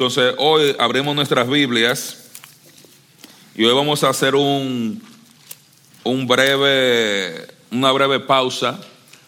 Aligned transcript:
Entonces, 0.00 0.34
hoy 0.38 0.74
abrimos 0.78 1.14
nuestras 1.14 1.46
Biblias 1.46 2.30
y 3.54 3.66
hoy 3.66 3.74
vamos 3.74 4.02
a 4.02 4.08
hacer 4.08 4.34
un, 4.34 5.02
un 6.04 6.26
breve, 6.26 7.46
una 7.70 7.92
breve 7.92 8.18
pausa 8.18 8.80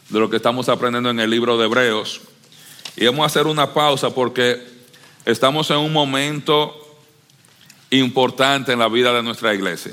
de 0.08 0.18
lo 0.18 0.30
que 0.30 0.36
estamos 0.36 0.70
aprendiendo 0.70 1.10
en 1.10 1.20
el 1.20 1.28
libro 1.28 1.58
de 1.58 1.66
Hebreos. 1.66 2.22
Y 2.96 3.04
vamos 3.04 3.22
a 3.22 3.26
hacer 3.26 3.46
una 3.46 3.74
pausa 3.74 4.14
porque 4.14 4.66
estamos 5.26 5.70
en 5.70 5.76
un 5.76 5.92
momento 5.92 6.74
importante 7.90 8.72
en 8.72 8.78
la 8.78 8.88
vida 8.88 9.12
de 9.12 9.22
nuestra 9.22 9.52
iglesia. 9.52 9.92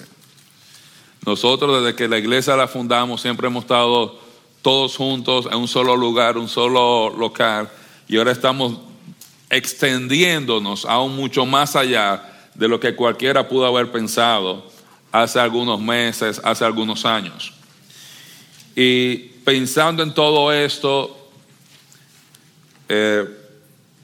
Nosotros 1.25 1.83
desde 1.83 1.97
que 1.97 2.07
la 2.07 2.19
iglesia 2.19 2.55
la 2.55 2.69
fundamos 2.69 3.19
siempre 3.19 3.47
hemos 3.47 3.65
estado 3.65 4.17
todos 4.61 4.95
juntos 4.95 5.45
en 5.51 5.57
un 5.57 5.67
solo 5.67 5.97
lugar, 5.97 6.37
un 6.37 6.47
solo 6.47 7.09
local, 7.09 7.69
y 8.07 8.15
ahora 8.15 8.31
estamos 8.31 8.79
extendiéndonos 9.49 10.85
aún 10.85 11.15
mucho 11.15 11.45
más 11.45 11.75
allá 11.75 12.23
de 12.53 12.67
lo 12.67 12.79
que 12.79 12.95
cualquiera 12.95 13.47
pudo 13.47 13.65
haber 13.65 13.91
pensado 13.91 14.69
hace 15.11 15.39
algunos 15.39 15.79
meses, 15.79 16.39
hace 16.43 16.65
algunos 16.65 17.05
años. 17.05 17.53
Y 18.75 19.15
pensando 19.43 20.03
en 20.03 20.13
todo 20.13 20.51
esto, 20.51 21.15
eh, 22.87 23.25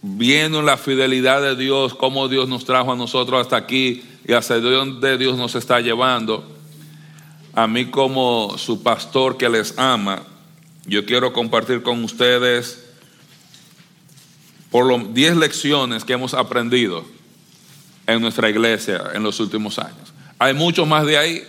viendo 0.01 0.61
la 0.61 0.77
fidelidad 0.77 1.41
de 1.41 1.55
Dios, 1.55 1.95
cómo 1.95 2.27
Dios 2.27 2.47
nos 2.47 2.65
trajo 2.65 2.91
a 2.91 2.95
nosotros 2.95 3.41
hasta 3.41 3.57
aquí 3.57 4.03
y 4.27 4.33
hacia 4.33 4.59
donde 4.59 5.17
Dios 5.17 5.37
nos 5.37 5.55
está 5.55 5.79
llevando, 5.79 6.51
a 7.53 7.67
mí 7.67 7.85
como 7.85 8.57
su 8.57 8.83
pastor 8.83 9.37
que 9.37 9.49
les 9.49 9.77
ama, 9.77 10.23
yo 10.85 11.05
quiero 11.05 11.33
compartir 11.33 11.81
con 11.81 12.03
ustedes 12.03 12.84
por 14.75 14.87
los 14.87 15.13
10 15.13 15.37
lecciones 15.37 16.03
que 16.03 16.11
hemos 16.11 16.33
aprendido 16.33 17.05
en 18.07 18.19
nuestra 18.19 18.49
iglesia 18.49 19.03
en 19.13 19.23
los 19.23 19.39
últimos 19.39 19.79
años. 19.79 20.13
Hay 20.37 20.53
mucho 20.53 20.85
más 20.85 21.05
de 21.05 21.17
ahí. 21.17 21.47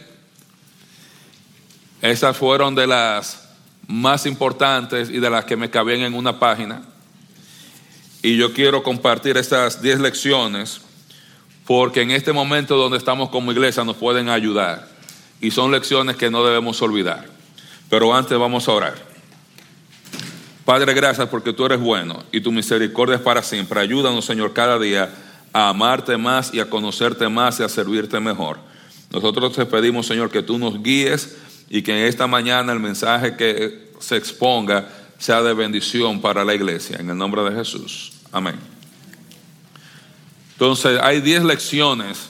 Esas 2.00 2.36
fueron 2.36 2.76
de 2.76 2.86
las 2.86 3.48
más 3.88 4.26
importantes 4.26 5.10
y 5.10 5.18
de 5.18 5.28
las 5.28 5.44
que 5.44 5.56
me 5.56 5.70
cabían 5.70 6.02
en 6.02 6.14
una 6.14 6.38
página. 6.38 6.82
Y 8.22 8.36
yo 8.36 8.52
quiero 8.52 8.84
compartir 8.84 9.36
estas 9.36 9.82
10 9.82 9.98
lecciones 9.98 10.80
porque 11.66 12.02
en 12.02 12.12
este 12.12 12.32
momento 12.32 12.76
donde 12.76 12.96
estamos 12.96 13.30
como 13.30 13.50
iglesia 13.50 13.82
nos 13.82 13.96
pueden 13.96 14.28
ayudar. 14.28 14.86
Y 15.40 15.50
son 15.50 15.72
lecciones 15.72 16.14
que 16.14 16.30
no 16.30 16.44
debemos 16.44 16.80
olvidar. 16.80 17.26
Pero 17.90 18.14
antes 18.14 18.38
vamos 18.38 18.68
a 18.68 18.72
orar. 18.72 19.05
Padre, 20.66 20.94
gracias 20.94 21.28
porque 21.28 21.52
tú 21.52 21.64
eres 21.64 21.78
bueno 21.78 22.24
y 22.32 22.40
tu 22.40 22.50
misericordia 22.50 23.14
es 23.14 23.22
para 23.22 23.40
siempre. 23.40 23.78
Ayúdanos, 23.78 24.24
Señor, 24.24 24.52
cada 24.52 24.80
día 24.80 25.08
a 25.52 25.68
amarte 25.68 26.16
más 26.16 26.52
y 26.52 26.58
a 26.58 26.68
conocerte 26.68 27.28
más 27.28 27.60
y 27.60 27.62
a 27.62 27.68
servirte 27.68 28.18
mejor. 28.18 28.58
Nosotros 29.12 29.52
te 29.52 29.64
pedimos, 29.64 30.08
Señor, 30.08 30.28
que 30.28 30.42
tú 30.42 30.58
nos 30.58 30.82
guíes 30.82 31.36
y 31.70 31.82
que 31.82 32.08
esta 32.08 32.26
mañana 32.26 32.72
el 32.72 32.80
mensaje 32.80 33.36
que 33.36 33.92
se 34.00 34.16
exponga 34.16 34.88
sea 35.18 35.40
de 35.40 35.54
bendición 35.54 36.20
para 36.20 36.44
la 36.44 36.52
iglesia. 36.52 36.96
En 36.98 37.10
el 37.10 37.16
nombre 37.16 37.42
de 37.44 37.52
Jesús. 37.54 38.14
Amén. 38.32 38.56
Entonces, 40.54 40.98
hay 41.00 41.20
10 41.20 41.44
lecciones 41.44 42.28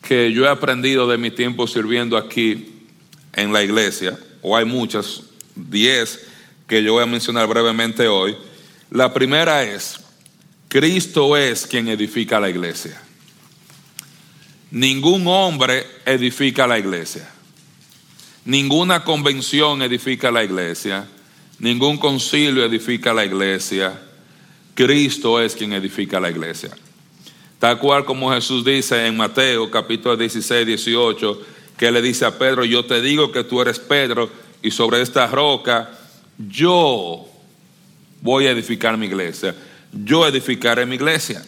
que 0.00 0.32
yo 0.32 0.46
he 0.46 0.48
aprendido 0.48 1.06
de 1.06 1.18
mi 1.18 1.30
tiempo 1.30 1.66
sirviendo 1.66 2.16
aquí 2.16 2.86
en 3.34 3.52
la 3.52 3.62
iglesia, 3.62 4.18
o 4.40 4.56
hay 4.56 4.64
muchas, 4.64 5.24
10 5.56 6.29
que 6.70 6.84
yo 6.84 6.92
voy 6.92 7.02
a 7.02 7.06
mencionar 7.06 7.48
brevemente 7.48 8.06
hoy. 8.06 8.36
La 8.92 9.12
primera 9.12 9.64
es, 9.64 9.98
Cristo 10.68 11.36
es 11.36 11.66
quien 11.66 11.88
edifica 11.88 12.38
la 12.38 12.48
iglesia. 12.48 13.02
Ningún 14.70 15.26
hombre 15.26 15.84
edifica 16.06 16.68
la 16.68 16.78
iglesia. 16.78 17.28
Ninguna 18.44 19.02
convención 19.02 19.82
edifica 19.82 20.30
la 20.30 20.44
iglesia. 20.44 21.08
Ningún 21.58 21.98
concilio 21.98 22.64
edifica 22.64 23.12
la 23.12 23.24
iglesia. 23.24 24.00
Cristo 24.72 25.40
es 25.40 25.56
quien 25.56 25.72
edifica 25.72 26.20
la 26.20 26.30
iglesia. 26.30 26.70
Tal 27.58 27.80
cual 27.80 28.04
como 28.04 28.32
Jesús 28.32 28.64
dice 28.64 29.08
en 29.08 29.16
Mateo 29.16 29.68
capítulo 29.72 30.16
16, 30.16 30.64
18, 30.64 31.42
que 31.76 31.90
le 31.90 32.00
dice 32.00 32.26
a 32.26 32.38
Pedro, 32.38 32.64
yo 32.64 32.84
te 32.84 33.02
digo 33.02 33.32
que 33.32 33.42
tú 33.42 33.60
eres 33.60 33.80
Pedro 33.80 34.30
y 34.62 34.70
sobre 34.70 35.02
esta 35.02 35.26
roca 35.26 35.96
yo 36.48 37.26
voy 38.22 38.46
a 38.46 38.50
edificar 38.50 38.96
mi 38.96 39.06
iglesia, 39.06 39.54
yo 39.92 40.26
edificaré 40.26 40.86
mi 40.86 40.96
iglesia. 40.96 41.44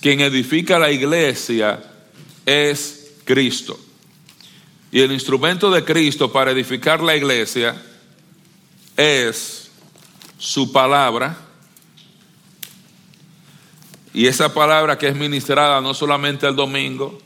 Quien 0.00 0.20
edifica 0.20 0.78
la 0.78 0.90
iglesia 0.90 1.82
es 2.44 3.12
Cristo. 3.24 3.78
Y 4.90 5.00
el 5.00 5.12
instrumento 5.12 5.70
de 5.70 5.84
Cristo 5.84 6.30
para 6.30 6.50
edificar 6.50 7.02
la 7.02 7.16
iglesia 7.16 7.74
es 8.96 9.70
su 10.38 10.72
palabra. 10.72 11.38
Y 14.12 14.26
esa 14.26 14.52
palabra 14.52 14.98
que 14.98 15.08
es 15.08 15.16
ministrada 15.16 15.80
no 15.80 15.94
solamente 15.94 16.46
el 16.46 16.56
domingo, 16.56 17.18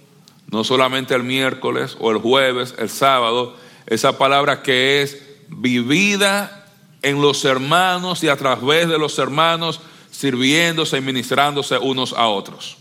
no 0.51 0.65
solamente 0.65 1.15
el 1.15 1.23
miércoles 1.23 1.97
o 1.99 2.11
el 2.11 2.19
jueves, 2.19 2.75
el 2.79 2.91
sábado, 2.91 3.57
esa 3.87 4.19
palabra 4.19 4.63
que 4.63 5.03
es 5.03 5.32
vivida 5.53 6.67
en 7.03 7.21
los 7.21 7.45
hermanos 7.45 8.23
y 8.23 8.29
a 8.29 8.37
través 8.37 8.89
de 8.89 8.99
los 8.99 9.19
hermanos, 9.19 9.81
sirviéndose 10.11 10.99
y 10.99 11.01
ministrándose 11.01 11.79
unos 11.79 12.13
a 12.13 12.29
otros. 12.29 12.77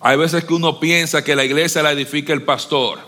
Hay 0.00 0.16
veces 0.16 0.44
que 0.44 0.54
uno 0.54 0.80
piensa 0.80 1.22
que 1.22 1.36
la 1.36 1.44
iglesia 1.44 1.82
la 1.82 1.92
edifica 1.92 2.32
el 2.32 2.42
pastor, 2.42 2.98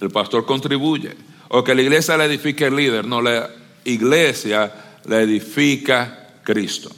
el 0.00 0.10
pastor 0.10 0.46
contribuye, 0.46 1.14
o 1.48 1.62
que 1.62 1.74
la 1.74 1.82
iglesia 1.82 2.16
la 2.16 2.24
edifica 2.24 2.66
el 2.66 2.76
líder, 2.76 3.06
no, 3.06 3.20
la 3.20 3.50
iglesia 3.84 4.72
la 5.04 5.20
edifica 5.20 6.30
Cristo. 6.42 6.90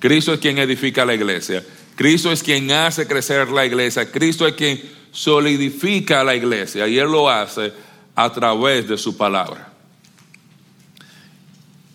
Cristo 0.00 0.34
es 0.34 0.40
quien 0.40 0.58
edifica 0.58 1.04
la 1.04 1.14
iglesia, 1.14 1.64
Cristo 1.94 2.32
es 2.32 2.42
quien 2.42 2.70
hace 2.72 3.06
crecer 3.06 3.48
la 3.50 3.64
iglesia, 3.64 4.10
Cristo 4.10 4.46
es 4.46 4.54
quien 4.54 4.82
solidifica 5.12 6.24
la 6.24 6.34
iglesia. 6.34 6.88
Y 6.88 6.98
Él 6.98 7.12
lo 7.12 7.30
hace 7.30 7.72
a 8.14 8.32
través 8.32 8.88
de 8.88 8.98
su 8.98 9.16
palabra. 9.16 9.72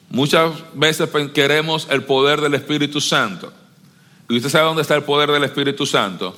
Muchas 0.10 0.52
veces 0.74 1.10
queremos 1.34 1.88
el 1.92 2.04
poder 2.04 2.42
del 2.42 2.54
Espíritu 2.54 3.02
Santo. 3.02 3.52
¿Y 4.30 4.38
usted 4.38 4.50
sabe 4.50 4.66
dónde 4.66 4.82
está 4.82 4.96
el 4.96 5.04
poder 5.04 5.32
del 5.32 5.44
Espíritu 5.44 5.86
Santo? 5.86 6.36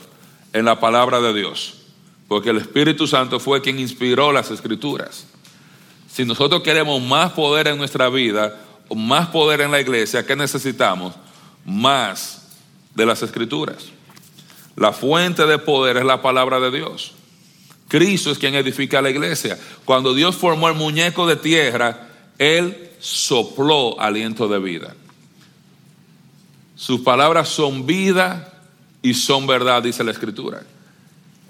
En 0.53 0.65
la 0.65 0.79
palabra 0.79 1.21
de 1.21 1.33
Dios. 1.33 1.75
Porque 2.27 2.49
el 2.49 2.57
Espíritu 2.57 3.07
Santo 3.07 3.39
fue 3.39 3.61
quien 3.61 3.79
inspiró 3.79 4.31
las 4.31 4.51
escrituras. 4.51 5.27
Si 6.11 6.25
nosotros 6.25 6.61
queremos 6.63 7.01
más 7.01 7.31
poder 7.31 7.67
en 7.67 7.77
nuestra 7.77 8.09
vida, 8.09 8.59
o 8.89 8.95
más 8.95 9.27
poder 9.27 9.61
en 9.61 9.71
la 9.71 9.79
iglesia, 9.79 10.25
¿qué 10.25 10.35
necesitamos? 10.35 11.13
Más 11.63 12.47
de 12.95 13.05
las 13.05 13.21
escrituras. 13.21 13.85
La 14.75 14.91
fuente 14.91 15.45
de 15.45 15.59
poder 15.59 15.97
es 15.97 16.05
la 16.05 16.21
palabra 16.21 16.59
de 16.59 16.71
Dios. 16.71 17.13
Cristo 17.89 18.31
es 18.31 18.37
quien 18.37 18.55
edifica 18.55 19.01
la 19.01 19.09
iglesia. 19.09 19.59
Cuando 19.83 20.13
Dios 20.13 20.35
formó 20.35 20.69
el 20.69 20.75
muñeco 20.75 21.27
de 21.27 21.35
tierra, 21.35 22.07
Él 22.37 22.91
sopló 22.99 23.99
aliento 23.99 24.47
de 24.47 24.59
vida. 24.59 24.95
Sus 26.75 27.01
palabras 27.01 27.49
son 27.49 27.87
vida 27.87 28.53
y 29.01 29.15
son 29.15 29.47
verdad, 29.47 29.81
dice 29.81 30.03
la 30.03 30.11
Escritura. 30.11 30.61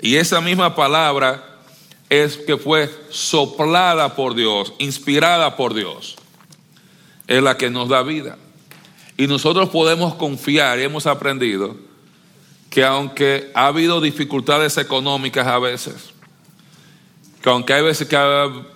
Y 0.01 0.15
esa 0.15 0.39
misma 0.39 0.75
palabra 0.75 1.43
es 2.09 2.37
que 2.37 2.57
fue 2.57 2.89
soplada 3.09 4.15
por 4.15 4.33
Dios, 4.33 4.73
inspirada 4.79 5.57
por 5.57 5.73
Dios. 5.73 6.15
Es 7.27 7.43
la 7.43 7.57
que 7.57 7.69
nos 7.69 7.89
da 7.89 8.01
vida. 8.01 8.37
Y 9.17 9.27
nosotros 9.27 9.67
podemos 9.69 10.15
confiar, 10.15 10.79
hemos 10.79 11.05
aprendido, 11.05 11.75
que 12.69 12.85
aunque 12.85 13.51
ha 13.53 13.67
habido 13.67 13.99
dificultades 13.99 14.77
económicas 14.77 15.45
a 15.45 15.59
veces, 15.59 16.13
que 17.41 17.49
aunque 17.49 17.73
hay 17.73 17.83
veces 17.83 18.07
que 18.07 18.17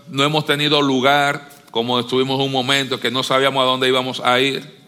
no 0.10 0.24
hemos 0.24 0.46
tenido 0.46 0.82
lugar, 0.82 1.50
como 1.72 2.00
estuvimos 2.00 2.40
un 2.40 2.52
momento, 2.52 3.00
que 3.00 3.12
no 3.12 3.24
sabíamos 3.24 3.62
a 3.62 3.66
dónde 3.66 3.88
íbamos 3.88 4.22
a 4.22 4.40
ir, 4.40 4.84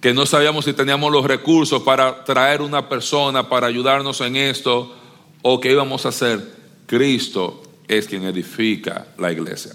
que 0.00 0.14
no 0.14 0.26
sabíamos 0.26 0.64
si 0.64 0.72
teníamos 0.72 1.10
los 1.12 1.24
recursos 1.24 1.82
para 1.82 2.24
traer 2.24 2.62
una 2.62 2.88
persona 2.88 3.48
para 3.48 3.66
ayudarnos 3.66 4.20
en 4.20 4.36
esto 4.36 4.94
o 5.42 5.60
qué 5.60 5.72
íbamos 5.72 6.06
a 6.06 6.10
hacer, 6.10 6.54
Cristo 6.86 7.62
es 7.88 8.06
quien 8.06 8.24
edifica 8.24 9.06
la 9.18 9.32
iglesia. 9.32 9.72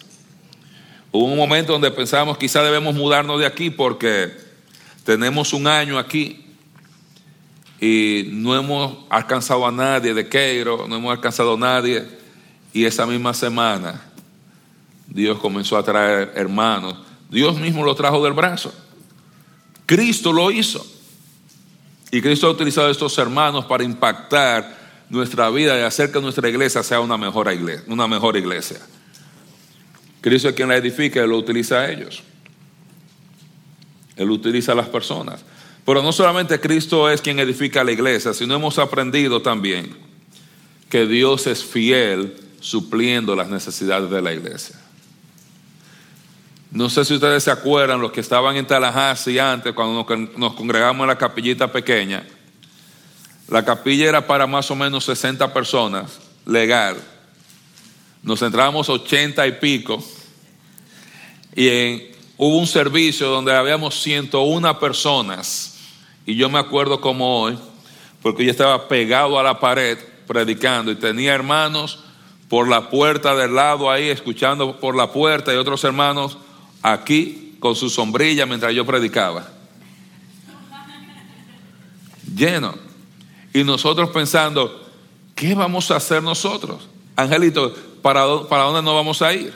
Hubo 1.11 1.25
un 1.25 1.37
momento 1.37 1.73
donde 1.73 1.91
pensábamos 1.91 2.37
quizá 2.37 2.63
debemos 2.63 2.95
mudarnos 2.95 3.39
de 3.39 3.45
aquí 3.45 3.69
porque 3.69 4.31
tenemos 5.03 5.53
un 5.53 5.67
año 5.67 5.99
aquí 5.99 6.45
y 7.79 8.29
no 8.31 8.55
hemos 8.55 8.97
alcanzado 9.09 9.67
a 9.67 9.71
nadie 9.71 10.13
de 10.13 10.27
Queiro, 10.27 10.87
no 10.87 10.95
hemos 10.95 11.11
alcanzado 11.11 11.53
a 11.55 11.57
nadie 11.57 12.24
y 12.75 12.83
esa 12.83 13.05
misma 13.05 13.33
semana 13.33 14.01
Dios 15.07 15.39
comenzó 15.39 15.77
a 15.77 15.83
traer 15.83 16.33
hermanos. 16.35 16.97
Dios 17.29 17.57
mismo 17.57 17.85
lo 17.85 17.95
trajo 17.95 18.21
del 18.21 18.33
brazo. 18.33 18.73
Cristo 19.85 20.33
lo 20.33 20.51
hizo. 20.51 20.85
Y 22.11 22.21
Cristo 22.21 22.47
ha 22.47 22.51
utilizado 22.51 22.87
a 22.87 22.91
estos 22.91 23.17
hermanos 23.17 23.63
para 23.63 23.85
impactar 23.85 24.77
nuestra 25.09 25.49
vida 25.51 25.79
y 25.79 25.83
hacer 25.83 26.11
que 26.11 26.19
nuestra 26.19 26.49
iglesia 26.49 26.83
sea 26.83 26.99
una 26.99 27.17
mejor 27.17 27.49
iglesia. 27.53 27.85
Una 27.87 28.09
mejor 28.09 28.35
iglesia. 28.35 28.81
Cristo 30.19 30.49
es 30.49 30.55
quien 30.55 30.67
la 30.67 30.75
edifica 30.75 31.23
y 31.23 31.27
lo 31.29 31.37
utiliza 31.37 31.75
a 31.75 31.89
ellos. 31.89 32.23
Él 34.17 34.29
utiliza 34.29 34.73
a 34.73 34.75
las 34.75 34.89
personas. 34.89 35.45
Pero 35.85 36.03
no 36.03 36.11
solamente 36.11 36.59
Cristo 36.59 37.09
es 37.09 37.21
quien 37.21 37.39
edifica 37.39 37.85
la 37.85 37.93
iglesia, 37.93 38.33
sino 38.33 38.55
hemos 38.55 38.79
aprendido 38.79 39.41
también 39.41 39.95
que 40.89 41.05
Dios 41.05 41.47
es 41.47 41.63
fiel 41.63 42.41
supliendo 42.65 43.35
las 43.35 43.47
necesidades 43.47 44.09
de 44.09 44.21
la 44.23 44.33
iglesia. 44.33 44.75
No 46.71 46.89
sé 46.89 47.05
si 47.05 47.13
ustedes 47.13 47.43
se 47.43 47.51
acuerdan, 47.51 48.01
los 48.01 48.11
que 48.11 48.21
estaban 48.21 48.55
en 48.55 48.65
Tallahassee 48.65 49.37
antes, 49.37 49.73
cuando 49.73 50.03
nos, 50.35 50.55
congregamos 50.55 51.03
en 51.03 51.07
la 51.07 51.17
capillita 51.17 51.71
pequeña. 51.71 52.25
La 53.49 53.63
capilla 53.63 54.09
era 54.09 54.25
para 54.25 54.47
más 54.47 54.71
o 54.71 54.75
menos 54.75 55.05
60 55.05 55.53
personas, 55.53 56.19
legal. 56.47 56.97
Nos 58.23 58.41
entrábamos 58.41 58.89
80 58.89 59.45
y 59.45 59.51
pico. 59.51 60.03
Y 61.55 62.15
hubo 62.35 62.57
un 62.57 62.67
servicio 62.67 63.27
donde 63.29 63.55
habíamos 63.55 64.01
101 64.01 64.79
personas. 64.79 65.77
Y 66.25 66.35
yo 66.35 66.49
me 66.49 66.57
acuerdo 66.57 66.99
como 66.99 67.41
hoy, 67.41 67.59
porque 68.23 68.43
yo 68.43 68.49
estaba 68.49 68.87
pegado 68.87 69.37
a 69.37 69.43
la 69.43 69.59
pared 69.59 69.99
predicando 70.25 70.91
y 70.91 70.95
tenía 70.95 71.35
hermanos 71.35 71.99
por 72.49 72.67
la 72.67 72.89
puerta 72.89 73.35
del 73.35 73.55
lado 73.55 73.89
ahí, 73.89 74.09
escuchando 74.09 74.79
por 74.79 74.95
la 74.95 75.11
puerta 75.11 75.53
y 75.53 75.57
otros 75.57 75.83
hermanos 75.83 76.37
aquí 76.81 77.57
con 77.59 77.75
su 77.75 77.89
sombrilla 77.89 78.45
mientras 78.45 78.73
yo 78.73 78.85
predicaba. 78.85 79.47
Lleno. 82.35 82.75
Y 83.53 83.63
nosotros 83.63 84.09
pensando, 84.09 84.85
¿qué 85.33 85.55
vamos 85.55 85.89
a 85.89 85.95
hacer 85.95 86.21
nosotros? 86.21 86.87
Angelito, 87.15 87.73
¿para, 88.01 88.43
para 88.49 88.63
dónde 88.63 88.81
nos 88.81 88.93
vamos 88.93 89.21
a 89.21 89.33
ir? 89.33 89.53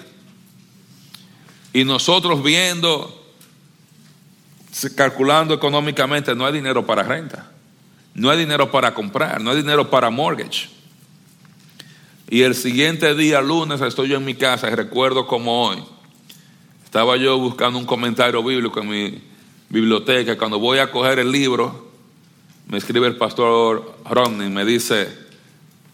Y 1.74 1.83
nosotros 1.83 2.41
viendo, 2.41 3.24
calculando 4.95 5.53
económicamente, 5.53 6.33
no 6.33 6.45
hay 6.45 6.53
dinero 6.53 6.86
para 6.86 7.03
renta, 7.03 7.51
no 8.15 8.30
hay 8.30 8.39
dinero 8.39 8.71
para 8.71 8.94
comprar, 8.94 9.41
no 9.41 9.51
hay 9.51 9.57
dinero 9.57 9.89
para 9.89 10.09
mortgage. 10.09 10.79
Y 12.31 12.44
el 12.44 12.54
siguiente 12.54 13.16
día, 13.16 13.42
lunes, 13.42 13.81
estoy 13.81 14.10
yo 14.10 14.18
en 14.18 14.26
mi 14.26 14.36
casa 14.36 14.70
y 14.70 14.76
recuerdo 14.76 15.26
como 15.26 15.66
hoy 15.66 15.84
estaba 16.86 17.18
yo 17.18 17.40
buscando 17.40 17.80
un 17.80 17.88
comentario 17.88 18.44
bíblico 18.44 18.80
en 18.81 18.88
mi 18.88 19.24
biblioteca. 19.68 20.38
Cuando 20.38 20.60
voy 20.60 20.78
a 20.78 20.92
coger 20.92 21.18
el 21.18 21.31
libro, 21.31 21.90
me 22.68 22.78
escribe 22.78 23.08
el 23.08 23.16
pastor 23.16 23.96
Romney, 24.08 24.48
me 24.48 24.64
dice, 24.64 25.10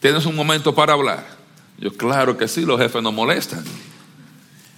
¿tienes 0.02 0.26
un 0.26 0.36
momento 0.36 0.76
para 0.76 0.92
hablar? 0.92 1.26
Yo, 1.78 1.94
claro 1.94 2.38
que 2.38 2.50
sí, 2.50 2.66
los 2.66 2.82
jefes 2.82 3.02
nos 3.02 3.14
molestan. 3.14 3.64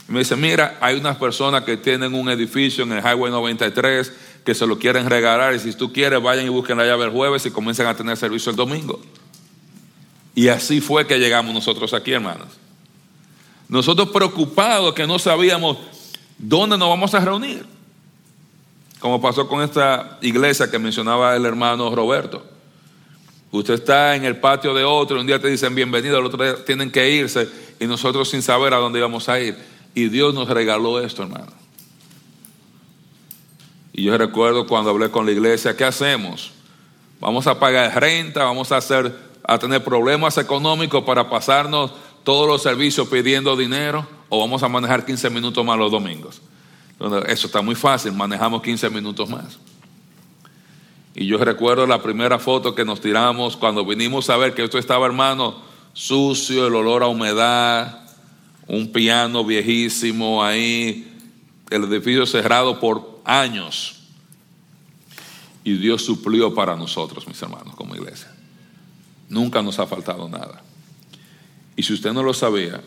me 0.07 0.19
dice, 0.19 0.36
mira, 0.36 0.77
hay 0.80 1.00
unas 1.00 1.18
personas 1.18 1.63
que 1.63 1.75
tienen 1.75 2.13
un 2.13 2.30
edificio 2.30 2.83
en 2.83 2.92
el 2.92 3.00
Highway 3.00 3.31
93 3.31 4.13
que 4.45 4.53
se 4.53 4.68
lo 4.68 4.77
quieren 4.77 5.10
regalar 5.10 5.56
y 5.56 5.60
si 5.60 5.74
tú 5.74 5.92
quieres 5.92 6.21
vayan 6.21 6.45
y 6.45 6.50
busquen 6.50 6.77
la 6.77 6.86
llave 6.86 7.06
el 7.06 7.12
jueves 7.12 7.48
y 7.48 7.51
comiencen 7.51 7.88
a 7.88 7.95
tener 7.95 8.15
servicio 8.15 8.51
el 8.51 8.56
domingo. 8.56 9.01
Y 10.38 10.50
así 10.50 10.81
fue 10.81 11.07
que 11.07 11.18
llegamos 11.18 11.51
nosotros 11.51 11.94
aquí, 11.95 12.13
hermanos. 12.13 12.48
Nosotros 13.68 14.10
preocupados 14.10 14.94
que 14.94 15.07
no 15.07 15.18
sabíamos 15.18 15.78
¿Dónde 16.38 16.78
nos 16.78 16.89
vamos 16.89 17.13
a 17.13 17.19
reunir? 17.19 17.66
Como 19.00 19.19
pasó 19.19 19.48
con 19.48 19.63
esta 19.63 20.18
iglesia 20.22 20.69
que 20.69 20.78
mencionaba 20.78 21.36
el 21.36 21.45
hermano 21.45 21.94
Roberto. 21.95 22.45
Usted 23.51 23.75
está 23.75 24.16
en 24.16 24.25
el 24.25 24.38
patio 24.38 24.74
de 24.74 24.84
otro, 24.84 25.19
un 25.19 25.25
día 25.25 25.39
te 25.39 25.48
dicen 25.48 25.74
bienvenido, 25.74 26.19
el 26.19 26.25
otro 26.25 26.44
día 26.44 26.63
tienen 26.66 26.92
que 26.92 27.10
irse 27.10 27.48
y 27.80 27.86
nosotros 27.86 28.30
sin 28.30 28.42
saber 28.42 28.74
a 28.74 28.78
dónde 28.78 29.00
íbamos 29.00 29.30
a 29.30 29.39
ir. 29.39 29.57
Y 29.95 30.10
Dios 30.10 30.34
nos 30.34 30.48
regaló 30.50 31.00
esto, 31.00 31.24
hermano. 31.24 31.48
Y 33.94 34.04
yo 34.04 34.16
recuerdo 34.18 34.68
cuando 34.68 34.92
hablé 34.92 35.10
con 35.10 35.25
la 35.25 35.31
iglesia, 35.31 35.75
¿qué 35.75 35.86
hacemos? 35.86 36.51
Vamos 37.19 37.48
a 37.48 37.60
pagar 37.60 38.00
renta, 38.00 38.44
vamos 38.44 38.72
a 38.72 38.78
hacer 38.78 39.26
a 39.47 39.57
tener 39.57 39.81
problemas 39.81 40.38
económicos 40.38 41.03
para 41.05 41.29
pasarnos 41.29 41.91
todos 42.23 42.45
los 42.45 42.61
servicios 42.61 43.07
pidiendo 43.07 43.55
dinero 43.55 44.05
o 44.27 44.41
vamos 44.41 44.61
a 44.61 44.67
manejar 44.67 45.05
15 45.05 45.29
minutos 45.29 45.65
más 45.65 45.79
los 45.79 45.89
domingos. 45.89 46.41
Eso 47.27 47.47
está 47.47 47.61
muy 47.61 47.75
fácil, 47.75 48.11
manejamos 48.11 48.61
15 48.61 48.89
minutos 48.89 49.29
más. 49.29 49.57
Y 51.15 51.25
yo 51.25 51.38
recuerdo 51.38 51.88
la 51.88 52.01
primera 52.01 52.38
foto 52.38 52.75
que 52.75 52.83
nos 52.83 52.99
tiramos 52.99 53.55
cuando 53.55 53.85
vinimos 53.85 54.29
a 54.29 54.35
ver 54.35 54.53
que 54.53 54.65
esto 54.65 54.77
estaba, 54.77 55.05
hermano, 55.05 55.61
sucio, 55.93 56.67
el 56.67 56.75
olor 56.75 57.01
a 57.01 57.07
humedad, 57.07 58.01
un 58.67 58.91
piano 58.91 59.45
viejísimo 59.45 60.43
ahí, 60.43 61.09
el 61.69 61.85
edificio 61.85 62.25
cerrado 62.25 62.81
por 62.81 63.21
años. 63.23 64.01
Y 65.63 65.77
Dios 65.77 66.03
suplió 66.03 66.53
para 66.53 66.75
nosotros, 66.75 67.25
mis 67.27 67.41
hermanos, 67.41 67.75
como 67.75 67.95
iglesia. 67.95 68.37
Nunca 69.29 69.62
nos 69.62 69.79
ha 69.79 69.88
faltado 69.88 70.29
nada. 70.29 70.62
Y 71.75 71.83
si 71.83 71.94
usted 71.94 72.13
no 72.13 72.24
lo 72.24 72.33
sabía, 72.33 72.81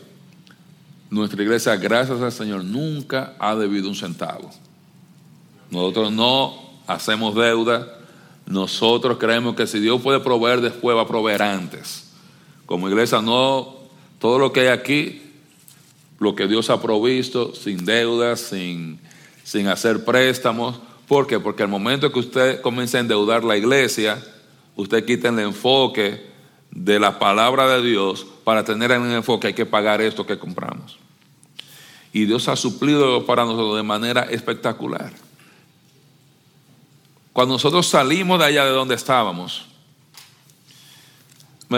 nuestra 1.09 1.43
iglesia, 1.43 1.75
gracias 1.75 2.21
al 2.21 2.31
Señor, 2.31 2.63
nunca 2.63 3.35
ha 3.37 3.55
debido 3.55 3.89
un 3.89 3.95
centavo. 3.95 4.49
Nosotros 5.69 6.11
no 6.11 6.55
hacemos 6.87 7.35
deuda. 7.35 7.99
Nosotros 8.45 9.17
creemos 9.17 9.55
que 9.55 9.67
si 9.67 9.79
Dios 9.79 10.01
puede 10.01 10.19
proveer 10.19 10.61
después, 10.61 10.95
va 10.95 11.01
a 11.01 11.07
proveer 11.07 11.41
antes. 11.41 12.11
Como 12.65 12.89
iglesia, 12.89 13.21
no 13.21 13.75
todo 14.19 14.39
lo 14.39 14.51
que 14.51 14.61
hay 14.61 14.67
aquí, 14.67 15.21
lo 16.19 16.35
que 16.35 16.47
Dios 16.47 16.69
ha 16.69 16.81
provisto, 16.81 17.53
sin 17.55 17.85
deudas, 17.85 18.39
sin, 18.39 18.99
sin 19.43 19.67
hacer 19.67 20.05
préstamos. 20.05 20.79
¿Por 21.07 21.27
qué? 21.27 21.39
Porque 21.39 21.63
al 21.63 21.69
momento 21.69 22.11
que 22.11 22.19
usted 22.19 22.61
comienza 22.61 22.97
a 22.97 23.01
endeudar 23.01 23.43
la 23.43 23.57
iglesia, 23.57 24.23
usted 24.75 25.05
quita 25.05 25.29
el 25.29 25.39
enfoque 25.39 26.30
de 26.71 26.99
la 26.99 27.19
palabra 27.19 27.67
de 27.67 27.81
Dios 27.81 28.25
para 28.43 28.63
tener 28.63 28.91
en 28.91 29.05
el 29.05 29.13
enfoque 29.13 29.47
hay 29.47 29.53
que 29.53 29.65
pagar 29.65 30.01
esto 30.01 30.25
que 30.25 30.39
compramos. 30.39 30.97
Y 32.13 32.25
Dios 32.25 32.47
ha 32.47 32.55
suplido 32.55 33.25
para 33.25 33.45
nosotros 33.45 33.77
de 33.77 33.83
manera 33.83 34.23
espectacular. 34.23 35.11
Cuando 37.33 37.55
nosotros 37.55 37.87
salimos 37.87 38.39
de 38.39 38.45
allá 38.45 38.65
de 38.65 38.71
donde 38.71 38.95
estábamos, 38.95 39.65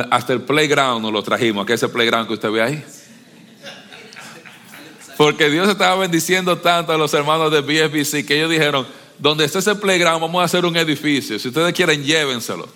hasta 0.10 0.34
el 0.34 0.42
playground 0.42 1.04
nos 1.04 1.14
lo 1.14 1.22
trajimos, 1.22 1.66
que 1.66 1.74
ese 1.74 1.88
playground 1.88 2.28
que 2.28 2.34
usted 2.34 2.50
ve 2.50 2.62
ahí. 2.62 2.84
Porque 5.18 5.50
Dios 5.52 5.70
estaba 5.70 5.96
bendiciendo 5.96 6.58
tanto 6.58 6.92
a 6.92 6.98
los 6.98 7.14
hermanos 7.14 7.52
de 7.52 7.62
BFBC 7.62 8.26
que 8.26 8.38
ellos 8.38 8.50
dijeron, 8.50 8.88
donde 9.20 9.46
esté 9.46 9.60
ese 9.60 9.76
playground 9.76 10.22
vamos 10.22 10.42
a 10.42 10.46
hacer 10.46 10.66
un 10.66 10.76
edificio. 10.76 11.38
Si 11.38 11.50
ustedes 11.50 11.72
quieren, 11.74 12.04
llévenselo. 12.04 12.68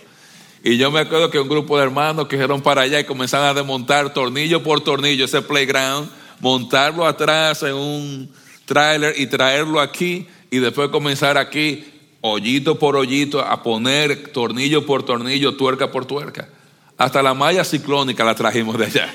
Y 0.63 0.77
yo 0.77 0.91
me 0.91 1.01
acuerdo 1.01 1.29
que 1.29 1.39
un 1.39 1.47
grupo 1.47 1.77
de 1.77 1.83
hermanos 1.83 2.27
que 2.27 2.37
fueron 2.37 2.61
para 2.61 2.81
allá 2.81 2.99
y 2.99 3.03
comenzaron 3.05 3.47
a 3.47 3.53
desmontar 3.53 4.13
tornillo 4.13 4.63
por 4.63 4.81
tornillo 4.81 5.25
ese 5.25 5.41
playground 5.41 6.09
montarlo 6.39 7.05
atrás 7.05 7.63
en 7.63 7.73
un 7.73 8.29
tráiler 8.65 9.19
y 9.19 9.27
traerlo 9.27 9.79
aquí 9.79 10.27
y 10.51 10.59
después 10.59 10.89
comenzar 10.89 11.37
aquí 11.37 11.85
hoyito 12.21 12.77
por 12.77 12.95
hoyito 12.95 13.41
a 13.41 13.63
poner 13.63 14.31
tornillo 14.31 14.85
por 14.85 15.03
tornillo, 15.03 15.55
tuerca 15.55 15.91
por 15.91 16.05
tuerca. 16.05 16.49
Hasta 16.97 17.21
la 17.21 17.33
malla 17.33 17.63
ciclónica 17.63 18.23
la 18.23 18.35
trajimos 18.35 18.77
de 18.77 18.85
allá. 18.85 19.13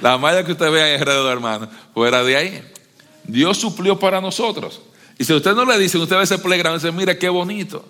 La 0.00 0.18
malla 0.18 0.44
que 0.44 0.52
usted 0.52 0.70
ve 0.70 0.82
ahí 0.82 0.94
alrededor, 0.94 1.32
hermano, 1.32 1.68
fuera 1.94 2.24
de 2.24 2.36
ahí. 2.36 2.62
Dios 3.24 3.58
suplió 3.58 3.98
para 3.98 4.20
nosotros. 4.20 4.80
Y 5.18 5.24
si 5.24 5.32
usted 5.32 5.54
no 5.54 5.64
le 5.64 5.78
dice, 5.78 5.98
usted 5.98 6.16
ve 6.16 6.24
ese 6.24 6.38
playground 6.38 6.80
y 6.80 6.84
dice, 6.84 6.96
mira 6.96 7.16
qué 7.16 7.28
bonito. 7.28 7.84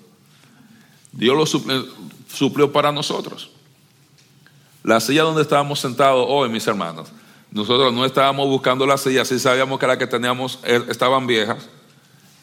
Dios 1.12 1.36
lo 1.36 1.46
suplió, 1.46 1.86
suplió 2.32 2.72
para 2.72 2.90
nosotros. 2.90 3.50
La 4.82 5.00
silla 5.00 5.22
donde 5.22 5.42
estábamos 5.42 5.78
sentados 5.78 6.26
hoy, 6.28 6.48
mis 6.48 6.66
hermanos, 6.66 7.08
nosotros 7.50 7.92
no 7.92 8.04
estábamos 8.04 8.48
buscando 8.48 8.86
las 8.86 9.02
sillas, 9.02 9.28
sí 9.28 9.38
sabíamos 9.38 9.78
que 9.78 9.86
las 9.86 9.98
que 9.98 10.06
teníamos 10.06 10.58
er, 10.64 10.86
estaban 10.88 11.26
viejas. 11.26 11.68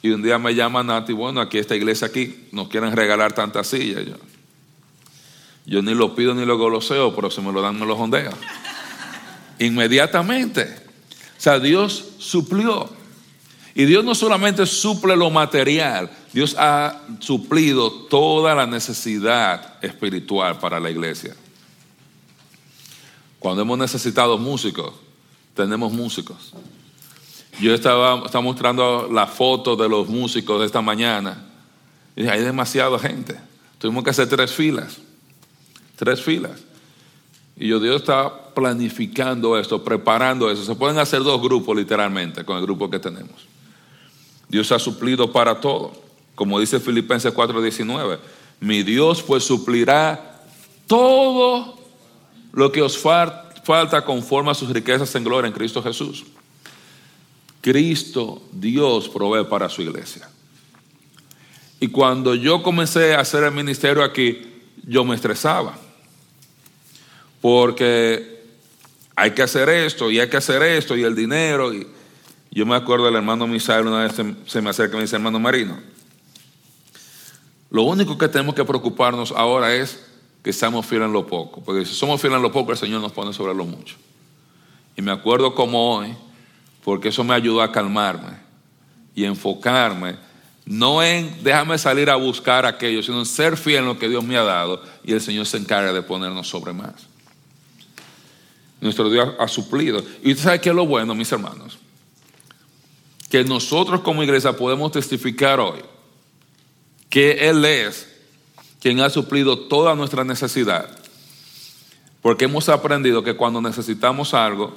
Y 0.01 0.11
un 0.11 0.21
día 0.21 0.37
me 0.37 0.55
llama 0.55 0.83
Nati, 0.83 1.11
bueno, 1.11 1.41
aquí 1.41 1.57
esta 1.57 1.75
iglesia 1.75 2.07
aquí, 2.07 2.47
nos 2.51 2.69
quieren 2.69 2.95
regalar 2.95 3.33
tantas 3.33 3.67
sillas. 3.67 4.05
Yo, 4.05 4.15
yo 5.65 5.81
ni 5.81 5.93
lo 5.93 6.15
pido 6.15 6.33
ni 6.33 6.45
lo 6.45 6.57
goloseo, 6.57 7.13
pero 7.13 7.29
si 7.29 7.41
me 7.41 7.51
lo 7.51 7.61
dan 7.61 7.77
me 7.77 7.85
lo 7.85 7.97
jondeo. 7.97 8.31
Inmediatamente. 9.59 10.63
O 11.37 11.41
sea, 11.41 11.59
Dios 11.59 12.11
suplió. 12.19 12.98
Y 13.79 13.85
Dios 13.85 14.03
no 14.03 14.13
solamente 14.13 14.65
suple 14.65 15.15
lo 15.15 15.29
material, 15.29 16.09
Dios 16.33 16.53
ha 16.59 16.99
suplido 17.19 17.89
toda 17.89 18.53
la 18.53 18.67
necesidad 18.67 19.81
espiritual 19.81 20.59
para 20.59 20.81
la 20.81 20.91
iglesia. 20.91 21.33
Cuando 23.39 23.61
hemos 23.61 23.77
necesitado 23.77 24.37
músicos, 24.37 24.91
tenemos 25.53 25.93
músicos. 25.93 26.51
Yo 27.61 27.73
estaba, 27.73 28.17
mostrando 28.41 29.07
la 29.09 29.27
foto 29.27 29.77
de 29.77 29.87
los 29.87 30.09
músicos 30.09 30.59
de 30.59 30.65
esta 30.65 30.81
mañana 30.81 31.45
Y 32.17 32.27
hay 32.27 32.41
demasiada 32.41 32.99
gente. 32.99 33.39
Tuvimos 33.77 34.03
que 34.03 34.09
hacer 34.09 34.27
tres 34.27 34.51
filas. 34.51 34.97
Tres 35.95 36.21
filas. 36.21 36.59
Y 37.55 37.69
yo, 37.69 37.79
Dios 37.79 38.01
está 38.01 38.53
planificando 38.53 39.57
esto, 39.57 39.81
preparando 39.81 40.51
eso. 40.51 40.65
Se 40.65 40.75
pueden 40.75 40.97
hacer 40.97 41.23
dos 41.23 41.41
grupos 41.41 41.77
literalmente 41.77 42.43
con 42.43 42.57
el 42.57 42.63
grupo 42.63 42.89
que 42.89 42.99
tenemos. 42.99 43.48
Dios 44.49 44.71
ha 44.71 44.79
suplido 44.79 45.31
para 45.31 45.61
todo. 45.61 45.93
Como 46.35 46.59
dice 46.59 46.79
Filipenses 46.79 47.33
4:19, 47.33 48.19
mi 48.59 48.83
Dios 48.83 49.23
pues 49.23 49.43
suplirá 49.43 50.41
todo 50.87 51.77
lo 52.51 52.71
que 52.71 52.81
os 52.81 52.97
falta 52.97 54.03
conforme 54.03 54.51
a 54.51 54.55
sus 54.55 54.69
riquezas 54.69 55.13
en 55.15 55.23
gloria 55.23 55.47
en 55.47 55.53
Cristo 55.53 55.81
Jesús. 55.81 56.25
Cristo, 57.61 58.41
Dios, 58.51 59.07
provee 59.09 59.45
para 59.45 59.69
su 59.69 59.81
iglesia. 59.81 60.29
Y 61.79 61.89
cuando 61.89 62.35
yo 62.35 62.63
comencé 62.63 63.13
a 63.13 63.21
hacer 63.21 63.43
el 63.43 63.51
ministerio 63.51 64.03
aquí, 64.03 64.41
yo 64.85 65.03
me 65.03 65.15
estresaba. 65.15 65.77
Porque 67.41 68.43
hay 69.15 69.31
que 69.31 69.41
hacer 69.41 69.69
esto 69.69 70.09
y 70.09 70.19
hay 70.19 70.29
que 70.29 70.37
hacer 70.37 70.61
esto 70.63 70.95
y 70.97 71.03
el 71.03 71.15
dinero. 71.15 71.73
Y 71.73 71.87
yo 72.51 72.65
me 72.65 72.75
acuerdo 72.75 73.05
del 73.05 73.15
hermano 73.15 73.47
Misael, 73.47 73.87
una 73.87 74.03
vez 74.03 74.15
se, 74.45 74.61
me 74.61 74.69
acerca 74.69 74.93
y 74.93 74.97
me 74.97 75.03
dice, 75.03 75.15
hermano 75.15 75.39
Marino, 75.39 75.77
lo 77.69 77.83
único 77.83 78.17
que 78.17 78.27
tenemos 78.27 78.55
que 78.55 78.65
preocuparnos 78.65 79.31
ahora 79.31 79.75
es 79.75 80.03
que 80.43 80.51
seamos 80.51 80.85
fieles 80.85 81.07
en 81.07 81.13
lo 81.13 81.27
poco. 81.27 81.61
Porque 81.61 81.85
si 81.85 81.93
somos 81.93 82.19
fieles 82.19 82.37
en 82.37 82.43
lo 82.43 82.51
poco, 82.51 82.71
el 82.71 82.77
Señor 82.77 83.01
nos 83.01 83.11
pone 83.11 83.33
sobre 83.33 83.53
lo 83.53 83.65
mucho. 83.65 83.95
Y 84.95 85.01
me 85.01 85.11
acuerdo 85.11 85.53
como 85.53 85.95
hoy, 85.95 86.15
porque 86.83 87.09
eso 87.09 87.23
me 87.23 87.35
ayudó 87.35 87.61
a 87.61 87.71
calmarme 87.71 88.37
y 89.13 89.25
enfocarme, 89.25 90.15
no 90.65 91.03
en 91.03 91.43
déjame 91.43 91.77
salir 91.77 92.09
a 92.09 92.15
buscar 92.15 92.65
aquello, 92.65 93.03
sino 93.03 93.19
en 93.19 93.25
ser 93.25 93.57
fiel 93.57 93.79
en 93.79 93.85
lo 93.85 93.99
que 93.99 94.09
Dios 94.09 94.23
me 94.23 94.37
ha 94.37 94.43
dado 94.43 94.81
y 95.03 95.13
el 95.13 95.21
Señor 95.21 95.45
se 95.45 95.57
encarga 95.57 95.93
de 95.93 96.01
ponernos 96.01 96.47
sobre 96.47 96.73
más. 96.73 97.07
Nuestro 98.81 99.09
Dios 99.09 99.29
ha 99.39 99.47
suplido. 99.47 100.03
Y 100.23 100.31
usted 100.31 100.43
sabe 100.43 100.61
qué 100.61 100.69
es 100.69 100.75
lo 100.75 100.85
bueno, 100.85 101.13
mis 101.15 101.31
hermanos, 101.31 101.79
que 103.29 103.43
nosotros 103.43 104.01
como 104.01 104.23
iglesia 104.23 104.53
podemos 104.53 104.91
testificar 104.91 105.59
hoy 105.59 105.81
que 107.09 107.49
Él 107.49 107.65
es 107.65 108.07
quien 108.79 109.01
ha 109.01 109.09
suplido 109.09 109.67
toda 109.67 109.95
nuestra 109.95 110.23
necesidad. 110.23 110.89
Porque 112.21 112.45
hemos 112.45 112.69
aprendido 112.69 113.23
que 113.23 113.35
cuando 113.35 113.61
necesitamos 113.61 114.33
algo, 114.33 114.73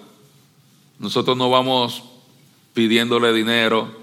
nosotros 0.99 1.37
no 1.37 1.51
vamos 1.51 2.05
pidiéndole 2.75 3.33
dinero 3.33 4.03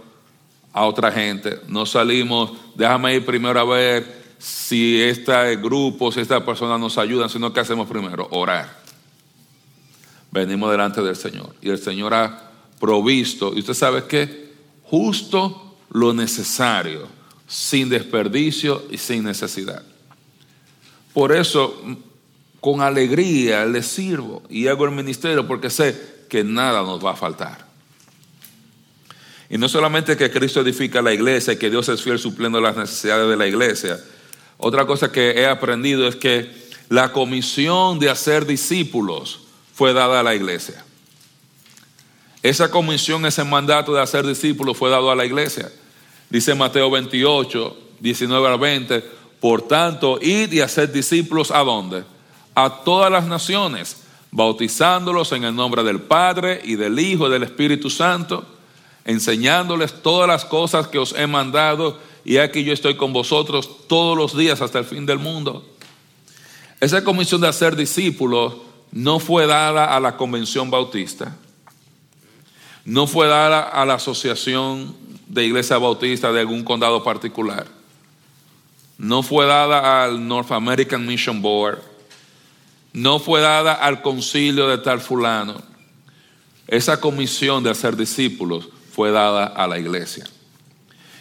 a 0.73 0.85
otra 0.85 1.11
gente, 1.11 1.59
no 1.67 1.85
salimos, 1.85 2.51
déjame 2.75 3.15
ir 3.15 3.25
primero 3.25 3.59
a 3.59 3.63
ver 3.63 4.19
si 4.37 5.01
este 5.01 5.55
grupo, 5.55 6.11
si 6.11 6.19
esta 6.19 6.45
persona 6.45 6.77
nos 6.77 6.97
ayuda, 6.97 7.27
sino 7.27 7.51
que 7.51 7.59
hacemos 7.59 7.87
primero, 7.87 8.27
orar. 8.31 8.77
Venimos 10.31 10.69
delante 10.69 11.01
del 11.01 11.15
Señor 11.15 11.55
y 11.61 11.69
el 11.69 11.79
Señor 11.79 12.13
ha 12.13 12.48
provisto, 12.79 13.53
y 13.55 13.59
usted 13.59 13.73
sabe 13.73 14.05
que 14.05 14.49
justo 14.83 15.77
lo 15.91 16.13
necesario, 16.13 17.07
sin 17.47 17.89
desperdicio 17.89 18.83
y 18.91 18.97
sin 18.97 19.23
necesidad. 19.23 19.83
Por 21.13 21.35
eso, 21.35 21.81
con 22.59 22.81
alegría 22.81 23.65
le 23.65 23.83
sirvo 23.83 24.43
y 24.49 24.67
hago 24.67 24.85
el 24.85 24.91
ministerio 24.91 25.47
porque 25.47 25.69
sé 25.69 26.25
que 26.29 26.43
nada 26.43 26.81
nos 26.83 27.03
va 27.03 27.11
a 27.11 27.15
faltar. 27.15 27.67
Y 29.49 29.57
no 29.57 29.67
solamente 29.67 30.15
que 30.15 30.29
Cristo 30.29 30.61
edifica 30.61 31.01
la 31.01 31.11
iglesia 31.11 31.53
y 31.53 31.57
que 31.57 31.71
Dios 31.71 31.89
es 31.89 32.03
fiel 32.03 32.19
supliendo 32.19 32.61
las 32.61 32.77
necesidades 32.77 33.27
de 33.27 33.35
la 33.35 33.47
iglesia. 33.47 33.99
Otra 34.57 34.85
cosa 34.85 35.11
que 35.11 35.31
he 35.31 35.47
aprendido 35.47 36.07
es 36.07 36.15
que 36.15 36.51
la 36.89 37.11
comisión 37.11 37.97
de 37.97 38.09
hacer 38.09 38.45
discípulos 38.45 39.41
fue 39.73 39.93
dada 39.93 40.19
a 40.19 40.23
la 40.23 40.35
iglesia. 40.35 40.85
Esa 42.41 42.71
comisión, 42.71 43.25
ese 43.25 43.43
mandato 43.43 43.93
de 43.93 44.01
hacer 44.01 44.25
discípulos 44.25 44.77
fue 44.77 44.89
dado 44.89 45.11
a 45.11 45.15
la 45.15 45.25
iglesia. 45.25 45.71
Dice 46.29 46.55
Mateo 46.55 46.89
28, 46.89 47.77
19 47.99 48.47
al 48.47 48.59
20, 48.59 49.03
por 49.39 49.61
tanto, 49.63 50.19
id 50.21 50.51
y 50.51 50.61
hacer 50.61 50.91
discípulos 50.91 51.51
a 51.51 51.59
dónde? 51.59 52.03
A 52.55 52.81
todas 52.83 53.11
las 53.11 53.25
naciones, 53.25 54.03
bautizándolos 54.31 55.31
en 55.31 55.43
el 55.43 55.55
nombre 55.55 55.83
del 55.83 56.01
Padre 56.01 56.61
y 56.63 56.75
del 56.75 56.99
Hijo 56.99 57.27
y 57.27 57.31
del 57.31 57.43
Espíritu 57.43 57.89
Santo, 57.89 58.45
enseñándoles 59.05 60.01
todas 60.01 60.27
las 60.27 60.45
cosas 60.45 60.87
que 60.87 60.99
os 60.99 61.13
he 61.13 61.25
mandado, 61.25 61.97
y 62.23 62.37
aquí 62.37 62.63
yo 62.63 62.73
estoy 62.73 62.95
con 62.95 63.11
vosotros 63.11 63.87
todos 63.87 64.17
los 64.17 64.37
días 64.37 64.61
hasta 64.61 64.79
el 64.79 64.85
fin 64.85 65.05
del 65.05 65.19
mundo. 65.19 65.65
Esa 66.79 67.03
comisión 67.03 67.41
de 67.41 67.47
hacer 67.47 67.75
discípulos 67.75 68.53
no 68.91 69.19
fue 69.19 69.47
dada 69.47 69.95
a 69.95 69.99
la 69.99 70.15
convención 70.15 70.69
bautista, 70.69 71.35
no 72.85 73.07
fue 73.07 73.27
dada 73.27 73.61
a 73.61 73.85
la 73.85 73.95
asociación 73.95 74.95
de 75.27 75.45
iglesia 75.45 75.77
bautista 75.77 76.31
de 76.31 76.39
algún 76.39 76.63
condado 76.63 77.03
particular, 77.03 77.67
no 78.97 79.23
fue 79.23 79.45
dada 79.45 80.03
al 80.03 80.27
North 80.27 80.51
American 80.51 81.05
Mission 81.05 81.41
Board, 81.41 81.81
no 82.91 83.19
fue 83.19 83.39
dada 83.41 83.73
al 83.73 84.01
concilio 84.01 84.67
de 84.67 84.77
tal 84.79 84.99
fulano. 84.99 85.61
Esa 86.67 86.99
comisión 86.99 87.63
de 87.63 87.69
hacer 87.69 87.95
discípulos 87.95 88.67
fue 88.91 89.11
dada 89.11 89.45
a 89.45 89.67
la 89.67 89.79
iglesia. 89.79 90.25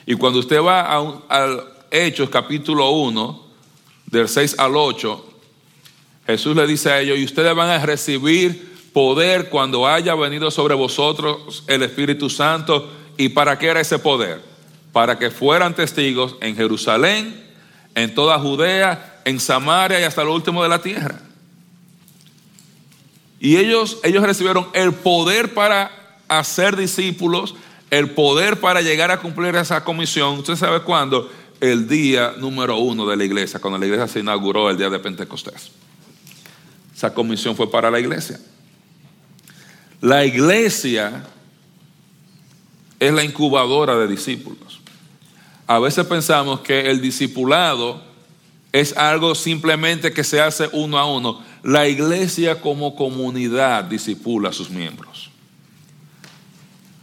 Y 0.06 0.14
cuando 0.14 0.40
usted 0.40 0.60
va 0.60 0.80
a 0.80 1.22
al 1.28 1.64
Hechos 1.90 2.28
capítulo 2.30 2.90
1, 2.90 3.48
del 4.10 4.28
6 4.28 4.56
al 4.58 4.76
8, 4.76 5.24
Jesús 6.26 6.56
le 6.56 6.66
dice 6.66 6.90
a 6.90 7.00
ellos, 7.00 7.18
y 7.18 7.24
ustedes 7.24 7.54
van 7.54 7.70
a 7.70 7.84
recibir 7.84 8.67
poder 8.92 9.48
cuando 9.48 9.86
haya 9.86 10.14
venido 10.14 10.50
sobre 10.50 10.74
vosotros 10.74 11.64
el 11.66 11.82
Espíritu 11.82 12.30
Santo. 12.30 12.90
¿Y 13.16 13.30
para 13.30 13.58
qué 13.58 13.66
era 13.66 13.80
ese 13.80 13.98
poder? 13.98 14.40
Para 14.92 15.18
que 15.18 15.30
fueran 15.30 15.74
testigos 15.74 16.36
en 16.40 16.56
Jerusalén, 16.56 17.44
en 17.94 18.14
toda 18.14 18.38
Judea, 18.38 19.20
en 19.24 19.40
Samaria 19.40 20.00
y 20.00 20.04
hasta 20.04 20.24
lo 20.24 20.34
último 20.34 20.62
de 20.62 20.68
la 20.68 20.80
tierra. 20.80 21.20
Y 23.40 23.56
ellos, 23.56 23.98
ellos 24.02 24.24
recibieron 24.24 24.68
el 24.72 24.92
poder 24.92 25.54
para 25.54 25.90
hacer 26.28 26.76
discípulos, 26.76 27.54
el 27.90 28.10
poder 28.10 28.58
para 28.60 28.80
llegar 28.80 29.10
a 29.10 29.20
cumplir 29.20 29.54
esa 29.56 29.84
comisión. 29.84 30.38
¿Usted 30.38 30.56
sabe 30.56 30.80
cuándo? 30.80 31.30
El 31.60 31.88
día 31.88 32.34
número 32.38 32.76
uno 32.78 33.06
de 33.06 33.16
la 33.16 33.24
iglesia, 33.24 33.60
cuando 33.60 33.78
la 33.78 33.86
iglesia 33.86 34.08
se 34.08 34.20
inauguró 34.20 34.70
el 34.70 34.76
día 34.76 34.90
de 34.90 34.98
Pentecostés. 34.98 35.70
Esa 36.94 37.14
comisión 37.14 37.56
fue 37.56 37.70
para 37.70 37.90
la 37.90 38.00
iglesia. 38.00 38.40
La 40.00 40.24
iglesia 40.24 41.24
es 43.00 43.12
la 43.12 43.24
incubadora 43.24 43.96
de 43.98 44.06
discípulos. 44.06 44.80
A 45.66 45.78
veces 45.78 46.06
pensamos 46.06 46.60
que 46.60 46.90
el 46.90 47.00
discipulado 47.00 48.02
es 48.72 48.96
algo 48.96 49.34
simplemente 49.34 50.12
que 50.12 50.24
se 50.24 50.40
hace 50.40 50.68
uno 50.72 50.98
a 50.98 51.06
uno. 51.06 51.42
La 51.62 51.88
iglesia 51.88 52.60
como 52.60 52.94
comunidad 52.94 53.84
discipula 53.84 54.50
a 54.50 54.52
sus 54.52 54.70
miembros. 54.70 55.30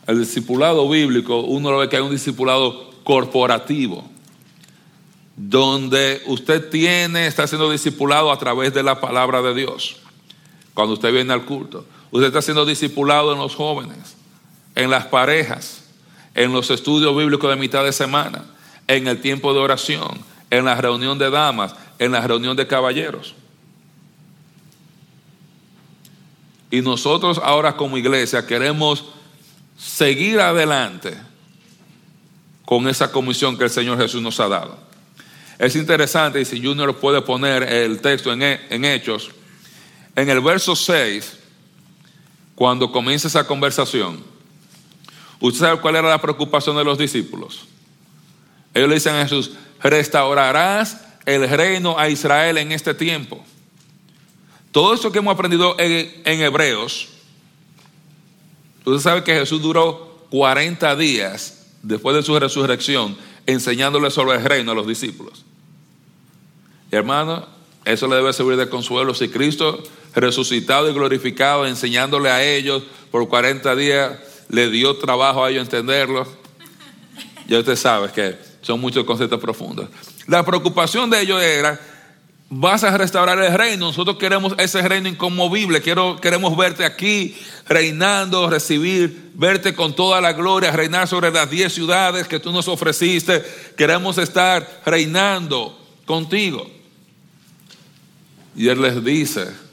El 0.07 0.19
discipulado 0.19 0.87
bíblico, 0.89 1.41
uno 1.41 1.71
lo 1.71 1.79
ve 1.79 1.89
que 1.89 1.97
hay 1.97 2.01
un 2.01 2.11
discipulado 2.11 2.91
corporativo 3.03 4.09
donde 5.35 6.21
usted 6.27 6.69
tiene, 6.69 7.27
está 7.27 7.45
siendo 7.45 7.69
discipulado 7.69 8.31
a 8.31 8.39
través 8.39 8.73
de 8.73 8.83
la 8.83 9.01
palabra 9.01 9.41
de 9.41 9.53
Dios. 9.53 9.97
Cuando 10.73 10.93
usted 10.93 11.11
viene 11.11 11.33
al 11.33 11.45
culto, 11.45 11.85
usted 12.15 12.27
está 12.27 12.41
siendo 12.41 12.65
discipulado 12.65 13.33
en 13.33 13.39
los 13.39 13.55
jóvenes, 13.55 14.15
en 14.73 14.89
las 14.89 15.05
parejas, 15.05 15.83
en 16.33 16.53
los 16.53 16.71
estudios 16.71 17.15
bíblicos 17.15 17.49
de 17.49 17.57
mitad 17.57 17.83
de 17.83 17.91
semana, 17.91 18.45
en 18.87 19.09
el 19.09 19.19
tiempo 19.19 19.53
de 19.53 19.59
oración, 19.59 20.17
en 20.49 20.63
la 20.63 20.79
reunión 20.79 21.17
de 21.17 21.29
damas, 21.29 21.75
en 21.99 22.13
la 22.13 22.25
reunión 22.25 22.55
de 22.55 22.67
caballeros. 22.67 23.35
Y 26.71 26.79
nosotros 26.79 27.37
ahora 27.43 27.75
como 27.75 27.97
iglesia 27.97 28.47
queremos 28.47 29.03
seguir 29.77 30.39
adelante 30.39 31.17
con 32.63 32.87
esa 32.87 33.11
comisión 33.11 33.57
que 33.57 33.65
el 33.65 33.69
Señor 33.69 33.97
Jesús 33.97 34.21
nos 34.21 34.39
ha 34.39 34.47
dado. 34.47 34.77
Es 35.59 35.75
interesante, 35.75 36.39
y 36.39 36.45
si 36.45 36.63
Junior 36.63 36.95
puede 36.95 37.21
poner 37.21 37.63
el 37.63 37.99
texto 37.99 38.31
en, 38.31 38.41
en 38.41 38.85
Hechos, 38.85 39.31
en 40.15 40.29
el 40.29 40.39
verso 40.39 40.77
6, 40.77 41.39
cuando 42.55 42.91
comienza 42.91 43.27
esa 43.27 43.45
conversación, 43.45 44.23
¿usted 45.39 45.59
sabe 45.59 45.81
cuál 45.81 45.97
era 45.97 46.09
la 46.09 46.21
preocupación 46.21 46.77
de 46.77 46.85
los 46.85 46.97
discípulos? 46.97 47.67
Ellos 48.73 48.89
le 48.89 48.95
dicen 48.95 49.15
a 49.15 49.23
Jesús, 49.23 49.51
restaurarás 49.81 51.01
el 51.25 51.47
reino 51.49 51.97
a 51.97 52.09
Israel 52.09 52.57
en 52.57 52.71
este 52.71 52.93
tiempo. 52.93 53.43
Todo 54.71 54.93
eso 54.93 55.11
que 55.11 55.19
hemos 55.19 55.33
aprendido 55.33 55.75
en, 55.79 56.41
Hebreos, 56.41 57.09
usted 58.83 59.01
sabe 59.01 59.23
que 59.23 59.33
Jesús 59.33 59.61
duró 59.61 60.25
40 60.31 60.95
días 60.97 61.67
después 61.81 62.15
de 62.15 62.23
su 62.23 62.37
resurrección 62.37 63.17
enseñándole 63.45 64.11
sobre 64.11 64.37
el 64.37 64.43
reino 64.43 64.71
a 64.71 64.75
los 64.75 64.87
discípulos. 64.87 65.45
hermano, 66.91 67.47
eso 67.85 68.07
le 68.07 68.15
debe 68.15 68.33
servir 68.33 68.57
de 68.57 68.67
consuelo 68.67 69.13
si 69.13 69.29
Cristo 69.29 69.83
resucitado 70.15 70.89
y 70.89 70.93
glorificado, 70.93 71.67
enseñándole 71.67 72.29
a 72.29 72.43
ellos 72.43 72.83
por 73.11 73.27
40 73.27 73.75
días, 73.75 74.13
le 74.49 74.69
dio 74.69 74.95
trabajo 74.97 75.43
a 75.43 75.49
ellos 75.49 75.63
entenderlo. 75.63 76.27
Ya 77.47 77.59
usted 77.59 77.75
sabe 77.75 78.11
que 78.11 78.37
son 78.61 78.79
muchos 78.79 79.03
conceptos 79.05 79.39
profundos. 79.39 79.89
La 80.27 80.43
preocupación 80.43 81.09
de 81.09 81.21
ellos 81.21 81.41
era, 81.41 81.79
vas 82.49 82.83
a 82.83 82.97
restaurar 82.97 83.37
el 83.39 83.53
reino, 83.53 83.87
nosotros 83.87 84.17
queremos 84.17 84.53
ese 84.57 84.81
reino 84.87 85.09
inconmovible, 85.09 85.81
Quiero, 85.81 86.19
queremos 86.19 86.55
verte 86.57 86.85
aquí 86.85 87.35
reinando, 87.67 88.49
recibir, 88.49 89.31
verte 89.35 89.75
con 89.75 89.95
toda 89.95 90.21
la 90.21 90.33
gloria, 90.33 90.71
reinar 90.71 91.07
sobre 91.07 91.31
las 91.31 91.49
diez 91.49 91.73
ciudades 91.73 92.27
que 92.27 92.39
tú 92.39 92.51
nos 92.51 92.67
ofreciste, 92.67 93.43
queremos 93.77 94.17
estar 94.17 94.81
reinando 94.85 95.77
contigo. 96.05 96.69
Y 98.55 98.69
Él 98.69 98.81
les 98.81 99.03
dice, 99.03 99.64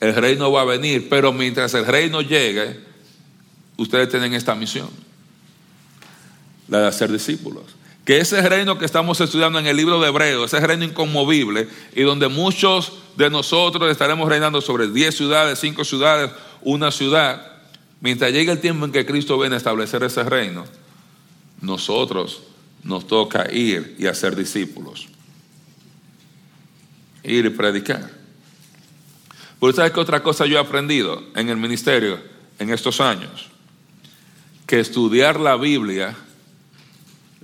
el 0.00 0.14
reino 0.14 0.52
va 0.52 0.62
a 0.62 0.64
venir, 0.64 1.08
pero 1.08 1.32
mientras 1.32 1.74
el 1.74 1.86
reino 1.86 2.20
llegue, 2.22 2.80
ustedes 3.76 4.08
tienen 4.08 4.34
esta 4.34 4.54
misión, 4.54 4.88
la 6.68 6.80
de 6.80 6.86
hacer 6.88 7.10
discípulos. 7.10 7.64
Que 8.04 8.18
ese 8.18 8.40
reino 8.48 8.78
que 8.78 8.86
estamos 8.86 9.20
estudiando 9.20 9.58
en 9.58 9.66
el 9.66 9.76
libro 9.76 10.00
de 10.00 10.08
Hebreo, 10.08 10.44
ese 10.44 10.60
reino 10.60 10.84
inconmovible, 10.84 11.68
y 11.94 12.02
donde 12.02 12.28
muchos 12.28 12.92
de 13.16 13.28
nosotros 13.28 13.90
estaremos 13.90 14.28
reinando 14.28 14.60
sobre 14.60 14.88
10 14.88 15.14
ciudades, 15.14 15.58
5 15.58 15.84
ciudades, 15.84 16.30
una 16.62 16.90
ciudad, 16.90 17.58
mientras 18.00 18.32
llegue 18.32 18.52
el 18.52 18.60
tiempo 18.60 18.86
en 18.86 18.92
que 18.92 19.04
Cristo 19.04 19.38
viene 19.38 19.56
a 19.56 19.58
establecer 19.58 20.02
ese 20.04 20.22
reino, 20.22 20.64
nosotros 21.60 22.42
nos 22.82 23.06
toca 23.06 23.52
ir 23.52 23.96
y 23.98 24.06
hacer 24.06 24.36
discípulos. 24.36 25.08
Ir 27.24 27.46
y 27.46 27.50
predicar. 27.50 28.17
Pero 29.60 29.72
¿sabes 29.72 29.92
qué 29.92 30.00
otra 30.00 30.22
cosa 30.22 30.46
yo 30.46 30.56
he 30.56 30.60
aprendido 30.60 31.22
en 31.34 31.48
el 31.48 31.56
ministerio 31.56 32.20
en 32.58 32.70
estos 32.70 33.00
años? 33.00 33.48
Que 34.66 34.80
estudiar 34.80 35.40
la 35.40 35.56
Biblia, 35.56 36.14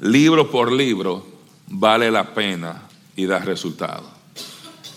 libro 0.01 0.51
por 0.51 0.71
libro, 0.71 1.27
vale 1.67 2.11
la 2.11 2.35
pena 2.35 2.83
y 3.17 3.27
da 3.27 3.41
resultado. 3.41 4.09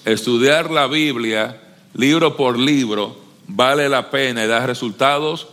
Estudiar 0.06 0.70
la 0.70 0.88
Biblia, 0.88 1.60
libro 1.94 2.38
por 2.38 2.58
libro, 2.58 3.18
vale 3.48 3.90
la 3.90 4.12
pena 4.12 4.44
y 4.44 4.48
da 4.48 4.66
resultados 4.66 5.48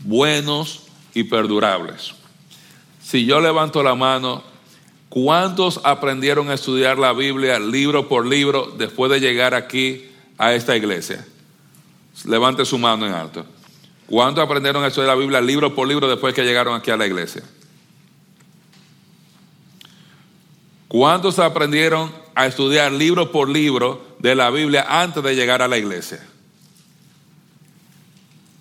buenos 0.00 0.84
y 1.14 1.24
perdurables. 1.24 2.14
Si 3.02 3.24
yo 3.24 3.40
levanto 3.40 3.82
la 3.82 3.94
mano, 3.94 4.42
¿cuántos 5.08 5.80
aprendieron 5.82 6.48
a 6.50 6.54
estudiar 6.54 6.98
la 6.98 7.12
Biblia 7.12 7.58
libro 7.58 8.08
por 8.08 8.24
libro 8.24 8.72
después 8.78 9.10
de 9.10 9.20
llegar 9.20 9.54
aquí 9.54 10.11
a 10.42 10.52
esta 10.54 10.76
iglesia? 10.76 11.24
Levante 12.24 12.64
su 12.64 12.76
mano 12.76 13.06
en 13.06 13.12
alto. 13.12 13.46
¿Cuántos 14.08 14.44
aprendieron 14.44 14.82
a 14.82 14.88
estudiar 14.88 15.10
la 15.10 15.14
Biblia 15.14 15.40
libro 15.40 15.72
por 15.72 15.86
libro 15.86 16.08
después 16.08 16.34
que 16.34 16.42
llegaron 16.42 16.74
aquí 16.74 16.90
a 16.90 16.96
la 16.96 17.06
iglesia? 17.06 17.44
¿Cuántos 20.88 21.38
aprendieron 21.38 22.12
a 22.34 22.46
estudiar 22.46 22.90
libro 22.90 23.30
por 23.30 23.48
libro 23.48 24.16
de 24.18 24.34
la 24.34 24.50
Biblia 24.50 24.84
antes 24.88 25.22
de 25.22 25.36
llegar 25.36 25.62
a 25.62 25.68
la 25.68 25.78
iglesia? 25.78 26.26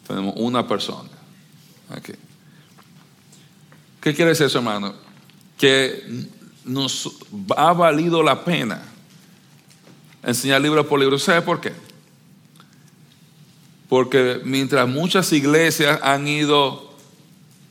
Tenemos 0.08 0.36
una 0.38 0.68
persona. 0.68 1.10
¿Qué 4.02 4.14
quiere 4.14 4.30
decir 4.30 4.46
eso, 4.46 4.60
hermano? 4.60 4.94
Que 5.58 6.28
nos 6.64 7.10
ha 7.58 7.74
valido 7.74 8.22
la 8.22 8.46
pena 8.46 8.91
enseñar 10.24 10.62
libro 10.62 10.88
por 10.88 11.00
libro. 11.00 11.18
¿Sabe 11.18 11.42
por 11.42 11.62
qué? 11.62 11.74
Porque 13.90 14.42
mientras 14.44 14.88
muchas 14.88 15.32
iglesias 15.34 16.00
han 16.02 16.28
ido 16.28 16.94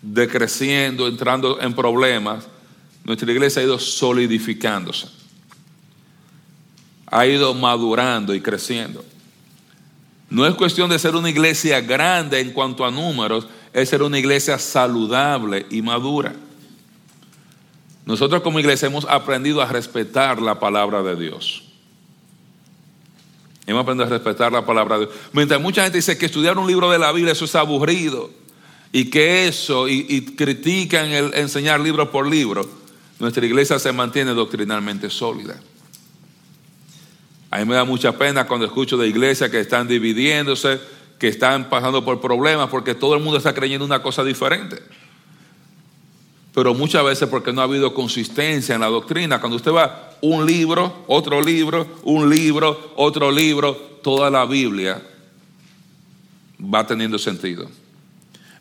decreciendo, 0.03 1.09
entrando 1.09 1.61
en 1.61 1.75
problemas, 1.75 2.47
nuestra 3.05 3.31
iglesia 3.33 3.63
ha 3.63 3.65
ido 3.65 3.79
solidificándose. 3.79 5.09
Ha 7.07 7.27
ido 7.27 7.55
madurando 7.55 8.35
y 8.35 8.41
creciendo. 8.41 9.05
No 10.29 10.47
es 10.47 10.55
cuestión 10.55 10.91
de 10.91 10.99
ser 10.99 11.17
una 11.17 11.31
iglesia 11.31 11.81
grande 11.81 12.39
en 12.41 12.53
cuanto 12.53 12.85
a 12.85 12.91
números, 12.91 13.49
es 13.73 13.89
ser 13.89 14.03
una 14.03 14.19
iglesia 14.19 14.59
saludable 14.59 15.67
y 15.71 15.83
madura. 15.83 16.35
Nosotros 18.07 18.43
como 18.43 18.61
iglesia 18.61 18.87
hemos 18.87 19.05
aprendido 19.07 19.61
a 19.61 19.67
respetar 19.67 20.41
la 20.41 20.59
palabra 20.61 21.03
de 21.03 21.17
Dios. 21.17 21.70
Hemos 23.67 23.83
aprendido 23.83 24.07
a 24.07 24.11
respetar 24.11 24.53
la 24.53 24.65
palabra 24.65 24.99
de 24.99 25.07
Dios. 25.07 25.17
Mientras 25.33 25.61
mucha 25.61 25.83
gente 25.83 25.99
dice 25.99 26.17
que 26.19 26.27
estudiar 26.27 26.59
un 26.59 26.67
libro 26.67 26.91
de 26.91 26.99
la 26.99 27.13
Biblia 27.13 27.33
eso 27.33 27.45
es 27.45 27.55
aburrido 27.55 28.31
y 28.93 29.11
que 29.11 29.47
eso, 29.47 29.89
y, 29.89 30.23
critican 30.37 31.07
el 31.11 31.35
enseñar 31.35 31.81
libro 31.81 32.11
por 32.11 32.27
libro, 32.27 32.69
nuestra 33.19 33.45
iglesia 33.45 33.79
se 33.79 33.93
mantiene 33.93 34.33
doctrinalmente 34.33 35.11
sólida. 35.11 35.61
A 37.51 37.59
mí 37.59 37.65
me 37.65 37.75
da 37.75 37.85
mucha 37.85 38.17
pena 38.17 38.47
cuando 38.47 38.67
escucho 38.67 38.97
de 38.97 39.09
iglesias 39.09 39.51
que 39.51 39.61
están 39.61 39.87
dividiéndose, 39.87 40.81
que 41.19 41.29
están 41.29 41.69
pasando 41.69 42.05
por 42.05 42.21
problemas, 42.21 42.71
porque 42.71 42.95
todo 42.95 43.15
el 43.15 43.23
mundo 43.23 43.39
está 43.39 43.53
creyendo 43.55 43.85
una 43.85 44.03
cosa 44.03 44.25
diferente. 44.25 44.83
Pero 46.55 46.75
muchas 46.75 47.05
veces 47.05 47.29
porque 47.29 47.53
no 47.53 47.61
ha 47.61 47.65
habido 47.65 47.95
consistencia 47.95 48.75
en 48.75 48.81
la 48.81 48.89
doctrina. 48.89 49.41
Cuando 49.41 49.57
usted 49.57 49.73
va 49.73 50.11
un 50.21 50.47
libro, 50.47 51.05
otro 51.07 51.41
libro, 51.41 51.87
un 52.03 52.29
libro, 52.29 52.93
otro 52.97 53.31
libro, 53.31 53.75
toda 54.03 54.31
la 54.31 54.45
Biblia 54.45 55.03
va 56.63 56.87
teniendo 56.87 57.19
sentido. 57.19 57.69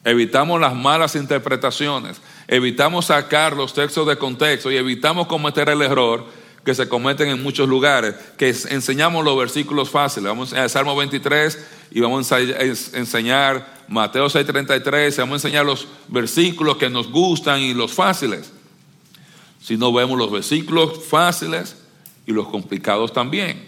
Evitamos 0.04 0.62
las 0.62 0.74
malas 0.74 1.16
interpretaciones, 1.16 2.22
evitamos 2.48 3.08
sacar 3.08 3.56
los 3.56 3.74
textos 3.74 4.08
de 4.08 4.18
contexto 4.18 4.72
y 4.72 4.78
evitamos 4.78 5.28
cometer 5.28 5.68
el 5.70 5.82
error 5.82 6.26
que 6.64 6.74
se 6.74 6.88
cometen 6.88 7.30
en 7.30 7.44
muchos 7.44 7.68
lugares, 7.68 8.16
que 8.38 8.50
enseñamos 8.70 9.26
los 9.26 9.38
versículos 9.38 9.90
fáciles. 9.90 10.30
Vamos 10.30 10.54
a 10.54 10.70
Salmo 10.70 10.96
23 10.96 11.68
y 11.92 12.00
vamos 12.00 12.32
a 12.32 12.40
enseñar 12.40 13.79
Mateo 13.90 14.30
6:33, 14.30 15.18
vamos 15.18 15.34
a 15.44 15.48
enseñar 15.48 15.66
los 15.66 15.88
versículos 16.08 16.78
que 16.78 16.90
nos 16.90 17.10
gustan 17.10 17.60
y 17.62 17.74
los 17.74 17.92
fáciles 17.92 18.52
si 19.62 19.78
no 19.78 19.92
vemos 19.94 20.18
los 20.18 20.32
versículos 20.32 21.06
fáciles 21.06 21.76
y 22.26 22.32
los 22.32 22.48
complicados 22.48 23.14
también. 23.14 23.64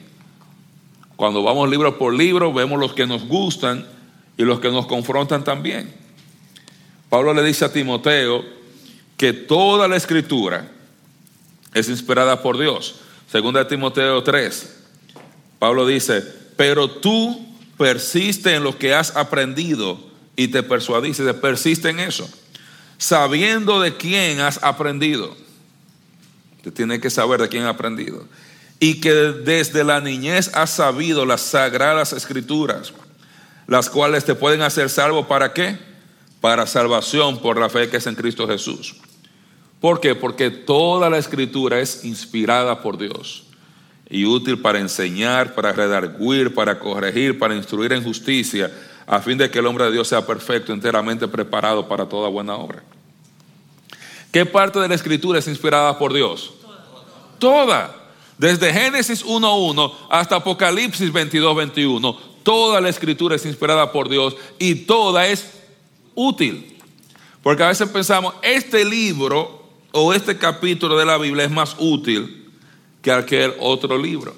Cuando 1.16 1.44
vamos 1.44 1.70
libro 1.70 1.98
por 1.98 2.14
libro, 2.14 2.54
vemos 2.54 2.80
los 2.80 2.94
que 2.94 3.06
nos 3.06 3.26
gustan 3.26 3.86
y 4.38 4.44
los 4.44 4.60
que 4.60 4.72
nos 4.72 4.88
confrontan 4.88 5.44
también. 5.44 5.94
Pablo 7.10 7.34
le 7.34 7.44
dice 7.44 7.66
a 7.66 7.74
Timoteo 7.74 8.44
que 9.18 9.34
toda 9.34 9.88
la 9.88 9.98
escritura 9.98 10.72
es 11.74 11.90
inspirada 11.90 12.42
por 12.42 12.58
Dios. 12.58 13.02
Segunda 13.30 13.60
de 13.60 13.70
Timoteo 13.70 14.24
3. 14.24 14.78
Pablo 15.60 15.86
dice, 15.86 16.24
pero 16.56 16.90
tú 16.90 17.46
persiste 17.78 18.56
en 18.56 18.64
lo 18.64 18.78
que 18.78 18.96
has 18.96 19.16
aprendido 19.16 20.11
y 20.44 20.48
te 20.48 20.64
persuadiste, 20.64 21.34
persiste 21.34 21.90
en 21.90 22.00
eso, 22.00 22.30
sabiendo 22.98 23.80
de 23.80 23.96
quién 23.96 24.40
has 24.40 24.64
aprendido 24.64 25.36
Usted 26.62 26.74
tiene 26.74 27.02
que 27.02 27.10
saber 27.10 27.42
de 27.42 27.50
quién 27.50 27.64
ha 27.64 27.70
aprendido. 27.70 28.24
Y 28.80 29.02
que 29.02 29.12
desde 29.12 29.84
la 29.84 30.00
niñez 30.00 30.52
has 30.54 30.70
sabido 30.70 31.26
las 31.26 31.42
sagradas 31.42 32.14
escrituras, 32.14 32.94
las 33.66 33.90
cuales 33.90 34.26
te 34.26 34.36
pueden 34.36 34.62
hacer 34.62 34.92
salvo 34.92 35.28
para 35.28 35.54
qué? 35.54 35.80
Para 36.40 36.68
salvación 36.68 37.40
por 37.40 37.60
la 37.60 37.68
fe 37.68 37.90
que 37.90 37.98
es 37.98 38.06
en 38.06 38.14
Cristo 38.14 38.48
Jesús. 38.48 38.96
¿Por 39.80 40.00
qué? 40.00 40.14
Porque 40.14 40.52
toda 40.52 41.10
la 41.10 41.18
escritura 41.18 41.80
es 41.80 42.06
inspirada 42.06 42.84
por 42.84 43.00
Dios 43.00 43.46
y 44.08 44.26
útil 44.26 44.62
para 44.62 44.78
enseñar, 44.78 45.56
para 45.56 45.74
redarguir, 45.74 46.54
para 46.54 46.78
corregir, 46.78 47.40
para 47.40 47.56
instruir 47.56 47.92
en 47.94 48.04
justicia, 48.04 48.72
a 49.12 49.20
fin 49.20 49.38
de 49.38 49.52
que 49.52 49.60
el 49.60 49.68
hombre 49.68 49.84
de 49.84 49.92
Dios 49.92 50.08
sea 50.08 50.26
perfecto, 50.26 50.72
enteramente 50.72 51.28
preparado 51.28 51.86
para 51.86 52.08
toda 52.08 52.30
buena 52.30 52.56
obra. 52.56 52.82
¿Qué 54.32 54.46
parte 54.46 54.80
de 54.80 54.88
la 54.88 54.96
escritura 54.96 55.38
es 55.38 55.50
inspirada 55.50 56.00
por 56.00 56.14
Dios? 56.14 56.54
Toda. 57.38 57.94
Desde 58.38 58.72
Génesis 58.72 59.26
1.1 59.26 59.94
hasta 60.10 60.38
Apocalipsis 60.38 61.12
22.21. 61.12 62.18
Toda 62.42 62.80
la 62.80 62.88
escritura 62.88 63.36
es 63.36 63.46
inspirada 63.46 63.92
por 63.92 64.08
Dios 64.08 64.38
y 64.58 64.76
toda 64.76 65.28
es 65.28 65.60
útil. 66.16 66.78
Porque 67.44 67.64
a 67.64 67.68
veces 67.68 67.90
pensamos, 67.90 68.34
este 68.42 68.86
libro 68.86 69.62
o 69.92 70.14
este 70.14 70.38
capítulo 70.38 70.98
de 70.98 71.06
la 71.06 71.18
Biblia 71.18 71.44
es 71.44 71.52
más 71.52 71.76
útil 71.80 72.50
que 73.02 73.12
aquel 73.12 73.56
otro 73.60 73.98
libro. 73.98 74.34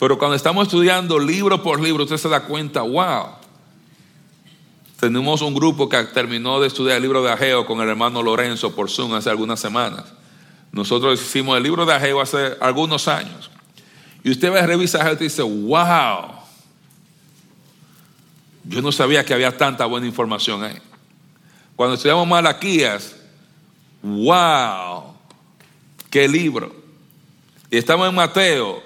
Pero 0.00 0.18
cuando 0.18 0.34
estamos 0.34 0.66
estudiando 0.66 1.16
libro 1.16 1.62
por 1.62 1.80
libro, 1.80 2.02
usted 2.02 2.16
se 2.16 2.28
da 2.28 2.40
cuenta, 2.40 2.82
wow, 2.82 3.43
tenemos 4.98 5.42
un 5.42 5.54
grupo 5.54 5.88
que 5.88 6.02
terminó 6.04 6.60
de 6.60 6.68
estudiar 6.68 6.96
el 6.96 7.02
libro 7.02 7.22
de 7.22 7.30
Ageo 7.30 7.66
con 7.66 7.80
el 7.80 7.88
hermano 7.88 8.22
Lorenzo 8.22 8.74
por 8.74 8.90
Zoom 8.90 9.14
hace 9.14 9.30
algunas 9.30 9.60
semanas. 9.60 10.04
Nosotros 10.72 11.20
hicimos 11.20 11.56
el 11.56 11.62
libro 11.62 11.84
de 11.84 11.94
Ageo 11.94 12.20
hace 12.20 12.56
algunos 12.60 13.08
años. 13.08 13.50
Y 14.22 14.30
usted 14.30 14.52
va 14.52 14.60
a 14.60 14.66
revisar 14.66 15.12
y 15.12 15.24
dice, 15.24 15.42
wow, 15.42 16.32
yo 18.64 18.80
no 18.80 18.90
sabía 18.90 19.24
que 19.24 19.34
había 19.34 19.56
tanta 19.56 19.84
buena 19.84 20.06
información 20.06 20.64
ahí. 20.64 20.78
Cuando 21.76 21.96
estudiamos 21.96 22.26
Malaquías, 22.26 23.16
wow, 24.02 25.14
qué 26.08 26.26
libro. 26.28 26.74
Y 27.70 27.76
estamos 27.76 28.08
en 28.08 28.14
Mateo, 28.14 28.82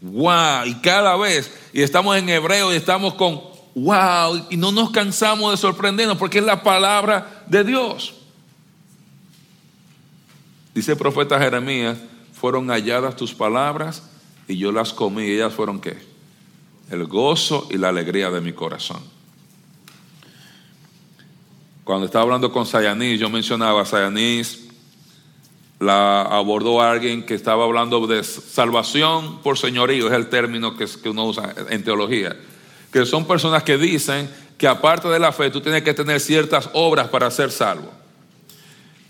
wow, 0.00 0.64
y 0.64 0.74
cada 0.76 1.16
vez, 1.16 1.52
y 1.72 1.82
estamos 1.82 2.16
en 2.16 2.28
Hebreo 2.28 2.72
y 2.72 2.76
estamos 2.76 3.14
con 3.14 3.49
wow, 3.74 4.46
y 4.50 4.56
no 4.56 4.72
nos 4.72 4.90
cansamos 4.90 5.52
de 5.52 5.56
sorprendernos 5.56 6.16
porque 6.16 6.38
es 6.38 6.44
la 6.44 6.62
palabra 6.62 7.44
de 7.46 7.64
Dios. 7.64 8.14
Dice 10.74 10.92
el 10.92 10.98
profeta 10.98 11.38
Jeremías, 11.38 11.98
fueron 12.32 12.68
halladas 12.68 13.16
tus 13.16 13.34
palabras 13.34 14.02
y 14.48 14.56
yo 14.56 14.72
las 14.72 14.92
comí. 14.92 15.24
¿Y 15.24 15.32
ellas 15.32 15.52
fueron 15.52 15.80
qué? 15.80 15.98
El 16.90 17.06
gozo 17.06 17.68
y 17.70 17.76
la 17.76 17.88
alegría 17.88 18.30
de 18.30 18.40
mi 18.40 18.52
corazón. 18.52 19.02
Cuando 21.84 22.06
estaba 22.06 22.22
hablando 22.22 22.52
con 22.52 22.66
Sayanis, 22.66 23.18
yo 23.18 23.28
mencionaba 23.28 23.82
a 23.82 23.84
Sayanis, 23.84 24.68
la 25.80 26.22
abordó 26.22 26.80
alguien 26.80 27.24
que 27.24 27.34
estaba 27.34 27.64
hablando 27.64 28.06
de 28.06 28.22
salvación 28.22 29.40
por 29.42 29.58
señorío, 29.58 30.06
es 30.06 30.12
el 30.12 30.28
término 30.28 30.76
que, 30.76 30.86
que 30.86 31.08
uno 31.08 31.24
usa 31.24 31.54
en 31.68 31.82
teología, 31.82 32.36
que 32.92 33.06
son 33.06 33.26
personas 33.26 33.62
que 33.62 33.78
dicen 33.78 34.28
que 34.58 34.66
aparte 34.66 35.08
de 35.08 35.18
la 35.18 35.32
fe 35.32 35.50
tú 35.50 35.60
tienes 35.60 35.82
que 35.82 35.94
tener 35.94 36.20
ciertas 36.20 36.68
obras 36.72 37.08
para 37.08 37.30
ser 37.30 37.50
salvo. 37.50 37.90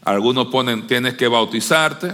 Algunos 0.04 0.46
ponen 0.46 0.86
tienes 0.86 1.14
que 1.14 1.28
bautizarte, 1.28 2.12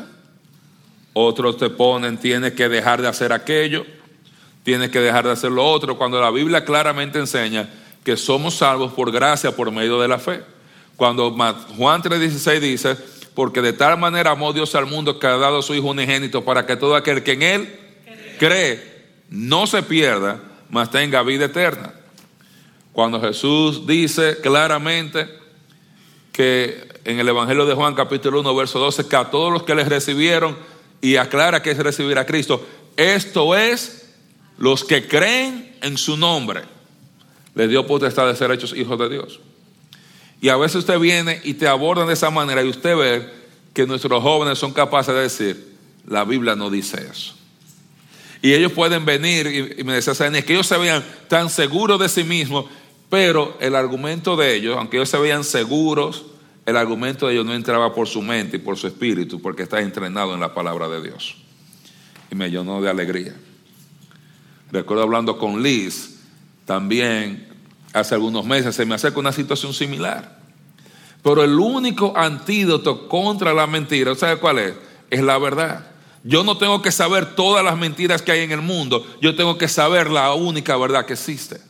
otros 1.13 1.57
te 1.57 1.71
ponen 1.71 2.19
tienes 2.19 2.53
que 2.53 2.69
dejar 2.69 3.03
de 3.03 3.09
hacer 3.09 3.33
aquello, 3.33 3.85
tienes 4.63 4.91
que 4.91 5.01
dejar 5.01 5.25
de 5.25 5.33
hacer 5.33 5.53
lo 5.53 5.65
otro, 5.65 5.97
cuando 5.97 6.21
la 6.21 6.31
Biblia 6.31 6.65
claramente 6.65 7.19
enseña 7.19 7.69
que 8.03 8.17
somos 8.17 8.55
salvos 8.55 8.93
por 8.93 9.11
gracia 9.13 9.55
por 9.55 9.71
medio 9.71 10.01
de 10.01 10.09
la 10.09 10.19
fe. 10.19 10.43
Cuando 10.97 11.31
Juan 11.77 12.03
3:16 12.03 12.61
dice, 12.61 12.97
porque 13.35 13.61
de 13.61 13.75
tal 13.75 13.99
manera 13.99 14.31
amó 14.31 14.53
Dios 14.53 14.75
al 14.75 14.87
mundo 14.87 15.19
que 15.19 15.27
ha 15.27 15.37
dado 15.37 15.59
a 15.59 15.63
su 15.63 15.75
Hijo 15.75 15.89
unigénito 15.89 16.45
para 16.45 16.65
que 16.65 16.77
todo 16.77 16.97
aquel 16.97 17.23
que 17.23 17.33
en 17.33 17.43
Él 17.43 17.81
cree 18.39 18.97
no 19.29 19.67
se 19.67 19.83
pierda, 19.83 20.41
mas 20.71 20.91
tenga 20.91 21.23
vida 21.23 21.47
eterna. 21.47 21.95
Cuando 22.93 23.21
Jesús 23.21 23.87
dice 23.87 24.39
claramente 24.41 25.29
que 26.33 26.87
en 27.05 27.19
el 27.19 27.29
Evangelio 27.29 27.67
de 27.67 27.75
Juan 27.75 27.95
capítulo 27.95 28.41
1, 28.41 28.57
verso 28.57 28.79
12, 28.79 29.07
que 29.07 29.17
a 29.17 29.31
todos 29.31 29.53
los 29.53 29.63
que 29.63 29.75
les 29.75 29.89
recibieron, 29.89 30.57
y 31.01 31.17
aclara 31.17 31.63
que 31.63 31.71
es 31.71 31.79
recibir 31.79 32.19
a 32.19 32.27
Cristo, 32.27 32.67
esto 32.97 33.55
es 33.55 34.15
los 34.59 34.85
que 34.85 35.07
creen 35.07 35.77
en 35.83 35.99
su 35.99 36.17
nombre, 36.17 36.63
les 37.55 37.69
dio 37.69 37.87
potestad 37.87 38.27
de 38.27 38.35
ser 38.35 38.51
hechos 38.51 38.75
hijos 38.75 38.99
de 38.99 39.09
Dios. 39.09 39.41
Y 40.41 40.49
a 40.49 40.57
veces 40.57 40.77
usted 40.77 40.99
viene 40.99 41.41
y 41.45 41.55
te 41.55 41.69
abordan 41.69 42.07
de 42.07 42.15
esa 42.15 42.31
manera 42.31 42.63
y 42.63 42.69
usted 42.69 42.97
ve 42.97 43.31
que 43.73 43.87
nuestros 43.87 44.23
jóvenes 44.23 44.59
son 44.59 44.73
capaces 44.73 45.15
de 45.15 45.21
decir, 45.23 45.77
la 46.07 46.25
Biblia 46.25 46.57
no 46.57 46.71
dice 46.71 47.07
eso. 47.11 47.35
Y 48.43 48.53
ellos 48.53 48.73
pueden 48.73 49.05
venir 49.05 49.75
y, 49.79 49.85
me 49.85 49.95
decían, 49.95 50.35
es 50.37 50.45
que 50.45 50.53
ellos 50.53 50.67
se 50.67 50.77
veían 50.77 51.05
tan 51.29 51.51
seguros 51.51 51.99
de 51.99 52.09
sí 52.09 52.25
mismos, 52.25 52.67
pero 53.09 53.57
el 53.61 53.75
argumento 53.75 54.37
de 54.37 54.55
ellos, 54.55 54.77
aunque 54.77 54.97
ellos 54.99 55.09
se 55.09 55.19
veían 55.19 55.45
seguros, 55.45 56.27
el 56.67 56.77
argumento 56.77 57.27
de 57.27 57.35
ellos 57.35 57.47
no 57.47 57.55
entraba 57.55 57.95
por 57.95 58.09
su 58.09 58.23
mente 58.23 58.57
y 58.57 58.61
por 58.61 58.77
su 58.77 58.87
espíritu, 58.87 59.41
porque 59.41 59.63
está 59.63 59.81
entrenado 59.81 60.35
en 60.35 60.41
la 60.41 60.53
palabra 60.53 60.89
de 60.89 61.03
Dios. 61.03 61.37
Y 62.31 62.35
me 62.35 62.51
llenó 62.51 62.81
de 62.83 62.91
alegría. 62.91 63.35
Recuerdo 64.73 65.05
hablando 65.05 65.39
con 65.39 65.63
Liz, 65.63 66.19
también 66.65 67.49
hace 67.93 68.15
algunos 68.15 68.45
meses 68.45 68.75
se 68.75 68.85
me 68.85 68.97
acerca 68.97 69.21
una 69.21 69.33
situación 69.33 69.73
similar. 69.73 70.41
Pero 71.23 71.43
el 71.43 71.59
único 71.59 72.17
antídoto 72.17 73.09
contra 73.09 73.55
la 73.55 73.67
mentira, 73.67 74.15
¿sabe 74.15 74.37
cuál 74.39 74.59
es? 74.59 74.75
Es 75.11 75.23
la 75.23 75.39
verdad. 75.39 75.87
Yo 76.27 76.43
no 76.43 76.59
tengo 76.59 76.83
que 76.83 76.91
saber 76.91 77.37
todas 77.37 77.65
las 77.65 77.79
mentiras 77.79 78.21
que 78.21 78.33
hay 78.33 78.41
en 78.41 78.51
el 78.51 78.61
mundo, 78.61 79.07
yo 79.23 79.37
tengo 79.37 79.57
que 79.57 79.69
saber 79.69 80.11
la 80.11 80.35
única 80.35 80.77
verdad 80.77 81.07
que 81.07 81.13
existe, 81.13 81.61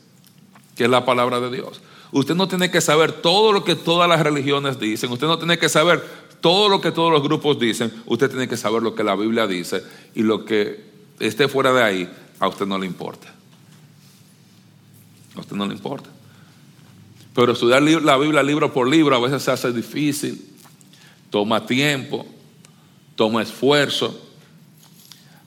que 0.75 0.85
es 0.85 0.89
la 0.89 1.05
palabra 1.05 1.39
de 1.39 1.51
Dios. 1.51 1.79
Usted 2.11 2.33
no 2.33 2.47
tiene 2.47 2.71
que 2.71 2.81
saber 2.81 3.11
todo 3.11 3.51
lo 3.53 3.63
que 3.63 3.75
todas 3.75 4.09
las 4.09 4.19
religiones 4.21 4.79
dicen, 4.79 5.11
usted 5.11 5.27
no 5.27 5.37
tiene 5.37 5.59
que 5.59 5.69
saber 5.69 6.03
todo 6.41 6.69
lo 6.69 6.81
que 6.81 6.91
todos 6.91 7.11
los 7.11 7.21
grupos 7.21 7.59
dicen, 7.59 7.93
usted 8.07 8.31
tiene 8.31 8.47
que 8.47 8.57
saber 8.57 8.81
lo 8.81 8.95
que 8.95 9.03
la 9.03 9.15
Biblia 9.15 9.45
dice 9.45 9.83
y 10.15 10.23
lo 10.23 10.43
que 10.43 10.83
esté 11.19 11.47
fuera 11.47 11.71
de 11.71 11.83
ahí, 11.83 12.09
a 12.39 12.47
usted 12.47 12.65
no 12.65 12.79
le 12.79 12.87
importa. 12.87 13.31
A 15.35 15.39
usted 15.41 15.55
no 15.55 15.67
le 15.67 15.73
importa. 15.73 16.09
Pero 17.35 17.51
estudiar 17.51 17.83
la 17.83 18.17
Biblia 18.17 18.41
libro 18.41 18.73
por 18.73 18.89
libro 18.89 19.15
a 19.15 19.19
veces 19.19 19.43
se 19.43 19.51
hace 19.51 19.71
difícil, 19.71 20.49
toma 21.29 21.63
tiempo, 21.63 22.25
toma 23.15 23.43
esfuerzo. 23.43 24.23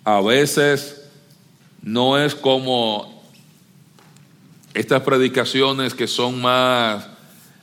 A 0.05 0.21
veces 0.21 1.03
no 1.83 2.19
es 2.19 2.35
como 2.35 3.23
estas 4.75 5.03
predicaciones 5.03 5.95
que 5.95 6.07
son 6.07 6.41
más 6.41 7.07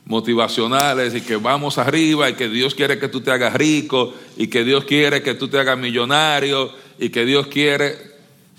motivacionales 0.04 1.14
y 1.14 1.20
que 1.20 1.36
vamos 1.36 1.76
arriba 1.78 2.30
y 2.30 2.34
que 2.34 2.48
Dios 2.48 2.74
quiere 2.74 2.98
que 2.98 3.08
tú 3.08 3.20
te 3.20 3.30
hagas 3.30 3.54
rico 3.54 4.14
y 4.36 4.48
que 4.48 4.64
Dios 4.64 4.84
quiere 4.84 5.22
que 5.22 5.34
tú 5.34 5.48
te 5.48 5.58
hagas 5.58 5.78
millonario 5.78 6.72
y 6.98 7.10
que 7.10 7.24
Dios 7.26 7.46
quiere, 7.48 7.96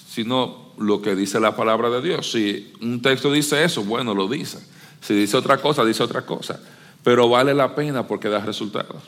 sino 0.08 0.74
lo 0.78 1.02
que 1.02 1.16
dice 1.16 1.40
la 1.40 1.56
palabra 1.56 1.90
de 1.90 2.02
Dios. 2.02 2.32
Si 2.32 2.72
un 2.82 3.02
texto 3.02 3.32
dice 3.32 3.64
eso, 3.64 3.84
bueno, 3.84 4.14
lo 4.14 4.28
dice. 4.28 4.60
Si 5.02 5.14
dice 5.14 5.38
otra 5.38 5.58
cosa, 5.58 5.84
dice 5.84 6.04
otra 6.04 6.22
cosa. 6.22 6.60
Pero 7.04 7.28
vale 7.30 7.54
la 7.54 7.76
pena 7.76 8.08
porque 8.08 8.30
da 8.30 8.40
resultados. 8.40 9.04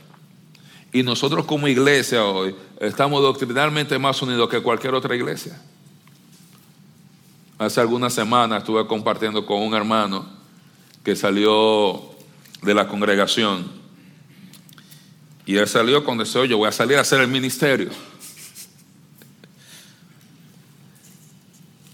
Y 0.93 1.03
nosotros 1.03 1.45
como 1.45 1.67
iglesia 1.67 2.25
hoy 2.25 2.55
estamos 2.79 3.21
doctrinalmente 3.21 3.97
más 3.97 4.21
unidos 4.21 4.49
que 4.49 4.61
cualquier 4.61 4.93
otra 4.93 5.15
iglesia. 5.15 5.59
Hace 7.57 7.79
algunas 7.79 8.13
semanas 8.13 8.59
estuve 8.59 8.85
compartiendo 8.87 9.45
con 9.45 9.61
un 9.61 9.73
hermano 9.73 10.25
que 11.03 11.15
salió 11.15 12.01
de 12.61 12.73
la 12.73 12.87
congregación. 12.87 13.71
Y 15.45 15.57
él 15.57 15.67
salió 15.67 16.03
con 16.03 16.17
deseo, 16.17 16.45
yo 16.45 16.57
voy 16.57 16.67
a 16.67 16.71
salir 16.71 16.97
a 16.97 17.01
hacer 17.01 17.21
el 17.21 17.27
ministerio. 17.27 17.89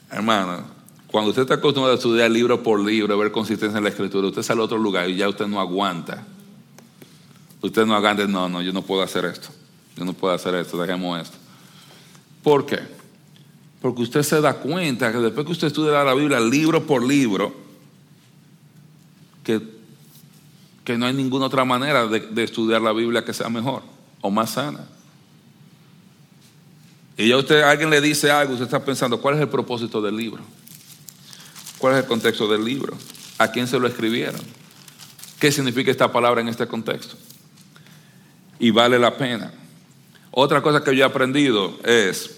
Hermano, 0.09 0.65
cuando 1.11 1.29
usted 1.29 1.43
está 1.43 1.55
acostumbrado 1.55 1.93
a 1.93 1.97
estudiar 1.97 2.31
libro 2.31 2.63
por 2.63 2.79
libro, 2.79 3.17
ver 3.17 3.31
consistencia 3.31 3.77
en 3.77 3.83
la 3.83 3.89
escritura, 3.89 4.27
usted 4.27 4.41
sale 4.41 4.61
a 4.61 4.63
otro 4.63 4.77
lugar 4.77 5.09
y 5.09 5.15
ya 5.15 5.29
usted 5.29 5.47
no 5.47 5.59
aguanta. 5.59 6.25
Usted 7.67 7.85
no 7.85 7.95
aguanta, 7.95 8.25
no, 8.27 8.47
no, 8.47 8.61
yo 8.61 8.71
no 8.71 8.81
puedo 8.81 9.01
hacer 9.01 9.25
esto. 9.25 9.49
Yo 9.97 10.05
no 10.05 10.13
puedo 10.13 10.33
hacer 10.33 10.55
esto, 10.55 10.81
dejemos 10.81 11.21
esto. 11.21 11.37
¿Por 12.41 12.65
qué? 12.65 12.79
Porque 13.81 14.01
usted 14.03 14.23
se 14.23 14.39
da 14.39 14.53
cuenta 14.53 15.11
que 15.11 15.17
después 15.17 15.45
que 15.45 15.51
usted 15.51 15.67
estudia 15.67 16.03
la 16.03 16.13
Biblia 16.13 16.39
libro 16.39 16.87
por 16.87 17.03
libro, 17.03 17.53
que, 19.43 19.61
que 20.85 20.97
no 20.97 21.05
hay 21.05 21.13
ninguna 21.13 21.47
otra 21.47 21.65
manera 21.65 22.07
de, 22.07 22.21
de 22.21 22.43
estudiar 22.43 22.81
la 22.81 22.93
Biblia 22.93 23.25
que 23.25 23.33
sea 23.33 23.49
mejor 23.49 23.83
o 24.21 24.31
más 24.31 24.51
sana. 24.51 24.87
Y 27.17 27.27
ya 27.27 27.37
usted, 27.37 27.63
alguien 27.63 27.89
le 27.89 27.99
dice 27.99 28.31
algo, 28.31 28.53
usted 28.53 28.65
está 28.65 28.83
pensando, 28.83 29.19
¿cuál 29.19 29.35
es 29.35 29.41
el 29.41 29.49
propósito 29.49 30.01
del 30.01 30.15
libro? 30.15 30.41
¿Cuál 31.79 31.95
es 31.95 32.03
el 32.03 32.05
contexto 32.05 32.47
del 32.47 32.63
libro? 32.63 32.95
¿A 33.37 33.51
quién 33.51 33.67
se 33.67 33.77
lo 33.77 33.87
escribieron? 33.87 34.39
¿Qué 35.37 35.51
significa 35.51 35.91
esta 35.91 36.11
palabra 36.11 36.39
en 36.41 36.47
este 36.47 36.65
contexto? 36.65 37.17
Y 38.59 38.71
vale 38.71 38.97
la 38.97 39.15
pena. 39.17 39.51
Otra 40.31 40.61
cosa 40.61 40.83
que 40.83 40.95
yo 40.95 41.03
he 41.03 41.07
aprendido 41.07 41.77
es 41.83 42.37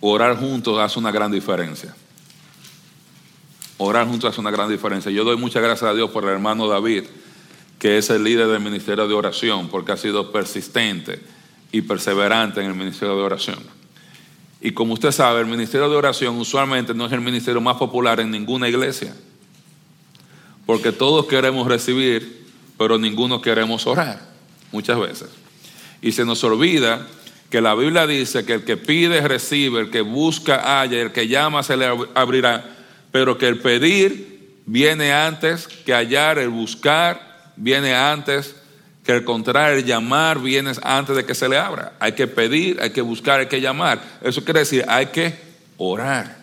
orar 0.00 0.36
juntos 0.36 0.78
hace 0.78 0.98
una 0.98 1.10
gran 1.10 1.30
diferencia. 1.30 1.94
Orar 3.78 4.06
juntos 4.06 4.30
hace 4.30 4.40
una 4.40 4.50
gran 4.50 4.68
diferencia. 4.68 5.10
Yo 5.10 5.24
doy 5.24 5.36
muchas 5.36 5.62
gracias 5.62 5.90
a 5.90 5.94
Dios 5.94 6.10
por 6.10 6.24
el 6.24 6.30
hermano 6.30 6.66
David, 6.66 7.04
que 7.78 7.98
es 7.98 8.10
el 8.10 8.24
líder 8.24 8.48
del 8.48 8.60
ministerio 8.60 9.06
de 9.06 9.14
oración, 9.14 9.68
porque 9.68 9.92
ha 9.92 9.96
sido 9.96 10.32
persistente 10.32 11.20
y 11.70 11.82
perseverante 11.82 12.60
en 12.60 12.66
el 12.66 12.74
ministerio 12.74 13.16
de 13.16 13.22
oración. 13.22 13.58
Y 14.60 14.72
como 14.72 14.94
usted 14.94 15.12
sabe, 15.12 15.40
el 15.40 15.46
ministerio 15.46 15.88
de 15.88 15.96
oración 15.96 16.36
usualmente 16.36 16.92
no 16.92 17.06
es 17.06 17.12
el 17.12 17.20
ministerio 17.20 17.60
más 17.60 17.76
popular 17.76 18.18
en 18.18 18.30
ninguna 18.30 18.68
iglesia. 18.68 19.14
Porque 20.66 20.90
todos 20.90 21.26
queremos 21.26 21.68
recibir, 21.68 22.46
pero 22.76 22.98
ninguno 22.98 23.40
queremos 23.40 23.86
orar, 23.86 24.20
muchas 24.72 24.98
veces. 24.98 25.28
Y 26.00 26.12
se 26.12 26.24
nos 26.24 26.42
olvida 26.44 27.06
que 27.50 27.60
la 27.60 27.74
Biblia 27.74 28.06
dice 28.06 28.44
que 28.44 28.54
el 28.54 28.64
que 28.64 28.76
pide 28.76 29.20
recibe, 29.26 29.80
el 29.80 29.90
que 29.90 30.02
busca 30.02 30.80
halla, 30.80 31.00
el 31.00 31.12
que 31.12 31.28
llama 31.28 31.62
se 31.62 31.76
le 31.76 31.86
abrirá, 32.14 32.64
pero 33.10 33.38
que 33.38 33.48
el 33.48 33.58
pedir 33.60 34.56
viene 34.66 35.12
antes 35.12 35.66
que 35.66 35.94
hallar, 35.94 36.38
el 36.38 36.50
buscar 36.50 37.52
viene 37.56 37.94
antes 37.94 38.54
que 39.08 39.12
al 39.12 39.24
contrario, 39.24 39.80
llamar 39.80 40.38
viene 40.38 40.72
antes 40.82 41.16
de 41.16 41.24
que 41.24 41.34
se 41.34 41.48
le 41.48 41.56
abra. 41.56 41.94
Hay 41.98 42.12
que 42.12 42.26
pedir, 42.26 42.78
hay 42.82 42.90
que 42.90 43.00
buscar, 43.00 43.40
hay 43.40 43.46
que 43.46 43.58
llamar. 43.58 44.02
Eso 44.20 44.44
quiere 44.44 44.60
decir, 44.60 44.84
hay 44.86 45.06
que 45.06 45.34
orar. 45.78 46.36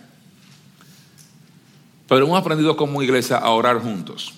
Pero 2.08 2.26
hemos 2.26 2.40
aprendido 2.40 2.76
como 2.76 3.04
iglesia 3.04 3.38
a 3.38 3.52
orar 3.52 3.80
juntos. 3.80 4.34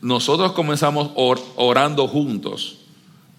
Nosotros 0.00 0.52
comenzamos 0.52 1.10
orando 1.14 2.06
juntos 2.06 2.78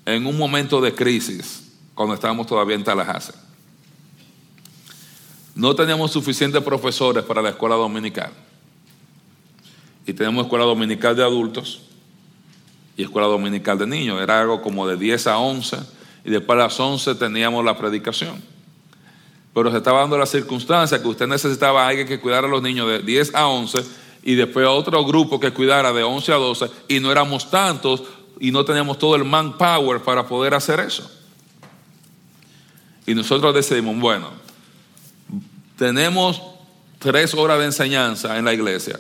en 0.06 0.26
un 0.26 0.38
momento 0.38 0.82
de 0.82 0.94
crisis, 0.94 1.72
cuando 1.94 2.16
estábamos 2.16 2.48
todavía 2.48 2.76
en 2.76 2.84
Tallahassee. 2.84 3.36
No 5.56 5.76
teníamos 5.76 6.12
suficientes 6.12 6.64
profesores 6.64 7.24
para 7.24 7.42
la 7.42 7.50
escuela 7.50 7.76
dominical. 7.76 8.32
Y 10.06 10.14
teníamos 10.14 10.46
escuela 10.46 10.66
dominical 10.66 11.16
de 11.16 11.24
adultos 11.24 11.82
y 12.96 13.04
escuela 13.04 13.28
dominical 13.28 13.78
de 13.78 13.86
niños. 13.86 14.22
Era 14.22 14.42
algo 14.42 14.62
como 14.62 14.88
de 14.88 14.98
10 14.98 15.28
a 15.28 15.38
11 15.38 15.78
y 16.26 16.30
después 16.32 16.58
a 16.58 16.64
las 16.64 16.80
11 16.80 17.16
teníamos 17.16 17.64
la 17.64 17.78
predicación. 17.78 18.42
Pero 19.54 19.72
se 19.72 19.78
estaba 19.78 20.00
dando 20.00 20.18
la 20.18 20.26
circunstancia 20.26 21.02
que 21.02 21.08
usted 21.08 21.28
necesitaba 21.28 21.84
a 21.84 21.90
alguien 21.90 22.08
que 22.08 22.20
cuidara 22.20 22.48
a 22.48 22.50
los 22.50 22.62
niños 22.62 22.88
de 22.88 23.00
10 23.00 23.36
a 23.36 23.48
11 23.48 23.80
y 24.24 24.36
después 24.36 24.66
a 24.66 24.72
otro 24.72 25.04
grupo 25.06 25.40
que 25.40 25.52
cuidara 25.52 25.94
de 25.94 26.04
11 26.04 26.32
a 26.34 26.36
12 26.36 26.70
y 26.88 27.00
no 27.00 27.12
éramos 27.12 27.50
tantos 27.50 28.04
y 28.40 28.52
no 28.52 28.66
teníamos 28.66 28.98
todo 28.98 29.16
el 29.16 29.26
manpower 29.26 30.02
para 30.02 30.28
poder 30.28 30.54
hacer 30.54 30.80
eso. 30.80 31.10
Y 33.06 33.16
nosotros 33.16 33.54
decidimos, 33.54 33.98
bueno, 34.00 34.30
tenemos 35.78 36.42
tres 37.00 37.34
horas 37.34 37.60
de 37.60 37.66
enseñanza 37.66 38.38
en 38.38 38.46
la 38.46 38.54
iglesia 38.54 39.00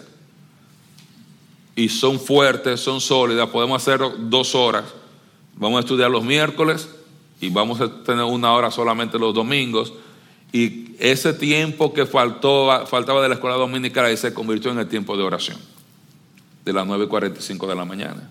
y 1.75 1.89
son 1.89 2.19
fuertes, 2.19 2.79
son 2.81 2.99
sólidas, 2.99 3.49
podemos 3.49 3.81
hacer 3.81 4.01
dos 4.29 4.55
horas. 4.55 4.85
Vamos 5.55 5.77
a 5.77 5.79
estudiar 5.81 6.09
los 6.09 6.23
miércoles 6.23 6.89
y 7.39 7.49
vamos 7.49 7.79
a 7.79 8.03
tener 8.03 8.23
una 8.23 8.53
hora 8.53 8.71
solamente 8.71 9.19
los 9.19 9.33
domingos. 9.33 9.93
Y 10.51 10.88
ese 10.99 11.33
tiempo 11.33 11.93
que 11.93 12.05
faltaba 12.05 12.85
de 13.21 13.29
la 13.29 13.35
escuela 13.35 13.55
dominical 13.55 14.05
ahí 14.05 14.17
se 14.17 14.33
convirtió 14.33 14.71
en 14.71 14.79
el 14.79 14.87
tiempo 14.87 15.15
de 15.15 15.23
oración, 15.23 15.57
de 16.65 16.73
las 16.73 16.85
9.45 16.85 17.67
de 17.67 17.75
la 17.75 17.85
mañana. 17.85 18.29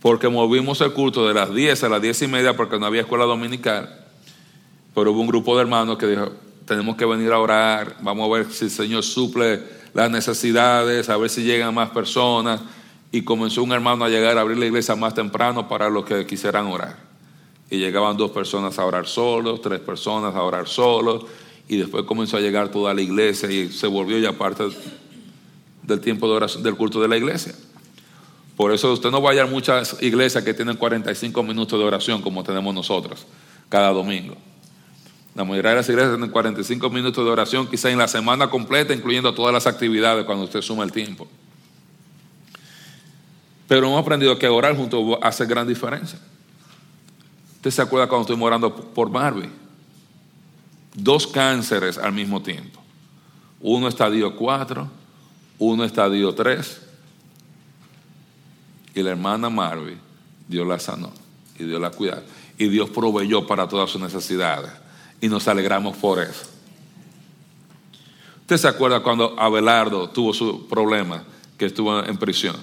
Porque 0.00 0.28
movimos 0.28 0.80
el 0.80 0.92
culto 0.92 1.26
de 1.26 1.34
las 1.34 1.52
10 1.52 1.84
a 1.84 1.88
las 1.88 2.02
10 2.02 2.22
y 2.22 2.28
media 2.28 2.54
porque 2.54 2.78
no 2.78 2.86
había 2.86 3.00
escuela 3.00 3.24
dominical. 3.24 4.06
Pero 4.94 5.12
hubo 5.12 5.20
un 5.20 5.26
grupo 5.26 5.56
de 5.56 5.62
hermanos 5.62 5.98
que 5.98 6.06
dijo, 6.06 6.30
tenemos 6.66 6.96
que 6.96 7.04
venir 7.04 7.32
a 7.32 7.38
orar, 7.38 7.96
vamos 8.02 8.28
a 8.28 8.34
ver 8.34 8.52
si 8.52 8.66
el 8.66 8.70
Señor 8.70 9.02
suple 9.02 9.62
las 9.94 10.10
necesidades, 10.10 11.08
a 11.08 11.16
ver 11.16 11.30
si 11.30 11.42
llegan 11.42 11.74
más 11.74 11.90
personas. 11.90 12.60
Y 13.10 13.22
comenzó 13.22 13.62
un 13.62 13.72
hermano 13.72 14.04
a 14.04 14.08
llegar 14.10 14.36
a 14.36 14.42
abrir 14.42 14.58
la 14.58 14.66
iglesia 14.66 14.94
más 14.94 15.14
temprano 15.14 15.66
para 15.66 15.88
los 15.88 16.04
que 16.04 16.26
quisieran 16.26 16.66
orar. 16.66 17.07
Y 17.70 17.78
llegaban 17.78 18.16
dos 18.16 18.30
personas 18.30 18.78
a 18.78 18.84
orar 18.84 19.06
solos, 19.06 19.60
tres 19.60 19.80
personas 19.80 20.34
a 20.34 20.42
orar 20.42 20.68
solos, 20.68 21.24
y 21.68 21.76
después 21.76 22.04
comenzó 22.04 22.38
a 22.38 22.40
llegar 22.40 22.70
toda 22.70 22.94
la 22.94 23.02
iglesia 23.02 23.50
y 23.50 23.70
se 23.70 23.86
volvió 23.86 24.18
ya 24.18 24.32
parte 24.32 24.64
del 25.82 26.00
tiempo 26.00 26.26
de 26.26 26.34
oración, 26.34 26.62
del 26.62 26.76
culto 26.76 27.00
de 27.00 27.08
la 27.08 27.16
iglesia. 27.16 27.54
Por 28.56 28.72
eso 28.72 28.92
usted 28.92 29.10
no 29.10 29.20
vaya 29.20 29.42
a 29.42 29.46
muchas 29.46 30.02
iglesias 30.02 30.42
que 30.42 30.54
tienen 30.54 30.76
45 30.76 31.42
minutos 31.42 31.78
de 31.78 31.84
oración 31.84 32.22
como 32.22 32.42
tenemos 32.42 32.74
nosotros 32.74 33.26
cada 33.68 33.90
domingo. 33.90 34.34
La 35.34 35.44
mayoría 35.44 35.70
de 35.70 35.76
las 35.76 35.88
iglesias 35.88 36.14
tienen 36.14 36.30
45 36.30 36.90
minutos 36.90 37.24
de 37.24 37.30
oración, 37.30 37.68
quizá 37.68 37.90
en 37.90 37.98
la 37.98 38.08
semana 38.08 38.50
completa, 38.50 38.92
incluyendo 38.92 39.32
todas 39.34 39.52
las 39.52 39.66
actividades 39.66 40.24
cuando 40.24 40.44
usted 40.44 40.62
suma 40.62 40.82
el 40.82 40.90
tiempo. 40.90 41.28
Pero 43.68 43.86
hemos 43.86 44.00
aprendido 44.00 44.36
que 44.38 44.48
orar 44.48 44.74
juntos 44.74 45.18
hace 45.22 45.44
gran 45.46 45.68
diferencia. 45.68 46.18
¿Usted 47.58 47.72
se 47.72 47.82
acuerda 47.82 48.08
cuando 48.08 48.22
estuvimos 48.22 48.46
orando 48.46 48.74
por 48.74 49.10
Barbie? 49.10 49.50
Dos 50.94 51.26
cánceres 51.26 51.98
al 51.98 52.12
mismo 52.12 52.40
tiempo. 52.40 52.80
Uno 53.60 53.88
estadio 53.88 54.36
4, 54.36 54.88
uno 55.58 55.84
estadio 55.84 56.32
3. 56.32 56.80
Y 58.94 59.02
la 59.02 59.10
hermana 59.10 59.50
Marvin, 59.50 59.98
Dios 60.46 60.66
la 60.68 60.78
sanó 60.78 61.12
y 61.58 61.64
Dios 61.64 61.80
la 61.80 61.90
cuidó. 61.90 62.22
Y 62.58 62.68
Dios 62.68 62.90
proveyó 62.90 63.44
para 63.44 63.68
todas 63.68 63.90
sus 63.90 64.00
necesidades 64.00 64.70
y 65.20 65.28
nos 65.28 65.48
alegramos 65.48 65.96
por 65.96 66.20
eso. 66.20 66.46
¿Usted 68.42 68.56
se 68.56 68.68
acuerda 68.68 69.00
cuando 69.00 69.38
Abelardo 69.38 70.08
tuvo 70.10 70.32
su 70.32 70.68
problema, 70.68 71.24
que 71.58 71.66
estuvo 71.66 72.04
en 72.04 72.16
prisión? 72.16 72.56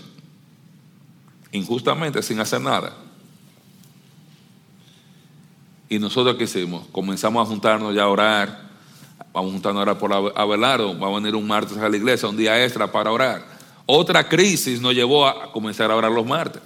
Injustamente, 1.52 2.24
sin 2.24 2.40
hacer 2.40 2.62
nada. 2.62 2.96
Y 5.90 6.00
nosotros 6.00 6.36
qué 6.36 6.46
hicimos? 6.46 6.88
Comenzamos 6.92 7.46
a 7.46 7.50
juntarnos 7.50 7.94
ya 7.94 8.04
a 8.04 8.08
orar. 8.08 8.66
Vamos 9.34 9.50
a 9.50 9.54
juntarnos 9.54 9.80
a 9.80 9.84
orar 9.84 9.98
por 9.98 10.14
Abelardo. 10.14 10.98
Va 11.00 11.08
a 11.08 11.12
venir 11.12 11.36
un 11.36 11.48
martes 11.48 11.78
a 11.78 11.90
la 11.90 11.98
iglesia, 11.98 12.28
un 12.28 12.38
día 12.38 12.64
extra 12.64 12.92
para 12.92 13.12
orar. 13.12 13.46
Otra 13.86 14.28
crisis 14.28 14.82
nos 14.82 14.94
llevó 14.94 15.28
a 15.28 15.52
comenzar 15.52 15.92
a 15.92 15.96
orar 15.96 16.12
los 16.12 16.26
martes 16.26 16.62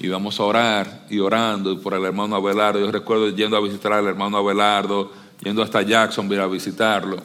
y 0.00 0.08
vamos 0.08 0.40
a 0.40 0.44
orar 0.44 1.06
y 1.10 1.18
orando 1.18 1.78
por 1.78 1.92
el 1.92 2.04
hermano 2.06 2.34
Abelardo. 2.34 2.80
Yo 2.80 2.90
recuerdo 2.90 3.28
yendo 3.28 3.56
a 3.56 3.60
visitar 3.60 3.92
al 3.92 4.06
hermano 4.06 4.38
Abelardo, 4.38 5.12
yendo 5.42 5.62
hasta 5.62 5.82
Jacksonville 5.82 6.40
a 6.40 6.46
visitarlo. 6.46 7.18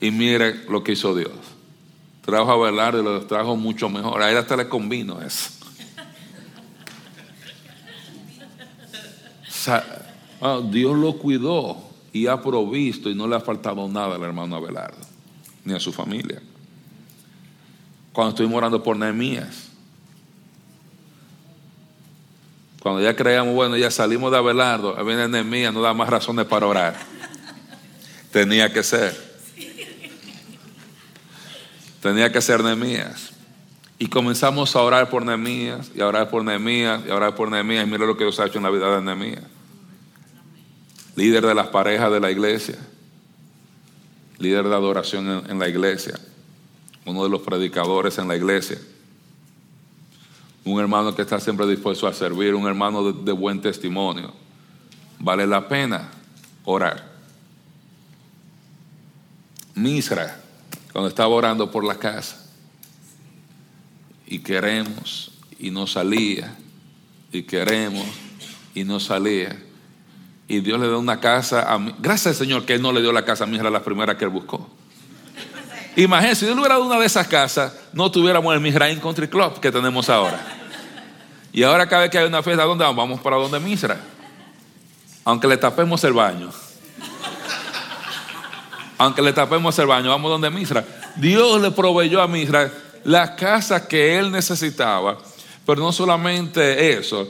Y 0.00 0.10
mire 0.10 0.64
lo 0.68 0.82
que 0.82 0.92
hizo 0.92 1.14
Dios. 1.14 1.30
Trajo 2.24 2.50
a 2.50 2.54
Abelardo 2.54 3.00
y 3.00 3.04
lo 3.04 3.24
trajo 3.24 3.54
mucho 3.54 3.88
mejor. 3.88 4.20
A 4.20 4.32
él 4.32 4.36
hasta 4.36 4.56
le 4.56 4.68
convino 4.68 5.22
eso. 5.22 5.63
Dios 10.70 10.96
lo 10.96 11.18
cuidó 11.18 11.78
y 12.12 12.26
ha 12.26 12.40
provisto 12.40 13.10
y 13.10 13.14
no 13.14 13.26
le 13.26 13.36
ha 13.36 13.40
faltado 13.40 13.88
nada 13.88 14.16
al 14.16 14.22
hermano 14.22 14.56
Abelardo, 14.56 14.98
ni 15.64 15.74
a 15.74 15.80
su 15.80 15.92
familia. 15.92 16.40
Cuando 18.12 18.30
estuvimos 18.30 18.58
orando 18.58 18.82
por 18.82 18.96
Nehemías, 18.96 19.74
Cuando 22.84 23.00
ya 23.00 23.16
creíamos, 23.16 23.54
bueno, 23.54 23.78
ya 23.78 23.90
salimos 23.90 24.30
de 24.30 24.36
Abelardo, 24.36 25.02
viene 25.06 25.26
Nehemías, 25.26 25.72
no 25.72 25.80
da 25.80 25.94
más 25.94 26.06
razones 26.06 26.44
para 26.44 26.66
orar. 26.66 26.94
Tenía 28.30 28.70
que 28.70 28.82
ser. 28.82 29.18
Tenía 32.02 32.30
que 32.30 32.42
ser 32.42 32.62
Nehemías. 32.62 33.30
Y 33.98 34.08
comenzamos 34.08 34.76
a 34.76 34.82
orar 34.82 35.08
por 35.08 35.24
Nehemías, 35.24 35.92
y 35.94 36.02
a 36.02 36.06
orar 36.06 36.28
por 36.28 36.44
Nehemías, 36.44 37.00
y 37.06 37.10
a 37.10 37.14
orar 37.14 37.34
por 37.34 37.50
Nehemías. 37.50 37.86
Y 37.86 37.90
mira 37.90 38.04
lo 38.04 38.18
que 38.18 38.24
Dios 38.24 38.38
ha 38.38 38.44
hecho 38.44 38.58
en 38.58 38.64
la 38.64 38.70
vida 38.70 38.94
de 38.94 39.00
Nehemías. 39.00 39.44
Líder 41.16 41.46
de 41.46 41.54
las 41.54 41.68
parejas 41.68 42.10
de 42.10 42.20
la 42.20 42.30
iglesia. 42.30 42.76
Líder 44.38 44.68
de 44.68 44.74
adoración 44.74 45.44
en 45.48 45.58
la 45.58 45.68
iglesia. 45.68 46.18
Uno 47.04 47.22
de 47.22 47.30
los 47.30 47.42
predicadores 47.42 48.18
en 48.18 48.28
la 48.28 48.36
iglesia 48.36 48.78
un 50.64 50.80
hermano 50.80 51.14
que 51.14 51.22
está 51.22 51.38
siempre 51.38 51.66
dispuesto 51.66 52.06
a 52.06 52.12
servir, 52.12 52.54
un 52.54 52.66
hermano 52.66 53.12
de, 53.12 53.32
buen 53.32 53.60
testimonio. 53.60 54.32
Vale 55.18 55.46
la 55.46 55.68
pena 55.68 56.10
orar. 56.64 57.12
Misra, 59.74 60.40
cuando 60.92 61.08
estaba 61.08 61.28
orando 61.28 61.70
por 61.70 61.84
la 61.84 61.96
casa, 61.96 62.46
y 64.26 64.38
queremos, 64.38 65.32
y 65.58 65.70
no 65.70 65.86
salía, 65.86 66.56
y 67.30 67.42
queremos, 67.42 68.06
y 68.74 68.84
no 68.84 68.98
salía. 68.98 69.62
Y 70.46 70.60
Dios 70.60 70.78
le 70.78 70.86
dio 70.86 70.98
una 70.98 71.20
casa 71.20 71.72
a 71.72 71.78
mí. 71.78 71.94
Gracias 71.98 72.26
al 72.26 72.34
Señor 72.34 72.64
que 72.64 72.74
Él 72.74 72.82
no 72.82 72.92
le 72.92 73.00
dio 73.00 73.12
la 73.12 73.24
casa 73.24 73.44
a 73.44 73.46
Misra 73.46 73.70
la 73.70 73.82
primera 73.82 74.16
que 74.16 74.24
Él 74.24 74.30
buscó. 74.30 74.68
Imagínense, 75.96 76.40
si 76.40 76.46
Dios 76.46 76.56
le 76.56 76.60
hubiera 76.62 76.74
dado 76.74 76.86
una 76.86 76.98
de 76.98 77.06
esas 77.06 77.26
casas, 77.28 77.72
no 77.92 78.10
tuviéramos 78.10 78.52
el 78.52 78.60
Misraim 78.60 78.98
Country 79.00 79.28
Club 79.28 79.60
que 79.60 79.70
tenemos 79.70 80.10
ahora. 80.10 80.40
Y 81.52 81.62
ahora 81.62 81.88
cada 81.88 82.02
vez 82.02 82.10
que 82.10 82.18
hay 82.18 82.26
una 82.26 82.42
fiesta, 82.42 82.64
¿dónde 82.64 82.84
vamos? 82.84 82.96
Vamos 82.96 83.20
para 83.20 83.36
donde 83.36 83.60
Misra. 83.60 84.00
Aunque 85.24 85.46
le 85.46 85.56
tapemos 85.56 86.02
el 86.02 86.12
baño. 86.12 86.50
Aunque 88.98 89.22
le 89.22 89.32
tapemos 89.32 89.78
el 89.78 89.86
baño, 89.86 90.10
vamos 90.10 90.30
donde 90.30 90.50
Misra. 90.50 90.84
Dios 91.16 91.60
le 91.60 91.70
proveyó 91.70 92.20
a 92.20 92.26
Misra 92.26 92.70
la 93.04 93.36
casa 93.36 93.86
que 93.86 94.18
él 94.18 94.32
necesitaba. 94.32 95.18
Pero 95.64 95.80
no 95.80 95.92
solamente 95.92 96.98
eso, 96.98 97.28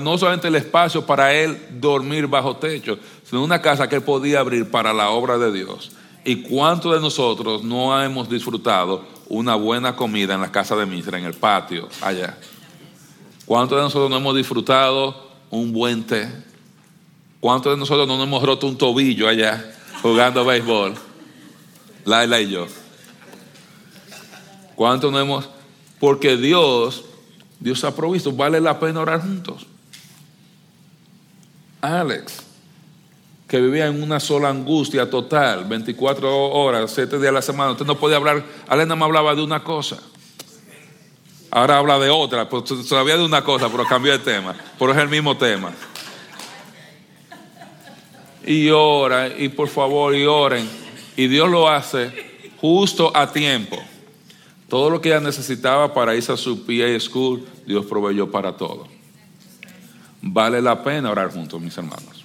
no 0.00 0.18
solamente 0.18 0.48
el 0.48 0.54
espacio 0.54 1.04
para 1.04 1.34
él 1.34 1.58
dormir 1.80 2.26
bajo 2.26 2.56
techo, 2.56 2.98
sino 3.24 3.42
una 3.42 3.60
casa 3.60 3.88
que 3.88 3.96
él 3.96 4.02
podía 4.02 4.40
abrir 4.40 4.70
para 4.70 4.92
la 4.92 5.10
obra 5.10 5.38
de 5.38 5.52
Dios. 5.52 5.92
¿Y 6.24 6.42
cuántos 6.42 6.94
de 6.94 7.00
nosotros 7.00 7.62
no 7.62 8.00
hemos 8.02 8.28
disfrutado 8.28 9.04
una 9.28 9.56
buena 9.56 9.96
comida 9.96 10.34
en 10.34 10.40
la 10.40 10.52
casa 10.52 10.76
de 10.76 10.86
Misra, 10.86 11.18
en 11.18 11.24
el 11.24 11.34
patio, 11.34 11.88
allá? 12.00 12.38
¿Cuántos 13.44 13.76
de 13.76 13.82
nosotros 13.82 14.08
no 14.08 14.16
hemos 14.16 14.34
disfrutado 14.34 15.30
un 15.50 15.72
buen 15.72 16.04
té? 16.04 16.28
¿Cuántos 17.40 17.72
de 17.72 17.78
nosotros 17.78 18.08
no 18.08 18.16
nos 18.16 18.26
hemos 18.26 18.42
roto 18.42 18.66
un 18.66 18.78
tobillo 18.78 19.28
allá 19.28 19.74
jugando 20.00 20.44
béisbol? 20.44 20.94
Laila 22.06 22.40
y 22.40 22.50
yo. 22.50 22.66
¿Cuánto 24.74 25.10
no 25.10 25.20
hemos? 25.20 25.48
Porque 26.00 26.36
Dios, 26.36 27.04
Dios 27.64 27.82
ha 27.82 27.96
provisto, 27.96 28.30
vale 28.30 28.60
la 28.60 28.78
pena 28.78 29.00
orar 29.00 29.22
juntos. 29.22 29.66
Alex, 31.80 32.42
que 33.48 33.58
vivía 33.58 33.86
en 33.86 34.02
una 34.02 34.20
sola 34.20 34.50
angustia 34.50 35.08
total, 35.08 35.64
24 35.64 36.50
horas, 36.50 36.92
7 36.94 37.18
días 37.18 37.30
a 37.30 37.32
la 37.32 37.40
semana, 37.40 37.72
usted 37.72 37.86
no 37.86 37.98
podía 37.98 38.18
hablar, 38.18 38.44
Alena 38.68 38.94
me 38.94 39.04
hablaba 39.06 39.34
de 39.34 39.42
una 39.42 39.64
cosa. 39.64 39.96
Ahora 41.50 41.78
habla 41.78 41.98
de 41.98 42.10
otra, 42.10 42.50
pues 42.50 42.64
sabía 42.86 43.16
de 43.16 43.24
una 43.24 43.42
cosa, 43.42 43.70
pero 43.70 43.86
cambió 43.86 44.12
de 44.12 44.18
tema, 44.18 44.54
pero 44.78 44.92
es 44.92 44.98
el 44.98 45.08
mismo 45.08 45.34
tema. 45.34 45.72
Y 48.44 48.68
ora, 48.68 49.28
y 49.28 49.48
por 49.48 49.68
favor, 49.68 50.14
y 50.14 50.26
oren. 50.26 50.68
Y 51.16 51.28
Dios 51.28 51.48
lo 51.48 51.66
hace 51.70 52.50
justo 52.60 53.10
a 53.16 53.32
tiempo. 53.32 53.82
Todo 54.74 54.90
lo 54.90 55.00
que 55.00 55.10
ella 55.10 55.20
necesitaba 55.20 55.94
para 55.94 56.16
irse 56.16 56.32
a 56.32 56.36
su 56.36 56.66
PA 56.66 56.98
School, 56.98 57.46
Dios 57.64 57.86
proveyó 57.86 58.32
para 58.32 58.56
todo. 58.56 58.88
Vale 60.20 60.60
la 60.60 60.82
pena 60.82 61.12
orar 61.12 61.30
juntos, 61.30 61.60
mis 61.60 61.78
hermanos. 61.78 62.24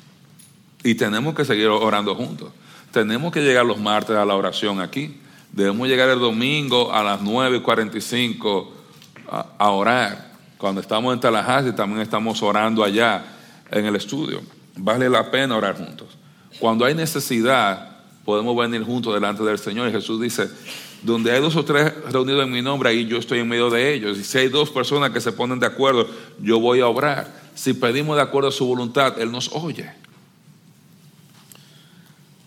Y 0.84 0.96
tenemos 0.96 1.36
que 1.36 1.46
seguir 1.46 1.68
orando 1.68 2.16
juntos. 2.16 2.50
Tenemos 2.92 3.32
que 3.32 3.42
llegar 3.42 3.68
los 3.68 3.78
martes 3.78 4.16
a 4.16 4.26
la 4.26 4.36
oración 4.36 4.82
aquí. 4.82 5.20
Debemos 5.52 5.88
llegar 5.88 6.10
el 6.10 6.18
domingo 6.18 6.92
a 6.92 7.04
las 7.04 7.22
9.45 7.22 8.68
a, 9.30 9.46
a 9.60 9.70
orar. 9.70 10.32
Cuando 10.58 10.82
estamos 10.82 11.14
en 11.14 11.20
Tallahassee 11.20 11.74
también 11.74 12.02
estamos 12.02 12.42
orando 12.42 12.84
allá 12.84 13.26
en 13.70 13.86
el 13.86 13.96
estudio. 13.96 14.42
Vale 14.76 15.08
la 15.08 15.30
pena 15.30 15.56
orar 15.56 15.78
juntos. 15.78 16.18
Cuando 16.60 16.84
hay 16.84 16.96
necesidad, 16.96 17.99
podemos 18.26 18.56
venir 18.56 18.84
juntos 18.84 19.14
delante 19.14 19.44
del 19.44 19.58
Señor. 19.58 19.90
Y 19.90 19.92
Jesús 19.92 20.22
dice, 20.22 20.50
donde 21.02 21.32
hay 21.32 21.42
dos 21.42 21.56
o 21.56 21.64
tres 21.64 21.94
reunidos 22.12 22.44
en 22.44 22.52
mi 22.52 22.62
nombre, 22.62 22.90
ahí 22.90 23.06
yo 23.06 23.18
estoy 23.18 23.40
en 23.40 23.48
medio 23.48 23.70
de 23.70 23.94
ellos. 23.94 24.18
Y 24.18 24.24
si 24.24 24.38
hay 24.38 24.50
dos 24.50 24.70
personas 24.70 25.12
que 25.12 25.22
se 25.22 25.32
ponen 25.32 25.60
de 25.60 25.68
acuerdo, 25.68 26.08
yo 26.42 26.60
voy 26.60 26.82
a 26.82 26.88
obrar. 26.88 27.34
Si 27.56 27.74
pedimos 27.74 28.16
de 28.16 28.22
acuerdo 28.22 28.50
a 28.50 28.52
su 28.52 28.66
voluntad, 28.66 29.20
Él 29.20 29.32
nos 29.32 29.52
oye. 29.54 29.90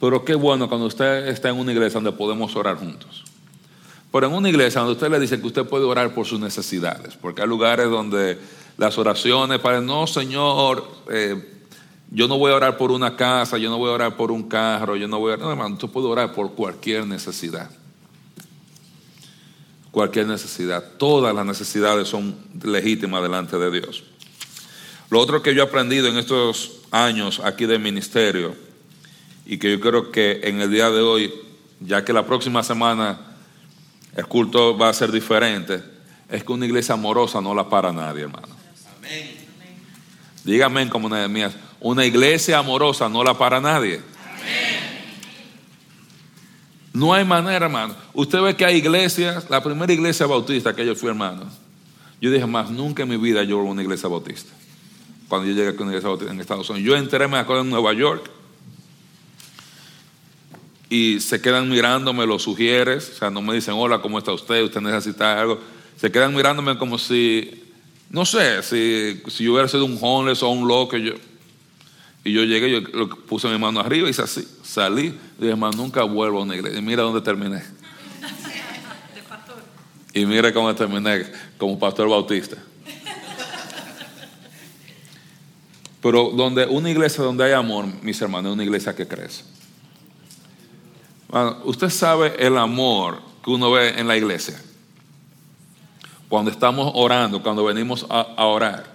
Pero 0.00 0.24
qué 0.24 0.34
bueno 0.34 0.68
cuando 0.68 0.86
usted 0.86 1.28
está 1.28 1.48
en 1.48 1.56
una 1.56 1.72
iglesia 1.72 2.00
donde 2.00 2.12
podemos 2.12 2.56
orar 2.56 2.76
juntos. 2.76 3.24
Pero 4.10 4.26
en 4.26 4.34
una 4.34 4.48
iglesia 4.48 4.80
donde 4.80 4.94
usted 4.94 5.10
le 5.10 5.20
dice 5.20 5.40
que 5.40 5.46
usted 5.46 5.64
puede 5.64 5.84
orar 5.84 6.12
por 6.12 6.26
sus 6.26 6.38
necesidades, 6.38 7.16
porque 7.16 7.40
hay 7.40 7.48
lugares 7.48 7.88
donde 7.88 8.38
las 8.76 8.98
oraciones 8.98 9.58
para 9.60 9.80
no, 9.80 10.06
Señor, 10.06 10.86
eh, 11.10 11.61
yo 12.14 12.28
no 12.28 12.36
voy 12.36 12.52
a 12.52 12.56
orar 12.56 12.76
por 12.76 12.92
una 12.92 13.16
casa, 13.16 13.56
yo 13.56 13.70
no 13.70 13.78
voy 13.78 13.88
a 13.88 13.94
orar 13.94 14.16
por 14.16 14.30
un 14.30 14.42
carro, 14.42 14.96
yo 14.96 15.08
no 15.08 15.18
voy 15.18 15.30
a 15.30 15.34
orar, 15.34 15.46
no 15.46 15.50
hermano, 15.50 15.74
usted 15.76 15.88
puede 15.88 16.08
orar 16.08 16.34
por 16.34 16.52
cualquier 16.52 17.06
necesidad. 17.06 17.70
Cualquier 19.90 20.26
necesidad. 20.26 20.84
Todas 20.98 21.34
las 21.34 21.46
necesidades 21.46 22.08
son 22.08 22.36
legítimas 22.62 23.22
delante 23.22 23.58
de 23.58 23.80
Dios. 23.80 24.04
Lo 25.08 25.20
otro 25.20 25.42
que 25.42 25.54
yo 25.54 25.62
he 25.62 25.66
aprendido 25.66 26.08
en 26.08 26.18
estos 26.18 26.80
años 26.90 27.40
aquí 27.40 27.64
de 27.64 27.78
ministerio 27.78 28.54
y 29.46 29.56
que 29.56 29.70
yo 29.70 29.80
creo 29.80 30.12
que 30.12 30.40
en 30.44 30.60
el 30.60 30.70
día 30.70 30.90
de 30.90 31.00
hoy, 31.00 31.32
ya 31.80 32.04
que 32.04 32.12
la 32.12 32.26
próxima 32.26 32.62
semana 32.62 33.36
el 34.14 34.26
culto 34.26 34.76
va 34.76 34.90
a 34.90 34.94
ser 34.94 35.12
diferente, 35.12 35.82
es 36.28 36.44
que 36.44 36.52
una 36.52 36.66
iglesia 36.66 36.92
amorosa 36.92 37.40
no 37.40 37.54
la 37.54 37.70
para 37.70 37.90
nadie, 37.90 38.24
hermano. 38.24 38.54
Amén. 38.98 39.30
Dígame 40.44 40.88
como 40.90 41.08
Nehemías, 41.08 41.54
una 41.82 42.06
iglesia 42.06 42.58
amorosa 42.58 43.08
no 43.08 43.24
la 43.24 43.36
para 43.36 43.60
nadie. 43.60 44.00
No 46.92 47.12
hay 47.12 47.24
manera, 47.24 47.66
hermano. 47.66 47.96
Usted 48.14 48.40
ve 48.40 48.54
que 48.54 48.64
hay 48.64 48.76
iglesias, 48.76 49.46
la 49.50 49.62
primera 49.62 49.92
iglesia 49.92 50.26
bautista 50.26 50.74
que 50.74 50.86
yo 50.86 50.94
fui, 50.94 51.08
hermano. 51.08 51.44
Yo 52.20 52.30
dije, 52.30 52.46
más 52.46 52.70
nunca 52.70 53.02
en 53.02 53.08
mi 53.08 53.16
vida 53.16 53.42
yo 53.42 53.58
voy 53.58 53.66
a 53.66 53.70
una 53.70 53.82
iglesia 53.82 54.08
bautista. 54.08 54.52
Cuando 55.26 55.48
yo 55.48 55.54
llegué 55.54 55.70
a 55.70 55.82
una 55.82 55.90
iglesia 55.90 56.08
bautista 56.08 56.32
en 56.32 56.40
Estados 56.40 56.70
Unidos. 56.70 56.86
Yo 56.86 56.96
entré, 56.96 57.26
me 57.26 57.38
acuerdo, 57.38 57.62
en 57.62 57.70
Nueva 57.70 57.92
York. 57.94 58.30
Y 60.88 61.18
se 61.20 61.40
quedan 61.40 61.68
mirándome 61.68 62.26
los 62.26 62.42
sugieres. 62.42 63.10
O 63.10 63.14
sea, 63.14 63.30
no 63.30 63.42
me 63.42 63.54
dicen, 63.54 63.74
hola, 63.76 64.00
¿cómo 64.00 64.18
está 64.18 64.32
usted? 64.32 64.62
¿Usted 64.62 64.80
necesita 64.82 65.40
algo? 65.40 65.58
Se 65.96 66.12
quedan 66.12 66.32
mirándome 66.32 66.78
como 66.78 66.98
si, 66.98 67.64
no 68.10 68.24
sé, 68.24 68.62
si, 68.62 69.20
si 69.28 69.44
yo 69.44 69.54
hubiera 69.54 69.68
sido 69.68 69.86
un 69.86 69.98
homeless 70.00 70.42
o 70.42 70.50
un 70.50 70.68
loco. 70.68 70.96
Yo, 70.96 71.14
y 72.24 72.32
yo 72.32 72.44
llegué, 72.44 72.70
yo 72.70 73.08
puse 73.26 73.48
mi 73.48 73.58
mano 73.58 73.80
arriba 73.80 74.08
y 74.08 74.10
así, 74.10 74.46
salí. 74.62 75.06
Y 75.06 75.40
dije, 75.40 75.50
hermano, 75.50 75.76
nunca 75.76 76.04
vuelvo 76.04 76.38
a 76.38 76.42
una 76.42 76.54
iglesia. 76.54 76.78
Y 76.78 76.82
mira 76.82 77.02
dónde 77.02 77.20
terminé. 77.20 77.62
Y 80.14 80.26
mira 80.26 80.52
cómo 80.52 80.74
terminé 80.74 81.24
como 81.56 81.78
pastor 81.78 82.06
bautista. 82.06 82.58
Pero 86.02 86.30
donde 86.30 86.66
una 86.66 86.90
iglesia 86.90 87.24
donde 87.24 87.44
hay 87.44 87.52
amor, 87.52 87.86
mis 88.02 88.20
hermanos, 88.20 88.50
es 88.50 88.54
una 88.54 88.64
iglesia 88.64 88.94
que 88.94 89.08
crece. 89.08 89.44
Bueno, 91.28 91.58
usted 91.64 91.88
sabe 91.88 92.34
el 92.44 92.58
amor 92.58 93.22
que 93.42 93.50
uno 93.50 93.70
ve 93.70 93.98
en 93.98 94.06
la 94.06 94.16
iglesia. 94.16 94.60
Cuando 96.28 96.50
estamos 96.50 96.92
orando, 96.94 97.42
cuando 97.42 97.64
venimos 97.64 98.04
a, 98.10 98.20
a 98.36 98.44
orar. 98.44 98.91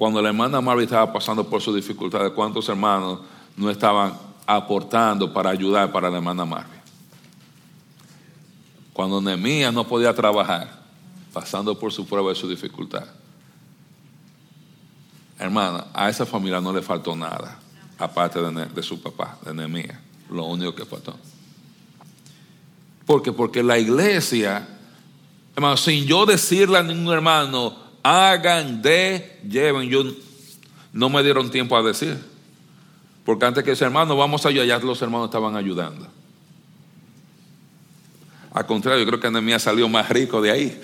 Cuando 0.00 0.22
la 0.22 0.30
hermana 0.30 0.62
Marvin 0.62 0.84
estaba 0.84 1.12
pasando 1.12 1.46
por 1.46 1.60
sus 1.60 1.76
dificultades, 1.76 2.32
¿cuántos 2.32 2.66
hermanos 2.70 3.20
no 3.54 3.68
estaban 3.68 4.14
aportando 4.46 5.30
para 5.30 5.50
ayudar 5.50 5.92
para 5.92 6.08
la 6.08 6.16
hermana 6.16 6.46
Marvin? 6.46 6.80
Cuando 8.94 9.20
Nehemías 9.20 9.74
no 9.74 9.86
podía 9.86 10.14
trabajar, 10.14 10.80
pasando 11.34 11.78
por 11.78 11.92
su 11.92 12.06
prueba 12.06 12.32
y 12.32 12.34
su 12.34 12.48
dificultad. 12.48 13.04
Hermana, 15.38 15.88
a 15.92 16.08
esa 16.08 16.24
familia 16.24 16.62
no 16.62 16.72
le 16.72 16.80
faltó 16.80 17.14
nada, 17.14 17.58
aparte 17.98 18.40
de, 18.40 18.64
de 18.68 18.82
su 18.82 19.02
papá, 19.02 19.36
de 19.44 19.52
Nehemías. 19.52 19.98
Lo 20.30 20.46
único 20.46 20.74
que 20.74 20.86
faltó. 20.86 21.14
Porque, 23.04 23.32
porque 23.32 23.62
la 23.62 23.78
iglesia, 23.78 24.66
hermano, 25.54 25.76
sin 25.76 26.06
yo 26.06 26.24
decirle 26.24 26.78
a 26.78 26.82
ningún 26.82 27.12
hermano, 27.12 27.79
hagan 28.02 28.82
de, 28.82 29.38
lleven. 29.48 29.88
Yo 29.88 30.04
no 30.92 31.08
me 31.08 31.22
dieron 31.22 31.50
tiempo 31.50 31.76
a 31.76 31.82
decir. 31.82 32.18
Porque 33.24 33.44
antes 33.44 33.62
que 33.64 33.72
ese 33.72 33.84
hermano, 33.84 34.16
vamos 34.16 34.46
allá, 34.46 34.64
ya 34.64 34.78
los 34.78 35.00
hermanos 35.02 35.28
estaban 35.28 35.56
ayudando. 35.56 36.08
Al 38.52 38.66
contrario, 38.66 39.00
yo 39.00 39.06
creo 39.06 39.20
que 39.20 39.30
Nehemías 39.30 39.62
salió 39.62 39.88
más 39.88 40.08
rico 40.08 40.42
de 40.42 40.50
ahí. 40.50 40.80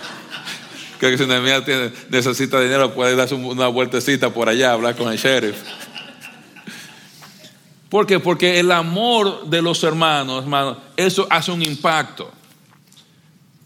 creo 0.98 1.10
que 1.10 1.18
si 1.18 1.26
Nehemías 1.26 1.62
necesita 2.08 2.60
dinero, 2.60 2.94
puede 2.94 3.14
darse 3.14 3.34
una 3.34 3.68
vueltecita 3.68 4.30
por 4.32 4.48
allá, 4.48 4.72
hablar 4.72 4.96
con 4.96 5.12
el 5.12 5.18
sheriff. 5.18 5.62
¿Por 7.90 8.06
qué? 8.06 8.20
Porque 8.20 8.60
el 8.60 8.70
amor 8.70 9.46
de 9.46 9.60
los 9.60 9.82
hermanos, 9.82 10.44
hermanos, 10.44 10.78
eso 10.96 11.26
hace 11.28 11.50
un 11.50 11.60
impacto. 11.60 12.30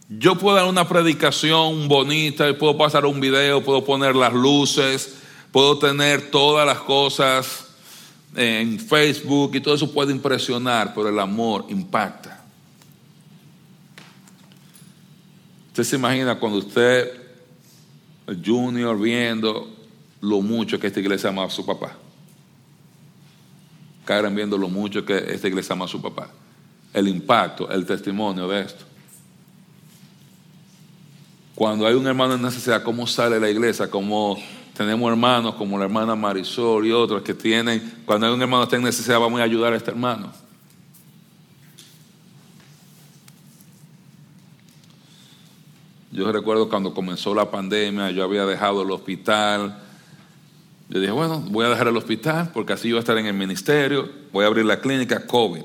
Yo 0.07 0.35
puedo 0.37 0.55
dar 0.55 0.65
una 0.65 0.87
predicación 0.87 1.87
bonita, 1.87 2.55
puedo 2.57 2.77
pasar 2.77 3.05
un 3.05 3.19
video, 3.19 3.63
puedo 3.63 3.83
poner 3.83 4.15
las 4.15 4.33
luces, 4.33 5.15
puedo 5.51 5.79
tener 5.79 6.29
todas 6.29 6.65
las 6.67 6.77
cosas 6.79 7.69
en 8.35 8.79
Facebook 8.79 9.55
y 9.55 9.61
todo 9.61 9.73
eso 9.73 9.91
puede 9.91 10.11
impresionar, 10.11 10.93
pero 10.93 11.09
el 11.09 11.19
amor 11.19 11.65
impacta. 11.69 12.43
Usted 15.69 15.83
se 15.83 15.95
imagina 15.95 16.39
cuando 16.39 16.59
usted, 16.59 17.11
junior, 18.45 18.99
viendo 18.99 19.75
lo 20.21 20.41
mucho 20.41 20.79
que 20.79 20.87
esta 20.87 20.99
iglesia 20.99 21.29
ama 21.29 21.45
a 21.45 21.49
su 21.49 21.65
papá. 21.65 21.97
Karen 24.05 24.35
viendo 24.35 24.55
lo 24.55 24.69
mucho 24.69 25.03
que 25.03 25.17
esta 25.17 25.47
iglesia 25.47 25.73
ama 25.73 25.85
a 25.85 25.87
su 25.87 25.99
papá. 25.99 26.29
El 26.93 27.07
impacto, 27.07 27.69
el 27.71 27.87
testimonio 27.87 28.47
de 28.47 28.61
esto. 28.61 28.85
Cuando 31.55 31.87
hay 31.87 31.95
un 31.95 32.05
hermano 32.05 32.35
en 32.35 32.41
necesidad, 32.41 32.83
¿cómo 32.83 33.07
sale 33.07 33.39
la 33.39 33.49
iglesia? 33.49 33.89
Como 33.89 34.37
tenemos 34.75 35.09
hermanos 35.09 35.55
como 35.55 35.79
la 35.79 35.85
hermana 35.85 36.13
Marisol 36.15 36.85
y 36.85 36.91
otros 36.91 37.21
que 37.21 37.33
tienen, 37.33 38.03
cuando 38.05 38.27
hay 38.27 38.33
un 38.33 38.41
hermano 38.41 38.63
que 38.63 38.65
está 38.65 38.75
en 38.75 38.83
necesidad, 38.83 39.21
vamos 39.21 39.39
a 39.39 39.43
ayudar 39.43 39.71
a 39.71 39.77
este 39.77 39.89
hermano. 39.89 40.33
Yo 46.11 46.29
recuerdo 46.31 46.69
cuando 46.69 46.93
comenzó 46.93 47.33
la 47.33 47.49
pandemia, 47.49 48.11
yo 48.11 48.23
había 48.23 48.45
dejado 48.45 48.81
el 48.83 48.91
hospital. 48.91 49.81
Yo 50.89 50.99
dije, 50.99 51.11
bueno, 51.11 51.41
voy 51.49 51.65
a 51.65 51.69
dejar 51.69 51.87
el 51.87 51.97
hospital 51.97 52.51
porque 52.53 52.73
así 52.73 52.89
yo 52.89 52.95
voy 52.95 52.99
a 52.99 53.01
estar 53.01 53.17
en 53.17 53.25
el 53.25 53.33
ministerio, 53.33 54.09
voy 54.31 54.43
a 54.43 54.47
abrir 54.47 54.65
la 54.65 54.79
clínica 54.79 55.25
COVID. 55.25 55.63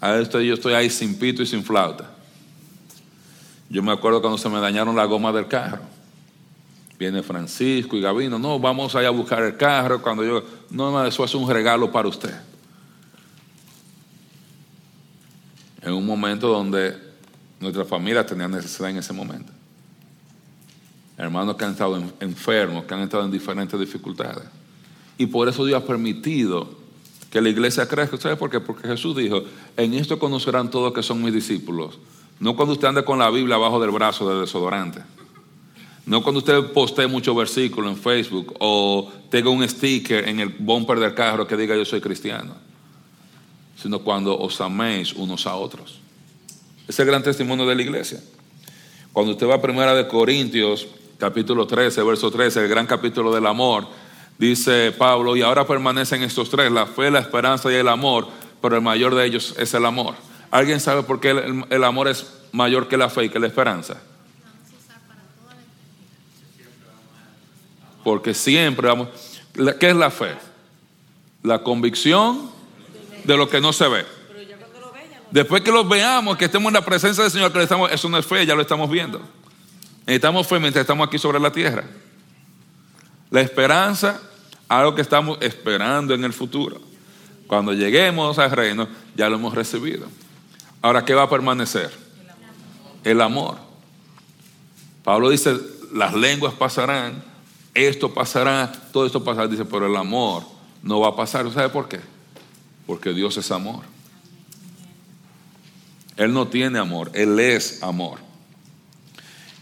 A 0.00 0.16
esto 0.16 0.40
yo 0.40 0.54
estoy 0.54 0.74
ahí 0.74 0.88
sin 0.90 1.18
pito 1.18 1.42
y 1.42 1.46
sin 1.46 1.64
flauta. 1.64 2.13
Yo 3.68 3.82
me 3.82 3.92
acuerdo 3.92 4.20
cuando 4.20 4.38
se 4.38 4.48
me 4.48 4.60
dañaron 4.60 4.94
la 4.94 5.04
goma 5.04 5.32
del 5.32 5.48
carro. 5.48 5.82
Viene 6.98 7.22
Francisco 7.22 7.96
y 7.96 8.00
Gabino, 8.00 8.38
no, 8.38 8.58
vamos 8.58 8.94
allá 8.94 9.08
a 9.08 9.10
buscar 9.10 9.42
el 9.42 9.56
carro. 9.56 10.00
Cuando 10.00 10.24
yo, 10.24 10.42
no, 10.70 10.90
no, 10.92 11.04
eso 11.04 11.24
es 11.24 11.34
un 11.34 11.50
regalo 11.50 11.90
para 11.90 12.08
usted. 12.08 12.34
en 15.84 15.92
un 15.92 16.06
momento 16.06 16.48
donde 16.48 16.96
nuestra 17.60 17.84
familia 17.84 18.24
tenía 18.24 18.48
necesidad 18.48 18.90
en 18.90 18.96
ese 18.96 19.12
momento. 19.12 19.52
Hermanos 21.16 21.56
que 21.56 21.64
han 21.64 21.72
estado 21.72 22.02
enfermos, 22.20 22.84
que 22.84 22.94
han 22.94 23.00
estado 23.00 23.24
en 23.24 23.30
diferentes 23.30 23.78
dificultades. 23.78 24.44
Y 25.18 25.26
por 25.26 25.48
eso 25.48 25.64
Dios 25.64 25.82
ha 25.82 25.86
permitido 25.86 26.68
que 27.30 27.40
la 27.40 27.50
iglesia 27.50 27.86
crezca. 27.86 28.16
¿Sabe 28.16 28.36
por 28.36 28.50
qué? 28.50 28.60
Porque 28.60 28.88
Jesús 28.88 29.16
dijo, 29.16 29.42
en 29.76 29.94
esto 29.94 30.18
conocerán 30.18 30.70
todos 30.70 30.92
que 30.92 31.02
son 31.02 31.22
mis 31.22 31.32
discípulos. 31.32 31.98
No 32.40 32.56
cuando 32.56 32.72
usted 32.72 32.88
ande 32.88 33.04
con 33.04 33.18
la 33.18 33.30
Biblia 33.30 33.56
abajo 33.56 33.80
del 33.80 33.90
brazo 33.90 34.28
de 34.28 34.40
desodorante. 34.40 35.00
No 36.06 36.22
cuando 36.22 36.38
usted 36.38 36.72
postee 36.72 37.06
muchos 37.06 37.34
versículos 37.34 37.90
en 37.90 37.96
Facebook 37.96 38.54
o 38.58 39.10
tenga 39.30 39.48
un 39.48 39.66
sticker 39.66 40.28
en 40.28 40.40
el 40.40 40.50
bumper 40.50 41.00
del 41.00 41.14
carro 41.14 41.46
que 41.46 41.56
diga 41.56 41.76
yo 41.76 41.84
soy 41.84 42.00
cristiano. 42.00 42.54
Sino 43.76 44.00
cuando 44.00 44.38
os 44.38 44.60
améis 44.60 45.14
unos 45.14 45.46
a 45.46 45.54
otros. 45.56 46.00
Es 46.86 46.98
el 46.98 47.06
gran 47.06 47.22
testimonio 47.22 47.66
de 47.66 47.74
la 47.74 47.82
iglesia. 47.82 48.20
Cuando 49.12 49.32
usted 49.32 49.48
va 49.48 49.54
a 49.54 49.62
Primera 49.62 49.94
de 49.94 50.06
Corintios, 50.06 50.86
capítulo 51.18 51.66
13, 51.66 52.02
verso 52.02 52.30
13, 52.30 52.60
el 52.60 52.68
gran 52.68 52.86
capítulo 52.86 53.34
del 53.34 53.46
amor, 53.46 53.86
dice 54.38 54.92
Pablo, 54.92 55.36
y 55.36 55.42
ahora 55.42 55.66
permanecen 55.66 56.22
estos 56.22 56.50
tres, 56.50 56.70
la 56.70 56.86
fe, 56.86 57.10
la 57.10 57.20
esperanza 57.20 57.72
y 57.72 57.76
el 57.76 57.88
amor, 57.88 58.26
pero 58.60 58.76
el 58.76 58.82
mayor 58.82 59.14
de 59.14 59.24
ellos 59.24 59.54
es 59.58 59.72
el 59.72 59.86
amor. 59.86 60.14
¿Alguien 60.54 60.78
sabe 60.78 61.02
por 61.02 61.18
qué 61.18 61.30
el, 61.68 61.82
amor 61.82 62.06
es 62.06 62.32
mayor 62.52 62.86
que 62.86 62.96
la 62.96 63.10
fe 63.10 63.24
y 63.24 63.28
que 63.28 63.40
la 63.40 63.48
esperanza? 63.48 64.00
Porque 68.04 68.34
siempre 68.34 68.86
vamos... 68.86 69.08
¿Qué 69.80 69.90
es 69.90 69.96
la 69.96 70.12
fe? 70.12 70.36
La 71.42 71.64
convicción 71.64 72.52
de 73.24 73.36
lo 73.36 73.48
que 73.48 73.60
no 73.60 73.72
se 73.72 73.88
ve. 73.88 74.06
Después 75.32 75.62
que 75.62 75.72
lo 75.72 75.84
veamos, 75.88 76.36
que 76.36 76.44
estemos 76.44 76.70
en 76.70 76.74
la 76.74 76.84
presencia 76.84 77.24
del 77.24 77.32
Señor, 77.32 77.52
que 77.52 77.60
estamos, 77.60 77.90
eso 77.90 78.08
no 78.08 78.16
es 78.16 78.24
fe, 78.24 78.46
ya 78.46 78.54
lo 78.54 78.62
estamos 78.62 78.88
viendo. 78.88 79.20
Necesitamos 80.06 80.46
fe 80.46 80.60
mientras 80.60 80.82
estamos 80.82 81.08
aquí 81.08 81.18
sobre 81.18 81.40
la 81.40 81.50
tierra. 81.50 81.82
La 83.30 83.40
esperanza, 83.40 84.22
algo 84.68 84.94
que 84.94 85.02
estamos 85.02 85.36
esperando 85.40 86.14
en 86.14 86.22
el 86.22 86.32
futuro. 86.32 86.80
Cuando 87.48 87.72
lleguemos 87.72 88.38
al 88.38 88.52
reino, 88.52 88.86
ya 89.16 89.28
lo 89.28 89.34
hemos 89.34 89.52
recibido. 89.52 90.06
Ahora, 90.84 91.02
¿qué 91.02 91.14
va 91.14 91.22
a 91.22 91.30
permanecer? 91.30 91.90
El 93.04 93.22
amor. 93.22 93.56
Pablo 95.02 95.30
dice, 95.30 95.56
las 95.94 96.12
lenguas 96.12 96.52
pasarán, 96.52 97.24
esto 97.72 98.12
pasará, 98.12 98.70
todo 98.92 99.06
esto 99.06 99.24
pasará. 99.24 99.48
Dice, 99.48 99.64
pero 99.64 99.86
el 99.86 99.96
amor 99.96 100.42
no 100.82 101.00
va 101.00 101.08
a 101.08 101.16
pasar. 101.16 101.50
¿Sabe 101.52 101.70
por 101.70 101.88
qué? 101.88 102.00
Porque 102.86 103.14
Dios 103.14 103.34
es 103.38 103.50
amor. 103.50 103.80
Él 106.18 106.34
no 106.34 106.48
tiene 106.48 106.78
amor, 106.78 107.10
Él 107.14 107.40
es 107.40 107.82
amor. 107.82 108.18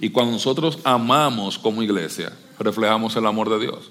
Y 0.01 0.11
cuando 0.11 0.33
nosotros 0.33 0.81
amamos 0.83 1.57
como 1.57 1.85
iglesia, 1.85 2.33
reflejamos 2.59 3.15
el 3.15 3.27
amor 3.27 3.49
de 3.49 3.61
Dios. 3.61 3.91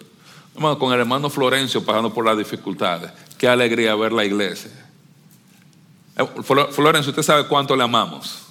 con 0.77 0.91
el 0.91 0.99
hermano 0.99 1.29
Florencio 1.29 1.85
pasando 1.85 2.13
por 2.13 2.25
las 2.25 2.37
dificultades, 2.37 3.09
qué 3.37 3.47
alegría 3.47 3.95
ver 3.95 4.11
la 4.11 4.25
iglesia. 4.25 4.90
Eh, 6.17 6.25
Florencio, 6.43 7.11
usted 7.11 7.23
sabe 7.23 7.47
cuánto 7.47 7.75
le 7.75 7.83
amamos. 7.83 8.47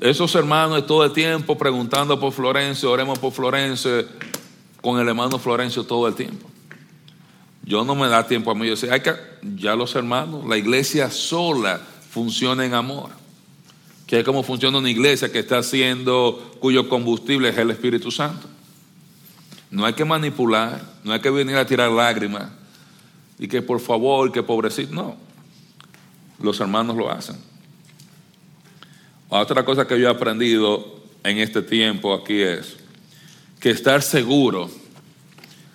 Esos 0.00 0.34
hermanos 0.34 0.86
todo 0.86 1.04
el 1.04 1.12
tiempo 1.12 1.56
preguntando 1.56 2.18
por 2.18 2.32
Florencio, 2.32 2.90
oremos 2.90 3.18
por 3.18 3.32
Florencio, 3.32 4.04
con 4.80 5.00
el 5.00 5.08
hermano 5.08 5.38
Florencio 5.38 5.84
todo 5.84 6.08
el 6.08 6.14
tiempo. 6.14 6.48
Yo 7.62 7.84
no 7.84 7.94
me 7.94 8.08
da 8.08 8.26
tiempo 8.26 8.50
a 8.50 8.54
mí, 8.54 8.68
yo 8.68 8.76
sé, 8.76 8.90
hay 8.90 9.00
que, 9.00 9.12
ya 9.56 9.74
los 9.74 9.94
hermanos, 9.94 10.44
la 10.46 10.56
iglesia 10.56 11.10
sola 11.10 11.80
funciona 12.10 12.64
en 12.64 12.74
amor 12.74 13.10
que 14.06 14.20
es 14.20 14.24
como 14.24 14.42
funciona 14.42 14.78
una 14.78 14.90
iglesia 14.90 15.32
que 15.32 15.40
está 15.40 15.58
haciendo, 15.58 16.56
cuyo 16.60 16.88
combustible 16.88 17.48
es 17.48 17.58
el 17.58 17.70
Espíritu 17.70 18.10
Santo. 18.10 18.46
No 19.70 19.84
hay 19.84 19.94
que 19.94 20.04
manipular, 20.04 20.80
no 21.02 21.12
hay 21.12 21.20
que 21.20 21.30
venir 21.30 21.56
a 21.56 21.66
tirar 21.66 21.90
lágrimas 21.90 22.50
y 23.38 23.48
que 23.48 23.62
por 23.62 23.80
favor, 23.80 24.32
que 24.32 24.42
pobrecito, 24.42 24.94
no. 24.94 25.16
Los 26.40 26.60
hermanos 26.60 26.96
lo 26.96 27.10
hacen. 27.10 27.36
Otra 29.28 29.64
cosa 29.64 29.86
que 29.86 29.98
yo 29.98 30.08
he 30.08 30.10
aprendido 30.10 31.02
en 31.24 31.38
este 31.38 31.62
tiempo 31.62 32.14
aquí 32.14 32.40
es 32.40 32.76
que 33.58 33.70
estar 33.70 34.02
seguro 34.02 34.70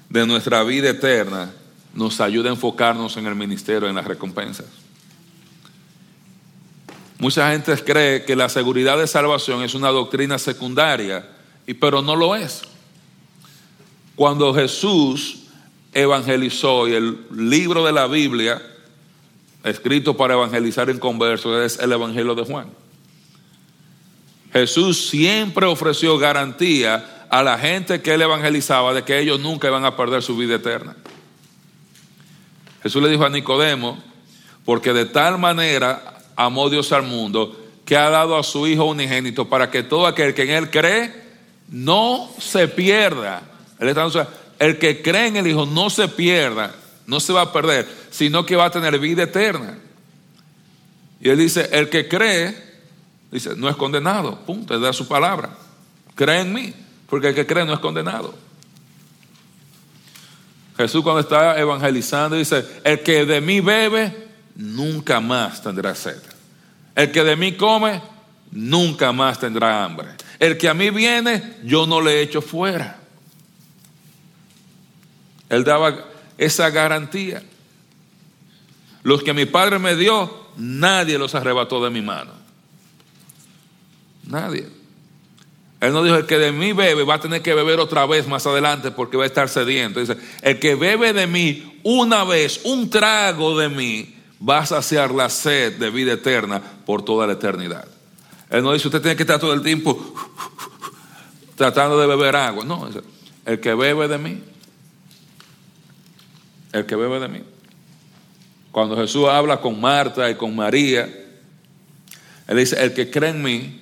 de 0.10 0.26
nuestra 0.26 0.64
vida 0.64 0.90
eterna 0.90 1.52
nos 1.94 2.22
ayuda 2.22 2.50
a 2.50 2.54
enfocarnos 2.54 3.18
en 3.18 3.28
el 3.28 3.36
ministerio, 3.36 3.90
en 3.90 3.96
las 3.96 4.06
recompensas. 4.06 4.68
Mucha 7.18 7.52
gente 7.52 7.76
cree 7.84 8.24
que 8.24 8.36
la 8.36 8.50
seguridad 8.50 8.98
de 8.98 9.06
salvación 9.06 9.62
es 9.62 9.76
una 9.76 9.90
doctrina 9.90 10.40
secundaria, 10.40 11.30
pero 11.80 12.02
no 12.02 12.16
lo 12.16 12.36
es. 12.36 12.64
Cuando 14.16 14.54
Jesús 14.54 15.41
evangelizó 15.94 16.88
y 16.88 16.94
el 16.94 17.18
libro 17.32 17.86
de 17.86 17.92
la 17.92 18.08
Biblia, 18.08 18.62
escrito 19.64 20.16
para 20.16 20.34
evangelizar 20.34 20.90
en 20.90 21.00
conversos, 21.00 21.64
es 21.64 21.80
el 21.80 21.92
Evangelio 21.92 22.36
de 22.36 22.44
Juan. 22.44 22.68
Jesús 24.54 25.10
siempre 25.10 25.66
ofreció 25.66 26.18
garantía 26.18 27.28
a 27.30 27.44
la 27.44 27.58
gente 27.58 28.02
que 28.02 28.14
él 28.14 28.22
evangelizaba 28.22 28.94
de 28.94 29.04
que 29.04 29.20
ellos 29.20 29.40
nunca 29.40 29.68
iban 29.68 29.86
a 29.86 29.96
perder 29.96 30.22
su 30.22 30.36
vida 30.36 30.56
eterna. 30.56 30.96
Jesús 32.84 33.02
le 33.02 33.10
dijo 33.10 33.24
a 33.24 33.30
Nicodemo, 33.30 33.98
porque 34.66 34.92
de 34.94 35.06
tal 35.06 35.38
manera 35.38 36.20
amó 36.36 36.70
Dios 36.70 36.92
al 36.92 37.04
mundo, 37.04 37.58
que 37.86 37.96
ha 37.96 38.10
dado 38.10 38.38
a 38.38 38.44
su 38.44 38.68
Hijo 38.68 38.86
unigénito 38.86 39.48
para 39.48 39.70
que 39.70 39.84
todo 39.84 40.08
aquel 40.08 40.34
que 40.34 40.44
en 40.44 40.50
Él 40.52 40.70
cree 40.70 41.14
no 41.70 42.30
se 42.40 42.68
pierda. 42.68 43.44
El 44.62 44.78
que 44.78 45.02
cree 45.02 45.26
en 45.26 45.38
el 45.38 45.48
Hijo 45.48 45.66
no 45.66 45.90
se 45.90 46.08
pierda, 46.08 46.76
no 47.08 47.20
se 47.20 47.34
va 47.34 47.42
a 47.42 47.52
perder, 47.52 47.90
sino 48.12 48.46
que 48.46 48.56
va 48.56 48.66
a 48.66 48.70
tener 48.70 49.00
vida 49.00 49.24
eterna. 49.24 49.80
Y 51.20 51.30
Él 51.30 51.40
dice, 51.40 51.68
el 51.72 51.90
que 51.90 52.08
cree, 52.08 52.56
dice, 53.32 53.56
no 53.56 53.68
es 53.68 53.76
condenado, 53.76 54.38
punto, 54.46 54.76
es 54.76 54.82
da 54.82 54.94
su 54.94 55.08
palabra. 55.08 55.58
Cree 56.14 56.42
en 56.42 56.54
mí, 56.54 56.76
porque 57.10 57.30
el 57.30 57.34
que 57.34 57.48
cree 57.48 57.66
no 57.66 57.74
es 57.74 57.80
condenado. 57.80 58.36
Jesús 60.78 61.02
cuando 61.02 61.22
está 61.22 61.60
evangelizando 61.60 62.36
dice, 62.36 62.64
el 62.84 63.00
que 63.02 63.26
de 63.26 63.42
mí 63.42 63.62
bebe, 63.62 64.28
nunca 64.54 65.20
más 65.20 65.64
tendrá 65.64 65.96
sed. 65.96 66.22
El 66.94 67.12
que 67.12 67.24
de 67.24 67.36
mí 67.36 67.54
come, 67.54 68.00
nunca 68.52 69.12
más 69.12 69.40
tendrá 69.40 69.84
hambre. 69.84 70.10
El 70.38 70.56
que 70.60 70.70
a 70.70 70.76
mí 70.76 70.92
viene, 70.92 71.56
yo 71.64 71.88
no 71.88 72.00
le 72.00 72.22
echo 72.22 72.44
fuera. 72.44 73.01
Él 75.52 75.66
daba 75.66 76.06
esa 76.38 76.70
garantía. 76.70 77.44
Los 79.04 79.22
que 79.22 79.34
mi 79.34 79.46
padre 79.46 79.80
me 79.80 79.98
dio, 79.98 80.48
nadie 80.56 81.18
los 81.18 81.36
arrebató 81.36 81.84
de 81.84 81.90
mi 81.90 82.02
mano. 82.02 82.32
Nadie. 84.24 84.70
Él 85.82 85.92
no 85.92 86.04
dijo, 86.04 86.16
el 86.16 86.26
que 86.26 86.38
de 86.38 86.54
mí 86.54 86.72
bebe 86.72 87.04
va 87.04 87.16
a 87.16 87.20
tener 87.20 87.42
que 87.42 87.54
beber 87.54 87.82
otra 87.82 88.06
vez 88.06 88.30
más 88.30 88.48
adelante 88.48 88.92
porque 88.92 89.18
va 89.18 89.24
a 89.24 89.28
estar 89.28 89.50
sediento. 89.50 90.00
Dice, 90.00 90.16
el 90.42 90.58
que 90.58 90.76
bebe 90.76 91.12
de 91.12 91.28
mí 91.28 91.82
una 91.84 92.24
vez, 92.24 92.62
un 92.64 92.90
trago 92.90 93.58
de 93.60 93.68
mí, 93.68 94.16
va 94.48 94.60
a 94.60 94.66
saciar 94.66 95.12
la 95.12 95.30
sed 95.30 95.80
de 95.80 95.90
vida 95.90 96.14
eterna 96.14 96.62
por 96.86 97.04
toda 97.04 97.28
la 97.28 97.34
eternidad. 97.34 97.86
Él 98.50 98.64
no 98.64 98.72
dice, 98.72 98.88
usted 98.88 99.02
tiene 99.02 99.18
que 99.18 99.24
estar 99.24 99.40
todo 99.40 99.54
el 99.54 99.64
tiempo 99.64 100.16
tratando 101.56 102.00
de 102.00 102.08
beber 102.08 102.38
agua. 102.38 102.64
No, 102.64 102.88
el 103.46 103.60
que 103.60 103.74
bebe 103.74 104.08
de 104.08 104.18
mí, 104.18 104.42
el 106.72 106.86
que 106.86 106.96
bebe 106.96 107.20
de 107.20 107.28
mí. 107.28 107.42
Cuando 108.72 108.96
Jesús 108.96 109.28
habla 109.28 109.60
con 109.60 109.80
Marta 109.80 110.30
y 110.30 110.36
con 110.36 110.56
María, 110.56 111.10
Él 112.48 112.58
dice, 112.58 112.82
el 112.82 112.94
que 112.94 113.10
cree 113.10 113.32
en 113.32 113.44
mí, 113.44 113.82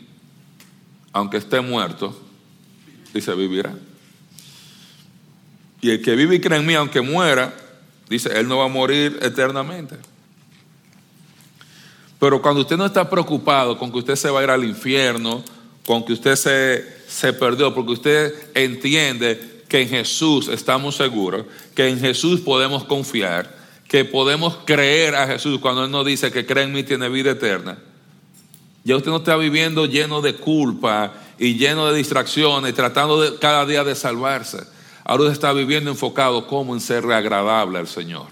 aunque 1.14 1.38
esté 1.38 1.62
muerto, 1.62 2.20
dice, 3.14 3.34
vivirá. 3.36 3.74
Y 5.82 5.92
el 5.92 6.02
que 6.02 6.16
vive 6.16 6.36
y 6.36 6.42
cree 6.42 6.60
en 6.60 6.66
mí, 6.66 6.74
aunque 6.74 7.02
muera, 7.02 7.54
dice, 8.10 8.38
él 8.38 8.48
no 8.48 8.58
va 8.58 8.66
a 8.66 8.70
morir 8.70 9.18
eternamente. 9.22 9.96
Pero 12.20 12.42
cuando 12.42 12.62
usted 12.62 12.76
no 12.76 12.86
está 12.86 13.10
preocupado 13.10 13.78
con 13.78 13.92
que 13.92 14.00
usted 14.00 14.16
se 14.16 14.30
va 14.30 14.42
a 14.42 14.44
ir 14.44 14.50
al 14.50 14.66
infierno, 14.66 15.44
con 15.86 16.04
que 16.04 16.14
usted 16.14 16.36
se, 16.36 16.86
se 17.08 17.32
perdió, 17.32 17.74
porque 17.74 17.94
usted 17.94 18.34
entiende 18.54 19.59
que 19.70 19.84
en 19.84 19.90
Jesús 19.90 20.48
estamos 20.50 20.96
seguros, 20.96 21.46
que 21.76 21.88
en 21.88 22.00
Jesús 22.00 22.42
podemos 22.42 22.84
confiar, 22.84 23.56
que 23.88 24.04
podemos 24.04 24.58
creer 24.66 25.16
a 25.16 25.28
Jesús 25.28 25.60
cuando 25.60 25.86
Él 25.86 25.92
nos 25.92 26.06
dice 26.06 26.32
que 26.32 26.46
cree 26.46 26.66
en 26.66 26.74
mí 26.74 26.84
tiene 26.84 27.08
vida 27.08 27.32
eterna. 27.32 27.78
Ya 28.84 28.98
usted 28.98 29.12
no 29.12 29.18
está 29.18 29.36
viviendo 29.38 29.86
lleno 29.86 30.22
de 30.22 30.36
culpa 30.36 31.14
y 31.38 31.56
lleno 31.56 31.88
de 31.88 31.98
distracciones, 31.98 32.74
tratando 32.74 33.22
de, 33.22 33.38
cada 33.38 33.66
día 33.66 33.84
de 33.84 33.96
salvarse. 33.96 34.60
Ahora 35.04 35.24
usted 35.24 35.34
está 35.34 35.54
viviendo 35.54 35.92
enfocado 35.92 36.48
como 36.48 36.74
en 36.74 36.82
ser 36.82 37.06
agradable 37.12 37.80
al 37.80 37.88
Señor. 37.88 38.28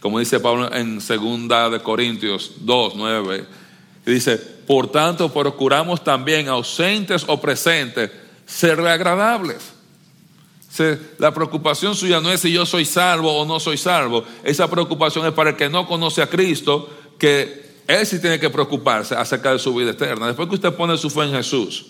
Como 0.00 0.18
dice 0.18 0.40
Pablo 0.40 0.72
en 0.74 1.00
segunda 1.00 1.70
de 1.70 1.80
Corintios 1.80 2.52
2, 2.60 2.94
9, 2.96 3.44
dice, 4.06 4.38
por 4.38 4.90
tanto 4.90 5.32
procuramos 5.32 6.02
también 6.02 6.48
ausentes 6.48 7.24
o 7.26 7.40
presentes 7.40 8.10
serle 8.46 8.90
agradables. 8.90 9.79
La 11.18 11.34
preocupación 11.34 11.96
suya 11.96 12.20
no 12.20 12.30
es 12.30 12.40
si 12.40 12.52
yo 12.52 12.64
soy 12.64 12.84
salvo 12.84 13.36
o 13.36 13.44
no 13.44 13.58
soy 13.58 13.76
salvo. 13.76 14.24
Esa 14.44 14.70
preocupación 14.70 15.26
es 15.26 15.32
para 15.32 15.50
el 15.50 15.56
que 15.56 15.68
no 15.68 15.86
conoce 15.86 16.22
a 16.22 16.28
Cristo, 16.28 16.88
que 17.18 17.70
él 17.88 18.06
sí 18.06 18.20
tiene 18.20 18.38
que 18.38 18.50
preocuparse 18.50 19.14
acerca 19.16 19.52
de 19.52 19.58
su 19.58 19.74
vida 19.74 19.90
eterna. 19.90 20.28
Después 20.28 20.48
que 20.48 20.54
usted 20.54 20.72
pone 20.74 20.96
su 20.96 21.10
fe 21.10 21.22
en 21.22 21.32
Jesús 21.32 21.86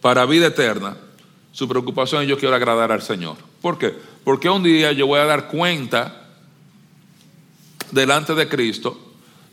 para 0.00 0.24
vida 0.26 0.46
eterna, 0.46 0.96
su 1.50 1.68
preocupación 1.68 2.22
es 2.22 2.28
yo 2.28 2.38
quiero 2.38 2.54
agradar 2.54 2.92
al 2.92 3.02
Señor. 3.02 3.36
¿Por 3.60 3.78
qué? 3.78 3.92
Porque 4.22 4.48
un 4.48 4.62
día 4.62 4.92
yo 4.92 5.08
voy 5.08 5.18
a 5.18 5.24
dar 5.24 5.48
cuenta 5.48 6.28
delante 7.90 8.34
de 8.36 8.48
Cristo, 8.48 8.96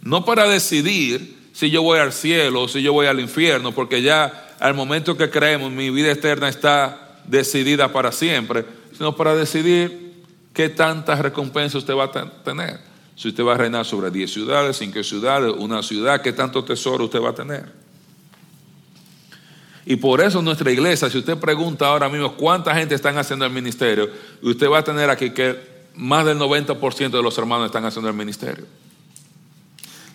no 0.03 0.23
para 0.23 0.47
decidir 0.47 1.49
si 1.51 1.71
yo 1.71 1.81
voy 1.81 1.97
al 1.97 2.13
cielo 2.13 2.63
o 2.63 2.67
si 2.67 2.83
yo 2.83 2.93
voy 2.93 3.07
al 3.07 3.19
infierno, 3.19 3.71
porque 3.71 4.03
ya 4.03 4.55
al 4.59 4.75
momento 4.75 5.17
que 5.17 5.31
creemos 5.31 5.71
mi 5.71 5.89
vida 5.89 6.11
eterna 6.11 6.47
está 6.47 7.04
decidida 7.27 7.91
para 7.91 8.11
siempre, 8.11 8.65
sino 8.97 9.15
para 9.15 9.35
decidir 9.35 10.23
qué 10.53 10.69
tantas 10.69 11.19
recompensas 11.19 11.75
usted 11.75 11.95
va 11.95 12.05
a 12.05 12.43
tener. 12.43 12.79
Si 13.15 13.29
usted 13.29 13.43
va 13.43 13.53
a 13.53 13.57
reinar 13.57 13.85
sobre 13.85 14.11
10 14.11 14.31
ciudades, 14.31 14.77
5 14.77 15.03
ciudades, 15.03 15.53
una 15.57 15.81
ciudad, 15.81 16.21
qué 16.21 16.33
tanto 16.33 16.63
tesoro 16.63 17.05
usted 17.05 17.21
va 17.21 17.29
a 17.29 17.35
tener. 17.35 17.71
Y 19.85 19.97
por 19.97 20.19
eso 20.19 20.41
nuestra 20.41 20.71
iglesia, 20.71 21.09
si 21.09 21.19
usted 21.19 21.37
pregunta 21.37 21.87
ahora 21.87 22.09
mismo 22.09 22.35
cuánta 22.35 22.73
gente 22.73 22.95
están 22.95 23.17
haciendo 23.17 23.45
el 23.45 23.51
ministerio, 23.51 24.09
usted 24.41 24.67
va 24.69 24.79
a 24.79 24.83
tener 24.83 25.09
aquí 25.09 25.29
que 25.29 25.75
más 25.93 26.25
del 26.25 26.39
90% 26.39 27.09
de 27.11 27.21
los 27.21 27.37
hermanos 27.37 27.67
están 27.67 27.85
haciendo 27.85 28.09
el 28.09 28.15
ministerio. 28.15 28.65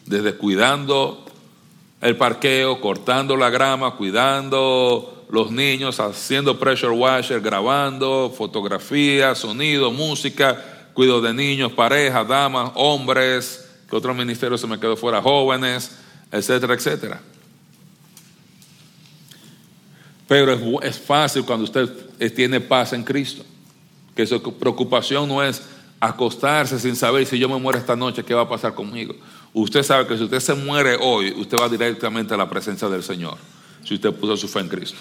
Desde 0.07 0.35
cuidando 0.35 1.25
el 2.01 2.17
parqueo, 2.17 2.81
cortando 2.81 3.37
la 3.37 3.49
grama, 3.49 3.93
cuidando 3.97 5.20
los 5.31 5.51
niños, 5.51 6.01
haciendo 6.01 6.59
pressure 6.59 6.93
washer, 6.93 7.41
grabando, 7.41 8.33
fotografía, 8.37 9.35
sonido, 9.35 9.91
música, 9.91 10.91
cuido 10.93 11.21
de 11.21 11.33
niños, 11.33 11.73
parejas, 11.73 12.27
damas, 12.27 12.73
hombres, 12.75 13.69
que 13.89 13.97
otro 13.97 14.15
ministerio 14.15 14.59
se 14.59 14.67
me 14.67 14.79
quedó 14.79 14.97
fuera, 14.97 15.23
jóvenes, 15.23 15.97
etcétera, 16.31 16.75
etcétera. 16.75 17.21
Pero 20.27 20.53
es, 20.53 20.61
es 20.83 20.99
fácil 20.99 21.45
cuando 21.45 21.65
usted 21.65 21.89
tiene 22.35 22.61
paz 22.61 22.93
en 22.93 23.03
Cristo 23.03 23.45
que 24.15 24.27
su 24.27 24.41
preocupación 24.59 25.29
no 25.29 25.43
es 25.43 25.63
acostarse 25.99 26.79
sin 26.79 26.97
saber 26.97 27.27
si 27.27 27.39
yo 27.39 27.49
me 27.49 27.59
muero 27.59 27.79
esta 27.79 27.97
noche, 27.97 28.25
qué 28.25 28.35
va 28.35 28.43
a 28.43 28.49
pasar 28.49 28.75
conmigo. 28.75 29.15
Usted 29.53 29.83
sabe 29.83 30.07
que 30.07 30.17
si 30.17 30.25
usted 30.25 30.41
se 30.41 30.55
muere 30.55 30.97
hoy, 31.01 31.33
usted 31.37 31.57
va 31.61 31.69
directamente 31.69 32.35
a 32.35 32.37
la 32.37 32.49
presencia 32.49 32.89
del 32.89 33.03
Señor, 33.03 33.37
si 33.91 33.95
usted 33.95 34.13
puso 34.13 34.37
su 34.37 34.47
fe 34.47 34.61
en 34.61 34.69
Cristo. 34.69 34.99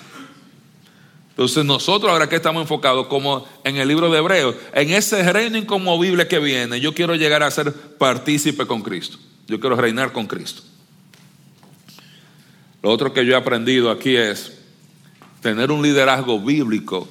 Entonces 1.30 1.64
nosotros 1.64 2.12
ahora 2.12 2.28
que 2.28 2.38
estamos 2.38 2.64
enfocados 2.64 3.06
como 3.06 3.48
en 3.64 3.78
el 3.78 3.88
libro 3.88 4.10
de 4.10 4.18
Hebreos, 4.18 4.56
en 4.74 4.90
ese 4.90 5.32
reino 5.32 5.60
inconmovible 5.60 6.28
que 6.28 6.40
viene, 6.40 6.80
yo 6.80 6.96
quiero 6.96 7.14
llegar 7.14 7.44
a 7.44 7.52
ser 7.52 7.72
partícipe 7.72 8.66
con 8.66 8.82
Cristo. 8.82 9.20
Yo 9.48 9.60
quiero 9.60 9.76
reinar 9.76 10.12
con 10.12 10.26
Cristo. 10.26 10.64
Lo 12.82 12.90
otro 12.90 13.14
que 13.14 13.24
yo 13.28 13.34
he 13.34 13.36
aprendido 13.36 13.92
aquí 13.92 14.16
es 14.16 14.58
tener 15.40 15.70
un 15.70 15.84
liderazgo 15.84 16.40
bíblico 16.40 17.08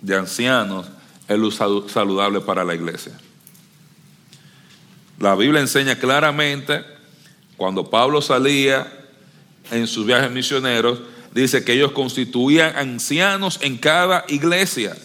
de 0.00 0.16
ancianos 0.16 0.86
es 1.28 1.38
lo 1.38 1.50
saludable 1.50 2.40
para 2.40 2.64
la 2.64 2.74
iglesia. 2.74 3.12
La 5.18 5.34
Biblia 5.34 5.60
enseña 5.60 5.98
claramente, 5.98 6.82
cuando 7.58 7.90
Pablo 7.90 8.22
salía 8.22 9.05
en 9.70 9.86
sus 9.86 10.06
viajes 10.06 10.30
misioneros, 10.30 11.00
dice 11.32 11.64
que 11.64 11.72
ellos 11.72 11.92
constituían 11.92 12.76
ancianos 12.76 13.58
en 13.62 13.76
cada 13.78 14.24
iglesia 14.28 14.96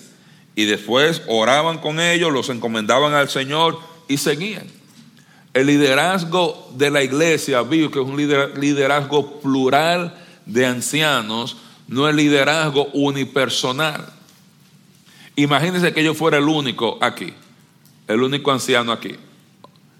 y 0.55 0.65
después 0.65 1.21
oraban 1.27 1.77
con 1.77 1.99
ellos, 1.99 2.31
los 2.31 2.49
encomendaban 2.49 3.13
al 3.13 3.29
Señor 3.29 3.79
y 4.07 4.17
seguían. 4.17 4.67
El 5.53 5.67
liderazgo 5.67 6.71
de 6.75 6.89
la 6.89 7.03
iglesia, 7.03 7.63
que 7.69 7.85
es 7.85 7.95
un 7.95 8.17
liderazgo 8.17 9.41
plural 9.41 10.15
de 10.45 10.65
ancianos, 10.65 11.57
no 11.87 12.07
es 12.07 12.15
liderazgo 12.15 12.85
unipersonal. 12.93 14.05
Imagínense 15.35 15.93
que 15.93 16.03
yo 16.03 16.13
fuera 16.13 16.37
el 16.37 16.45
único 16.45 16.97
aquí, 17.01 17.33
el 18.07 18.21
único 18.21 18.51
anciano 18.51 18.91
aquí. 18.91 19.15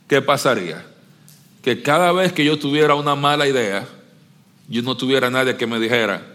¿Qué 0.08 0.22
pasaría? 0.22 0.86
Que 1.62 1.82
cada 1.82 2.12
vez 2.12 2.34
que 2.34 2.46
yo 2.46 2.58
tuviera 2.60 2.96
una 2.96 3.16
mala 3.16 3.48
idea, 3.48 3.88
yo 4.72 4.82
no 4.82 4.96
tuviera 4.96 5.30
nadie 5.30 5.58
que 5.58 5.68
me 5.68 5.80
dijera, 5.80 6.26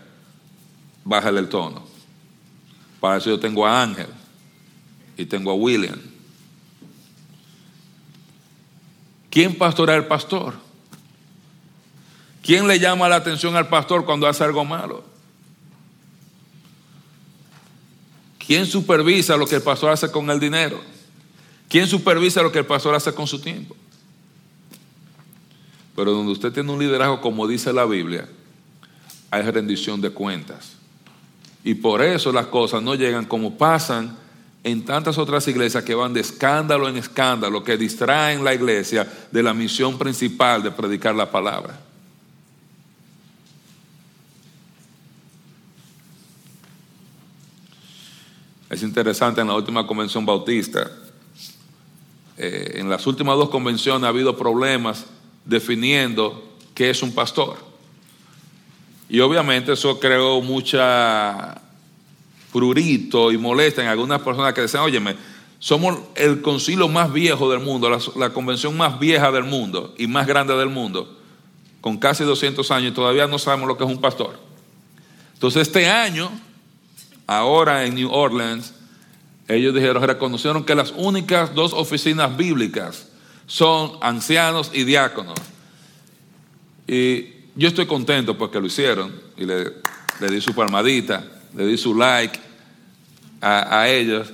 bájale 1.05 1.41
el 1.41 1.49
tono. 1.49 1.87
Para 3.01 3.17
eso 3.17 3.31
yo 3.31 3.41
tengo 3.41 3.67
a 3.67 3.83
Ángel 3.83 4.09
y 5.17 5.25
tengo 5.25 5.51
a 5.51 5.55
William. 5.55 5.99
¿Quién 9.31 9.57
pastorea 9.57 9.97
al 9.97 10.07
pastor? 10.07 10.55
¿Quién 12.43 12.69
le 12.69 12.79
llama 12.79 13.09
la 13.09 13.17
atención 13.17 13.57
al 13.57 13.69
pastor 13.69 14.05
cuando 14.05 14.27
hace 14.29 14.45
algo 14.45 14.65
malo? 14.67 15.03
¿Quién 18.39 18.67
supervisa 18.67 19.37
lo 19.39 19.47
que 19.47 19.57
el 19.57 19.63
pastor 19.63 19.91
hace 19.93 20.11
con 20.11 20.31
el 20.31 20.39
dinero? 20.39 20.79
¿Quién 21.71 21.87
supervisa 21.87 22.43
lo 22.43 22.53
que 22.53 22.59
el 22.59 22.67
pastor 22.67 22.95
hace 22.95 23.15
con 23.15 23.27
su 23.27 23.41
tiempo? 23.41 23.75
Pero 25.97 26.13
donde 26.13 26.33
usted 26.33 26.53
tiene 26.53 26.71
un 26.71 26.79
liderazgo, 26.79 27.23
como 27.23 27.49
dice 27.49 27.73
la 27.73 27.87
Biblia, 27.87 28.29
hay 29.31 29.43
rendición 29.43 30.01
de 30.01 30.11
cuentas. 30.11 30.75
Y 31.65 31.75
por 31.75 32.03
eso 32.03 32.31
las 32.31 32.47
cosas 32.47 32.83
no 32.83 32.95
llegan 32.95 33.25
como 33.25 33.57
pasan 33.57 34.17
en 34.63 34.85
tantas 34.85 35.17
otras 35.17 35.49
iglesias 35.49 35.83
que 35.85 35.95
van 35.95 36.13
de 36.13 36.21
escándalo 36.21 36.89
en 36.89 36.97
escándalo, 36.97 37.65
que 37.65 37.77
distraen 37.79 38.45
la 38.45 38.53
iglesia 38.53 39.11
de 39.33 39.43
la 39.43 39.55
misión 39.55 39.97
principal 39.97 40.63
de 40.63 40.71
predicar 40.71 41.15
la 41.15 41.31
palabra. 41.31 41.81
Es 48.69 48.83
interesante, 48.83 49.41
en 49.41 49.47
la 49.47 49.55
última 49.55 49.87
convención 49.87 50.27
bautista, 50.27 50.91
eh, 52.37 52.73
en 52.75 52.91
las 52.91 53.07
últimas 53.07 53.37
dos 53.37 53.49
convenciones 53.49 54.05
ha 54.05 54.09
habido 54.09 54.37
problemas 54.37 55.07
definiendo 55.47 56.57
qué 56.75 56.91
es 56.91 57.03
un 57.03 57.15
pastor. 57.15 57.57
Y 59.09 59.21
obviamente 59.21 59.73
eso 59.73 59.99
creó 59.99 60.43
mucha 60.43 61.63
prurito 62.53 63.33
y 63.33 63.39
molesta 63.39 63.83
en 63.83 63.89
algunas 63.89 64.21
personas 64.21 64.53
que 64.53 64.63
decían, 64.63 64.83
óyeme, 64.83 65.17
somos 65.59 65.99
el 66.17 66.43
concilio 66.43 66.89
más 66.89 67.13
viejo 67.13 67.51
del 67.51 67.61
mundo, 67.61 67.89
la, 67.89 67.99
la, 68.17 68.31
convención 68.31 68.77
más 68.77 68.99
vieja 68.99 69.31
del 69.31 69.45
mundo 69.45 69.95
y 69.97 70.07
más 70.07 70.27
grande 70.27 70.55
del 70.57 70.69
mundo, 70.69 71.19
con 71.81 71.97
casi 71.99 72.25
200 72.25 72.71
años, 72.71 72.93
y 72.93 72.95
todavía 72.95 73.27
no 73.27 73.39
sabemos 73.39 73.69
lo 73.69 73.79
que 73.79 73.85
es 73.85 73.91
un 73.91 74.01
pastor. 74.01 74.39
Entonces 75.35 75.63
este 75.63 75.89
año 75.89 76.31
ahora 77.27 77.85
en 77.85 77.95
New 77.95 78.11
Orleans, 78.11 78.75
ellos 79.49 79.75
dijeron, 79.75 80.03
reconocieron 80.03 80.65
que 80.65 80.75
las 80.75 80.93
únicas 80.97 81.55
dos 81.55 81.73
oficinas 81.73 82.37
bíblicas 82.37 83.09
son 83.47 83.99
ancianos 84.01 84.71
y 84.73 84.85
diáconos. 84.85 85.39
Y 86.87 87.27
yo 87.55 87.69
estoy 87.69 87.87
contento 87.87 88.37
porque 88.37 88.61
lo 88.61 88.67
hicieron 88.67 89.15
y 89.37 89.45
le, 89.45 89.73
di 90.21 90.41
su 90.41 90.55
palmadita, 90.55 91.25
le 91.55 91.67
di 91.67 91.77
su 91.77 91.95
like 91.95 92.39
a, 93.41 93.81
a 93.81 93.89
ellos. 93.89 94.33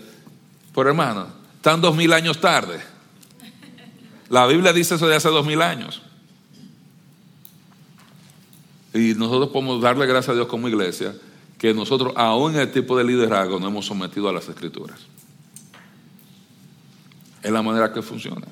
Pero 0.75 0.89
hermano, 0.89 1.27
están 1.57 1.81
dos 1.81 1.95
mil 1.95 2.13
años 2.13 2.41
tarde. 2.41 2.81
La 4.29 4.47
Biblia 4.47 4.73
dice 4.73 4.95
eso 4.95 5.07
de 5.07 5.17
hace 5.17 5.29
dos 5.29 5.47
mil 5.47 5.61
años. 5.61 6.03
Y 8.95 9.15
nosotros 9.15 9.51
podemos 9.51 9.81
darle 9.81 10.07
gracias 10.07 10.31
a 10.31 10.35
Dios 10.35 10.47
como 10.47 10.69
iglesia 10.69 11.15
que 11.59 11.73
nosotros, 11.73 12.13
aún 12.17 12.55
en 12.55 12.61
el 12.63 12.73
tipo 12.73 12.99
de 12.99 13.05
liderazgo, 13.05 13.61
no 13.61 13.69
hemos 13.69 13.87
sometido 13.87 14.29
a 14.29 14.33
las 14.33 14.49
escrituras. 14.49 14.99
Es 17.43 17.51
la 17.51 17.63
manera 17.63 17.93
que 17.93 18.03
funciona. 18.03 18.47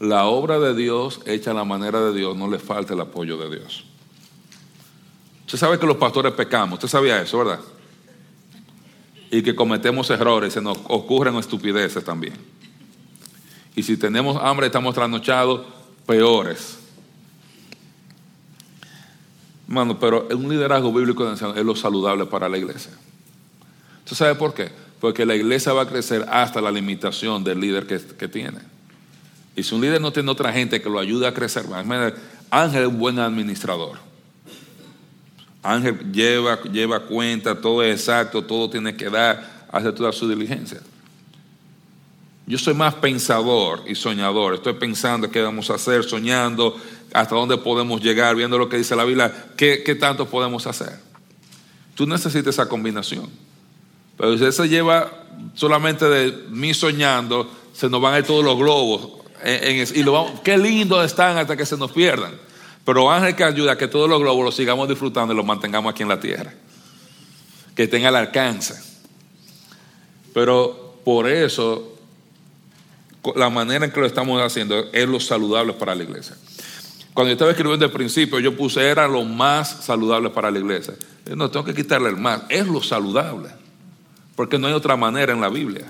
La 0.00 0.26
obra 0.26 0.60
de 0.60 0.74
Dios, 0.74 1.20
hecha 1.26 1.50
a 1.50 1.54
la 1.54 1.64
manera 1.64 2.00
de 2.00 2.12
Dios, 2.16 2.36
no 2.36 2.48
le 2.48 2.58
falta 2.58 2.94
el 2.94 3.00
apoyo 3.00 3.36
de 3.36 3.56
Dios. 3.56 3.84
Usted 5.46 5.58
sabe 5.58 5.78
que 5.78 5.86
los 5.86 5.96
pastores 5.96 6.32
pecamos, 6.34 6.74
usted 6.74 6.88
sabía 6.88 7.20
eso, 7.20 7.38
¿verdad? 7.38 7.60
Y 9.30 9.42
que 9.42 9.54
cometemos 9.54 10.08
errores, 10.10 10.52
se 10.52 10.60
nos 10.60 10.78
ocurren 10.84 11.34
estupideces 11.36 12.04
también. 12.04 12.34
Y 13.74 13.82
si 13.82 13.96
tenemos 13.96 14.36
hambre, 14.42 14.66
estamos 14.66 14.94
trasnochados, 14.94 15.62
peores. 16.06 16.78
Hermano, 19.66 19.98
pero 19.98 20.28
un 20.30 20.48
liderazgo 20.48 20.92
bíblico 20.92 21.30
es 21.30 21.64
lo 21.64 21.76
saludable 21.76 22.26
para 22.26 22.48
la 22.48 22.56
iglesia. 22.56 22.92
¿Usted 24.04 24.16
sabe 24.16 24.34
por 24.34 24.54
qué? 24.54 24.70
Porque 25.00 25.26
la 25.26 25.34
iglesia 25.34 25.72
va 25.72 25.82
a 25.82 25.88
crecer 25.88 26.24
hasta 26.30 26.60
la 26.60 26.70
limitación 26.70 27.42
del 27.42 27.60
líder 27.60 27.86
que 27.86 28.28
tiene. 28.28 28.77
Y 29.58 29.64
si 29.64 29.74
un 29.74 29.80
líder 29.80 30.00
no 30.00 30.12
tiene 30.12 30.30
otra 30.30 30.52
gente 30.52 30.80
que 30.80 30.88
lo 30.88 31.00
ayude 31.00 31.26
a 31.26 31.34
crecer, 31.34 31.64
Ángel 32.48 32.82
es 32.82 32.88
un 32.88 32.96
buen 32.96 33.18
administrador. 33.18 33.98
Ángel 35.64 36.12
lleva, 36.12 36.62
lleva 36.62 37.00
cuenta, 37.00 37.60
todo 37.60 37.82
es 37.82 37.98
exacto, 37.98 38.44
todo 38.44 38.70
tiene 38.70 38.94
que 38.94 39.10
dar, 39.10 39.66
hace 39.72 39.90
toda 39.90 40.12
su 40.12 40.28
diligencia. 40.28 40.80
Yo 42.46 42.56
soy 42.56 42.72
más 42.74 42.94
pensador 42.94 43.82
y 43.88 43.96
soñador. 43.96 44.54
Estoy 44.54 44.74
pensando 44.74 45.28
qué 45.28 45.42
vamos 45.42 45.68
a 45.70 45.74
hacer, 45.74 46.04
soñando 46.04 46.76
hasta 47.12 47.34
dónde 47.34 47.58
podemos 47.58 48.00
llegar, 48.00 48.36
viendo 48.36 48.58
lo 48.58 48.68
que 48.68 48.76
dice 48.76 48.94
la 48.94 49.04
Biblia, 49.04 49.48
qué, 49.56 49.82
qué 49.84 49.96
tanto 49.96 50.28
podemos 50.28 50.68
hacer. 50.68 51.00
Tú 51.96 52.06
necesitas 52.06 52.54
esa 52.54 52.68
combinación. 52.68 53.28
Pero 54.16 54.38
si 54.38 54.52
se 54.52 54.68
lleva 54.68 55.24
solamente 55.54 56.04
de 56.04 56.46
mí 56.48 56.72
soñando, 56.74 57.50
se 57.72 57.90
nos 57.90 58.00
van 58.00 58.14
a 58.14 58.18
ir 58.18 58.24
todos 58.24 58.44
los 58.44 58.56
globos. 58.56 59.17
Y 59.44 60.02
lo 60.02 60.40
qué 60.42 60.58
lindo 60.58 61.02
están 61.02 61.38
hasta 61.38 61.56
que 61.56 61.66
se 61.66 61.76
nos 61.76 61.92
pierdan. 61.92 62.32
Pero 62.84 63.10
Ángel 63.10 63.36
que 63.36 63.44
ayuda 63.44 63.72
a 63.72 63.78
que 63.78 63.86
todos 63.86 64.08
los 64.08 64.18
globos 64.20 64.44
los 64.44 64.56
sigamos 64.56 64.88
disfrutando 64.88 65.34
y 65.34 65.36
los 65.36 65.44
mantengamos 65.44 65.92
aquí 65.92 66.02
en 66.02 66.08
la 66.08 66.20
tierra. 66.20 66.54
Que 67.74 67.86
tenga 67.86 68.08
el 68.08 68.16
alcance. 68.16 68.74
Pero 70.32 70.98
por 71.04 71.28
eso, 71.28 71.96
la 73.36 73.50
manera 73.50 73.84
en 73.84 73.92
que 73.92 74.00
lo 74.00 74.06
estamos 74.06 74.42
haciendo 74.42 74.86
es 74.92 75.08
lo 75.08 75.20
saludable 75.20 75.74
para 75.74 75.94
la 75.94 76.04
iglesia. 76.04 76.36
Cuando 77.12 77.30
yo 77.30 77.32
estaba 77.32 77.50
escribiendo 77.50 77.84
el 77.84 77.92
principio, 77.92 78.38
yo 78.38 78.56
puse 78.56 78.88
era 78.88 79.08
lo 79.08 79.24
más 79.24 79.84
saludable 79.84 80.30
para 80.30 80.50
la 80.50 80.58
iglesia. 80.58 80.94
No 81.34 81.50
tengo 81.50 81.66
que 81.66 81.74
quitarle 81.74 82.08
el 82.08 82.16
más, 82.16 82.42
es 82.48 82.66
lo 82.66 82.82
saludable. 82.82 83.50
Porque 84.36 84.58
no 84.58 84.68
hay 84.68 84.72
otra 84.72 84.96
manera 84.96 85.32
en 85.32 85.40
la 85.40 85.48
Biblia. 85.48 85.84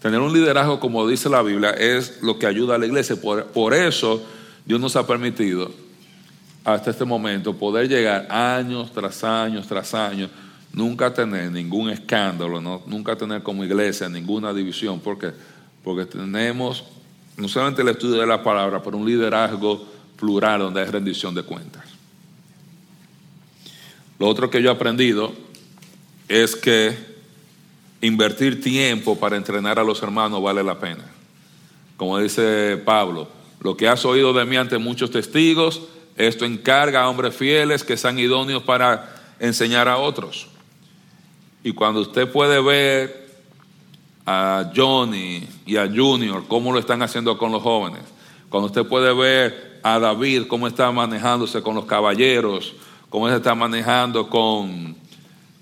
Tener 0.00 0.20
un 0.20 0.32
liderazgo, 0.32 0.78
como 0.78 1.06
dice 1.08 1.28
la 1.28 1.42
Biblia, 1.42 1.70
es 1.70 2.22
lo 2.22 2.38
que 2.38 2.46
ayuda 2.46 2.76
a 2.76 2.78
la 2.78 2.86
iglesia. 2.86 3.20
Por, 3.20 3.46
por 3.46 3.74
eso 3.74 4.22
Dios 4.64 4.80
nos 4.80 4.94
ha 4.96 5.06
permitido 5.06 5.72
hasta 6.64 6.90
este 6.90 7.04
momento 7.04 7.56
poder 7.56 7.88
llegar 7.88 8.26
años 8.30 8.92
tras 8.92 9.24
años 9.24 9.66
tras 9.66 9.94
años, 9.94 10.30
nunca 10.72 11.12
tener 11.12 11.50
ningún 11.50 11.88
escándalo, 11.88 12.60
¿no? 12.60 12.82
nunca 12.86 13.16
tener 13.16 13.42
como 13.42 13.64
iglesia 13.64 14.08
ninguna 14.08 14.52
división, 14.52 15.00
porque 15.00 15.32
porque 15.82 16.04
tenemos 16.04 16.84
no 17.38 17.48
solamente 17.48 17.80
el 17.80 17.88
estudio 17.88 18.20
de 18.20 18.26
la 18.26 18.42
palabra, 18.42 18.82
pero 18.82 18.98
un 18.98 19.06
liderazgo 19.06 19.86
plural 20.18 20.60
donde 20.60 20.80
hay 20.80 20.86
rendición 20.86 21.34
de 21.34 21.42
cuentas. 21.42 21.84
Lo 24.18 24.28
otro 24.28 24.50
que 24.50 24.60
yo 24.60 24.68
he 24.68 24.72
aprendido 24.72 25.32
es 26.28 26.56
que 26.56 27.07
invertir 28.00 28.62
tiempo 28.62 29.18
para 29.18 29.36
entrenar 29.36 29.78
a 29.78 29.84
los 29.84 30.02
hermanos 30.02 30.42
vale 30.42 30.62
la 30.62 30.78
pena. 30.78 31.04
Como 31.96 32.18
dice 32.18 32.80
Pablo, 32.84 33.28
lo 33.60 33.76
que 33.76 33.88
has 33.88 34.04
oído 34.04 34.32
de 34.32 34.44
mí 34.44 34.56
ante 34.56 34.78
muchos 34.78 35.10
testigos, 35.10 35.82
esto 36.16 36.44
encarga 36.44 37.02
a 37.02 37.08
hombres 37.08 37.34
fieles 37.34 37.82
que 37.82 37.96
sean 37.96 38.18
idóneos 38.18 38.62
para 38.62 39.16
enseñar 39.40 39.88
a 39.88 39.98
otros. 39.98 40.48
Y 41.64 41.72
cuando 41.72 42.00
usted 42.00 42.30
puede 42.30 42.60
ver 42.62 43.28
a 44.26 44.70
Johnny 44.74 45.46
y 45.66 45.76
a 45.76 45.88
Junior 45.88 46.44
cómo 46.46 46.72
lo 46.72 46.78
están 46.78 47.02
haciendo 47.02 47.36
con 47.36 47.50
los 47.50 47.62
jóvenes, 47.62 48.02
cuando 48.48 48.66
usted 48.66 48.86
puede 48.86 49.12
ver 49.12 49.80
a 49.82 49.98
David 49.98 50.46
cómo 50.46 50.66
está 50.66 50.90
manejándose 50.92 51.62
con 51.62 51.74
los 51.74 51.84
caballeros, 51.84 52.74
cómo 53.10 53.28
se 53.28 53.36
está 53.36 53.54
manejando 53.54 54.28
con, 54.28 54.96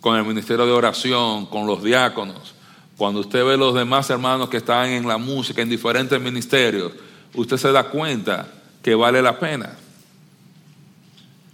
con 0.07 0.17
el 0.17 0.25
ministerio 0.25 0.65
de 0.65 0.71
oración, 0.71 1.47
con 1.47 1.67
los 1.67 1.83
diáconos, 1.83 2.55
cuando 2.97 3.19
usted 3.19 3.45
ve 3.45 3.57
los 3.57 3.75
demás 3.75 4.09
hermanos 4.09 4.49
que 4.49 4.59
están 4.59 4.91
en 4.91 5.09
la 5.09 5.19
música, 5.19 5.63
en 5.63 5.69
diferentes 5.69 6.21
ministerios, 6.21 6.93
usted 7.35 7.57
se 7.57 7.73
da 7.73 7.83
cuenta 7.83 8.47
que 8.85 8.95
vale 8.95 9.21
la 9.21 9.37
pena. 9.37 9.77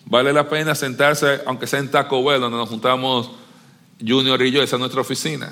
Vale 0.04 0.34
la 0.34 0.50
pena 0.50 0.74
sentarse, 0.74 1.40
aunque 1.46 1.66
sea 1.66 1.78
en 1.78 1.90
Taco 1.90 2.22
Bell, 2.22 2.42
donde 2.42 2.58
nos 2.58 2.68
juntamos 2.68 3.30
Junior 4.06 4.42
y 4.42 4.50
yo, 4.50 4.62
esa 4.62 4.76
es 4.76 4.80
nuestra 4.80 5.00
oficina. 5.00 5.46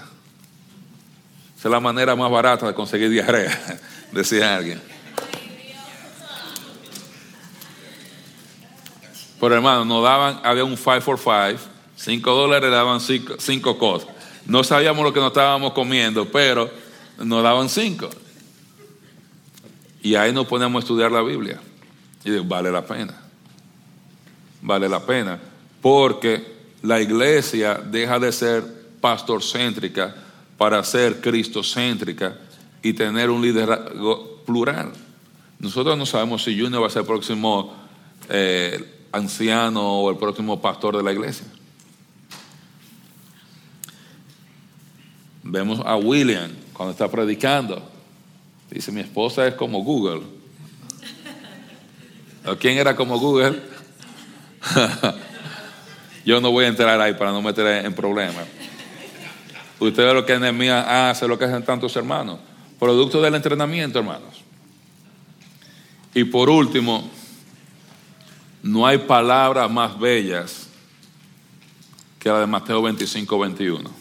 Esa 1.57 1.69
es 1.69 1.73
la 1.73 1.81
manera 1.81 2.15
más 2.15 2.31
barata 2.31 2.67
de 2.67 2.75
conseguir 2.75 3.09
diarrea, 3.09 3.81
decía 4.13 4.57
alguien. 4.57 4.83
Pero 9.41 9.55
hermano, 9.55 9.87
nos 9.87 10.05
daban, 10.05 10.43
había 10.45 10.65
un 10.65 10.77
5 10.77 11.01
for 11.01 11.19
5, 11.19 11.80
5 12.01 12.31
dólares 12.35 12.71
daban 12.71 12.99
5 12.99 13.79
cosas. 13.79 14.09
No 14.47 14.65
sabíamos 14.65 15.05
lo 15.05 15.13
que 15.13 15.21
nos 15.21 15.29
estábamos 15.29 15.75
comiendo, 15.75 16.25
pero 16.25 16.71
nos 17.19 17.43
daban 17.43 17.69
5. 17.69 18.09
Y 20.03 20.15
ahí 20.15 20.33
nos 20.33 20.47
ponemos 20.47 20.81
a 20.81 20.85
estudiar 20.85 21.13
la 21.13 21.21
Biblia. 21.21 21.61
Y 22.25 22.31
digo, 22.31 22.45
vale 22.45 22.73
la 22.73 22.87
pena. 22.87 23.15
Vale 24.63 24.89
la 24.89 25.05
pena. 25.05 25.39
Porque 25.83 26.43
la 26.81 27.03
iglesia 27.03 27.75
deja 27.75 28.19
de 28.19 28.33
ser 28.33 28.65
pastorcéntrica 29.03 30.15
para 30.57 30.83
ser 30.85 31.21
cristocéntrica 31.21 32.35
y 32.83 32.95
tener 32.95 33.29
un 33.29 33.43
liderazgo 33.43 34.43
plural. 34.47 34.91
Nosotros 35.59 35.99
no 35.99 36.07
sabemos 36.07 36.45
si 36.45 36.59
Junior 36.59 36.83
va 36.83 36.87
a 36.87 36.91
ser 36.91 37.01
el 37.01 37.07
próximo 37.07 37.75
eh, 38.31 39.07
anciano 39.13 40.01
o 40.01 40.11
el 40.11 40.17
próximo 40.17 40.63
pastor 40.63 40.97
de 40.97 41.03
la 41.03 41.13
iglesia. 41.13 41.47
Vemos 45.43 45.81
a 45.85 45.97
William 45.97 46.51
cuando 46.73 46.93
está 46.93 47.11
predicando 47.11 47.83
Dice, 48.71 48.93
mi 48.93 49.01
esposa 49.01 49.49
es 49.49 49.55
como 49.55 49.83
Google. 49.83 50.23
quién 52.61 52.79
era 52.79 52.95
como 52.95 53.19
Google? 53.19 53.61
Yo 56.25 56.41
no 56.41 56.53
voy 56.53 56.67
a 56.67 56.69
entrar 56.69 57.01
ahí 57.01 57.15
para 57.15 57.33
no 57.33 57.43
meter 57.43 57.85
en 57.85 57.93
problemas. 57.93 58.47
Usted 59.81 60.05
ve 60.05 60.15
lo 60.15 60.25
que 60.25 60.39
Nehemías 60.39 60.87
hace, 60.87 61.27
lo 61.27 61.37
que 61.37 61.47
hacen 61.47 61.65
tantos 61.65 61.97
hermanos. 61.97 62.39
Producto 62.79 63.21
del 63.21 63.35
entrenamiento, 63.35 63.99
hermanos. 63.99 64.45
Y 66.15 66.25
por 66.25 66.49
último, 66.49 67.11
no 68.63 68.87
hay 68.87 68.99
palabras 68.99 69.69
más 69.71 69.99
bellas 69.99 70.69
que 72.21 72.29
la 72.29 72.41
de 72.41 72.47
Mateo 72.47 72.83
25, 72.83 73.39
21. 73.39 74.00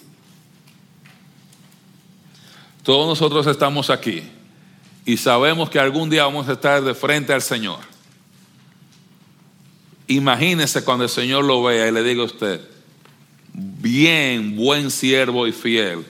Todos 2.84 3.07
nosotros 3.07 3.45
estamos 3.47 3.89
aquí 3.89 4.23
y 5.05 5.17
sabemos 5.17 5.69
que 5.69 5.80
algún 5.80 6.09
día 6.09 6.25
vamos 6.25 6.47
a 6.47 6.53
estar 6.53 6.84
de 6.84 6.93
frente 6.93 7.34
al 7.34 7.41
Señor. 7.41 7.80
Imagínese 10.07 10.84
cuando 10.84 11.03
el 11.03 11.09
Señor 11.09 11.45
lo 11.45 11.61
vea 11.63 11.88
y 11.88 11.91
le 11.91 12.03
diga 12.03 12.23
a 12.23 12.25
usted, 12.25 12.61
bien, 13.53 14.55
buen 14.55 14.89
siervo 14.89 15.47
y 15.47 15.51
fiel, 15.51 16.05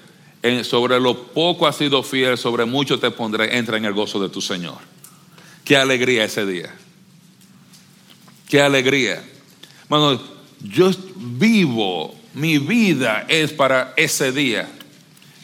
sobre 0.63 0.99
lo 0.99 1.27
poco 1.27 1.67
has 1.67 1.75
sido 1.75 2.01
fiel, 2.03 2.37
sobre 2.37 2.65
mucho 2.65 2.99
te 2.99 3.11
pondré, 3.11 3.57
entra 3.57 3.77
en 3.77 3.85
el 3.85 3.93
gozo 3.93 4.21
de 4.21 4.29
tu 4.29 4.41
Señor. 4.41 4.77
Qué 5.65 5.75
alegría 5.75 6.23
ese 6.23 6.45
día. 6.45 6.73
Qué 8.47 8.61
alegría. 8.61 9.23
Bueno, 9.87 10.19
yo 10.61 10.91
vivo, 11.15 12.15
mi 12.33 12.57
vida 12.57 13.25
es 13.27 13.53
para 13.53 13.93
ese 13.97 14.31
día. 14.31 14.69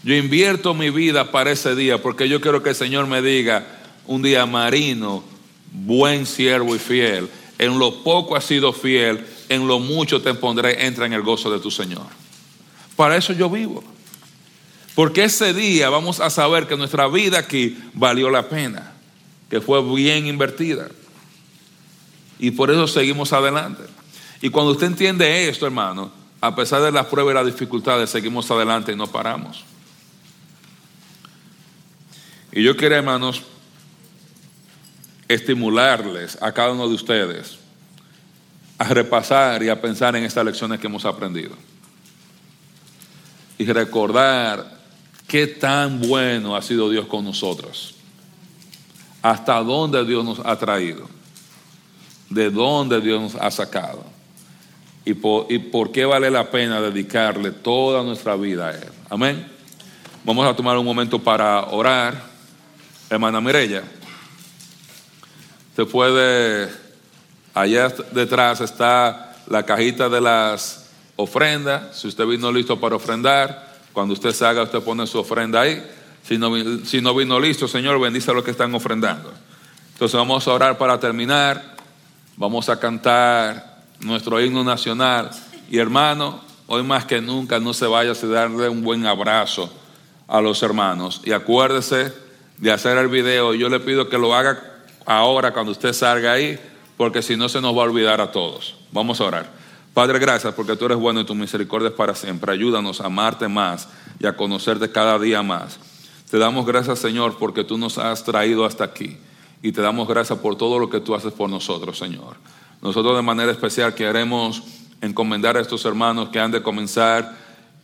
Yo 0.05 0.13
invierto 0.13 0.75
mi 0.75 0.91
vida 0.91 1.31
para 1.31 1.51
ese 1.51 1.73
día 1.73 1.99
porque 1.99 2.29
yo 2.29 2.39
quiero 2.39 2.61
que 2.61 2.69
el 2.69 2.75
Señor 2.75 3.07
me 3.07 3.23
diga 3.23 3.65
un 4.05 4.21
día 4.21 4.45
marino, 4.45 5.23
buen 5.71 6.27
siervo 6.27 6.75
y 6.75 6.79
fiel. 6.79 7.27
En 7.57 7.79
lo 7.79 8.03
poco 8.03 8.35
has 8.35 8.45
sido 8.45 8.71
fiel, 8.71 9.25
en 9.49 9.67
lo 9.67 9.79
mucho 9.79 10.21
te 10.21 10.31
pondré, 10.35 10.85
entra 10.85 11.07
en 11.07 11.13
el 11.13 11.23
gozo 11.23 11.49
de 11.49 11.59
tu 11.59 11.71
Señor. 11.71 12.05
Para 12.95 13.17
eso 13.17 13.33
yo 13.33 13.49
vivo. 13.49 13.83
Porque 14.93 15.23
ese 15.23 15.55
día 15.55 15.89
vamos 15.89 16.19
a 16.19 16.29
saber 16.29 16.67
que 16.67 16.77
nuestra 16.77 17.07
vida 17.07 17.39
aquí 17.39 17.75
valió 17.95 18.29
la 18.29 18.47
pena, 18.47 18.93
que 19.49 19.59
fue 19.59 19.81
bien 19.95 20.27
invertida. 20.27 20.87
Y 22.37 22.51
por 22.51 22.69
eso 22.69 22.87
seguimos 22.87 23.33
adelante. 23.33 23.81
Y 24.39 24.51
cuando 24.51 24.73
usted 24.73 24.85
entiende 24.85 25.49
esto, 25.49 25.65
hermano, 25.65 26.11
a 26.41 26.55
pesar 26.55 26.83
de 26.83 26.91
las 26.91 27.07
pruebas 27.07 27.31
y 27.31 27.35
las 27.37 27.45
dificultades, 27.47 28.11
seguimos 28.11 28.51
adelante 28.51 28.91
y 28.91 28.95
no 28.95 29.07
paramos. 29.07 29.65
Y 32.55 32.63
yo 32.63 32.77
quiero, 32.77 32.95
hermanos, 32.95 33.43
estimularles 35.27 36.41
a 36.41 36.53
cada 36.53 36.71
uno 36.71 36.87
de 36.87 36.95
ustedes 36.95 37.57
a 38.77 38.85
repasar 38.85 39.61
y 39.61 39.67
a 39.67 39.81
pensar 39.81 40.15
en 40.15 40.23
estas 40.23 40.45
lecciones 40.45 40.79
que 40.79 40.87
hemos 40.87 41.03
aprendido. 41.03 41.51
Y 43.57 43.65
recordar 43.65 44.79
qué 45.27 45.47
tan 45.47 45.99
bueno 45.99 46.55
ha 46.55 46.61
sido 46.61 46.89
Dios 46.89 47.07
con 47.07 47.25
nosotros. 47.25 47.95
Hasta 49.21 49.61
dónde 49.61 50.05
Dios 50.05 50.23
nos 50.23 50.39
ha 50.39 50.57
traído. 50.57 51.09
De 52.29 52.49
dónde 52.49 53.01
Dios 53.01 53.21
nos 53.21 53.35
ha 53.35 53.51
sacado. 53.51 54.05
Y 55.03 55.13
por, 55.13 55.51
y 55.51 55.59
por 55.59 55.91
qué 55.91 56.05
vale 56.05 56.31
la 56.31 56.49
pena 56.49 56.79
dedicarle 56.79 57.51
toda 57.51 58.01
nuestra 58.01 58.37
vida 58.37 58.69
a 58.69 58.71
Él. 58.71 58.89
Amén. 59.09 59.45
Vamos 60.23 60.47
a 60.47 60.55
tomar 60.55 60.77
un 60.77 60.85
momento 60.85 61.19
para 61.19 61.65
orar. 61.65 62.34
Hermana 63.15 63.39
Mirella, 63.39 63.81
se 65.73 65.85
puede, 65.85 66.69
allá 67.53 67.87
detrás 68.11 68.59
está 68.59 69.37
la 69.47 69.63
cajita 69.63 70.09
de 70.09 70.19
las 70.19 70.89
ofrendas. 71.15 71.97
Si 71.97 72.09
usted 72.09 72.25
vino 72.25 72.51
listo 72.51 72.77
para 72.77 72.97
ofrendar, 72.97 73.73
cuando 73.93 74.13
usted 74.13 74.33
salga, 74.33 74.63
usted 74.63 74.81
pone 74.81 75.07
su 75.07 75.17
ofrenda 75.17 75.61
ahí. 75.61 75.81
Si 76.27 76.37
no, 76.37 76.51
si 76.83 76.99
no 76.99 77.15
vino 77.15 77.39
listo, 77.39 77.69
Señor, 77.69 78.01
bendice 78.01 78.31
a 78.31 78.33
los 78.33 78.43
que 78.43 78.51
están 78.51 78.75
ofrendando. 78.75 79.31
Entonces 79.93 80.17
vamos 80.17 80.45
a 80.45 80.51
orar 80.51 80.77
para 80.77 80.99
terminar. 80.99 81.77
Vamos 82.35 82.67
a 82.67 82.77
cantar 82.77 83.77
nuestro 84.01 84.41
himno 84.41 84.61
nacional. 84.61 85.31
Y 85.71 85.77
hermano, 85.77 86.41
hoy 86.67 86.83
más 86.83 87.05
que 87.05 87.21
nunca 87.21 87.61
no 87.61 87.73
se 87.73 87.87
vaya 87.87 88.13
sin 88.13 88.33
darle 88.33 88.67
un 88.67 88.83
buen 88.83 89.05
abrazo 89.05 89.71
a 90.27 90.41
los 90.41 90.61
hermanos. 90.61 91.21
Y 91.23 91.31
acuérdese 91.31 92.24
de 92.57 92.71
hacer 92.71 92.97
el 92.97 93.07
video. 93.07 93.53
Yo 93.53 93.69
le 93.69 93.79
pido 93.79 94.09
que 94.09 94.17
lo 94.17 94.33
haga 94.33 94.61
ahora 95.05 95.53
cuando 95.53 95.71
usted 95.71 95.93
salga 95.93 96.33
ahí, 96.33 96.59
porque 96.97 97.21
si 97.21 97.35
no 97.35 97.49
se 97.49 97.61
nos 97.61 97.75
va 97.75 97.81
a 97.81 97.85
olvidar 97.85 98.21
a 98.21 98.31
todos. 98.31 98.75
Vamos 98.91 99.21
a 99.21 99.25
orar. 99.25 99.49
Padre, 99.93 100.19
gracias 100.19 100.53
porque 100.53 100.75
tú 100.75 100.85
eres 100.85 100.97
bueno 100.97 101.21
y 101.21 101.25
tu 101.25 101.35
misericordia 101.35 101.89
es 101.89 101.95
para 101.95 102.15
siempre. 102.15 102.51
Ayúdanos 102.51 102.99
a 102.99 103.05
amarte 103.05 103.47
más 103.47 103.87
y 104.19 104.27
a 104.27 104.35
conocerte 104.35 104.91
cada 104.91 105.17
día 105.19 105.41
más. 105.41 105.79
Te 106.29 106.37
damos 106.37 106.65
gracias, 106.65 106.99
Señor, 106.99 107.37
porque 107.37 107.63
tú 107.63 107.77
nos 107.77 107.97
has 107.97 108.23
traído 108.23 108.65
hasta 108.65 108.83
aquí. 108.83 109.17
Y 109.61 109.71
te 109.71 109.81
damos 109.81 110.07
gracias 110.07 110.37
por 110.39 110.57
todo 110.57 110.79
lo 110.79 110.89
que 110.89 110.99
tú 110.99 111.15
haces 111.15 111.31
por 111.31 111.49
nosotros, 111.49 111.97
Señor. 111.97 112.35
Nosotros 112.81 113.15
de 113.15 113.21
manera 113.21 113.51
especial 113.51 113.95
queremos 113.95 114.63
encomendar 115.01 115.55
a 115.55 115.61
estos 115.61 115.85
hermanos 115.85 116.29
que 116.29 116.39
han 116.39 116.51
de 116.51 116.61
comenzar 116.61 117.35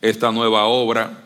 esta 0.01 0.31
nueva 0.31 0.65
obra 0.65 1.19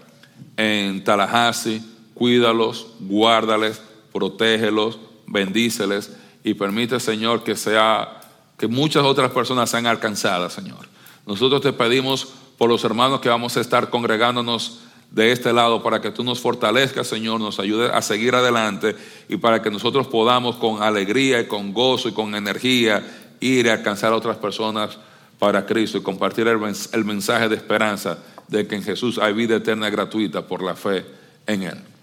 en 0.55 1.03
Tallahassee. 1.03 1.81
Cuídalos, 2.15 2.87
guárdales, 3.01 3.81
protégelos, 4.11 4.97
bendíceles 5.27 6.11
y 6.43 6.55
permite, 6.55 6.99
Señor, 6.99 7.43
que 7.43 7.55
sea 7.55 8.21
que 8.57 8.67
muchas 8.67 9.03
otras 9.03 9.31
personas 9.31 9.69
sean 9.69 9.85
alcanzadas, 9.85 10.53
Señor. 10.53 10.87
Nosotros 11.27 11.61
te 11.61 11.73
pedimos 11.73 12.33
por 12.57 12.69
los 12.69 12.83
hermanos 12.83 13.19
que 13.19 13.29
vamos 13.29 13.57
a 13.57 13.61
estar 13.61 13.89
congregándonos 13.89 14.79
de 15.11 15.31
este 15.31 15.53
lado 15.53 15.83
para 15.83 16.01
que 16.01 16.11
tú 16.11 16.23
nos 16.23 16.39
fortalezcas, 16.39 17.07
Señor, 17.07 17.39
nos 17.39 17.59
ayude 17.59 17.91
a 17.91 18.01
seguir 18.01 18.35
adelante 18.35 18.95
y 19.29 19.37
para 19.37 19.61
que 19.61 19.71
nosotros 19.71 20.07
podamos 20.07 20.55
con 20.55 20.81
alegría 20.81 21.41
y 21.41 21.47
con 21.47 21.73
gozo 21.73 22.09
y 22.09 22.13
con 22.13 22.35
energía 22.35 23.05
ir 23.39 23.69
a 23.69 23.73
alcanzar 23.73 24.13
a 24.13 24.15
otras 24.15 24.37
personas 24.37 24.97
para 25.39 25.65
Cristo 25.65 25.97
y 25.97 26.01
compartir 26.01 26.47
el, 26.47 26.59
el 26.93 27.05
mensaje 27.05 27.49
de 27.49 27.55
esperanza 27.55 28.17
de 28.47 28.67
que 28.67 28.75
en 28.75 28.83
Jesús 28.83 29.17
hay 29.17 29.33
vida 29.33 29.57
eterna 29.57 29.89
gratuita 29.89 30.47
por 30.47 30.63
la 30.63 30.75
fe 30.75 31.05
en 31.47 31.63
Él. 31.63 31.94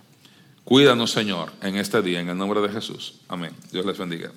Cuídanos, 0.64 1.10
Señor, 1.10 1.52
en 1.60 1.76
este 1.76 2.02
día, 2.02 2.20
en 2.20 2.28
el 2.28 2.38
nombre 2.38 2.60
de 2.60 2.68
Jesús. 2.68 3.14
Amén. 3.28 3.52
Dios 3.72 3.84
les 3.84 3.98
bendiga. 3.98 4.30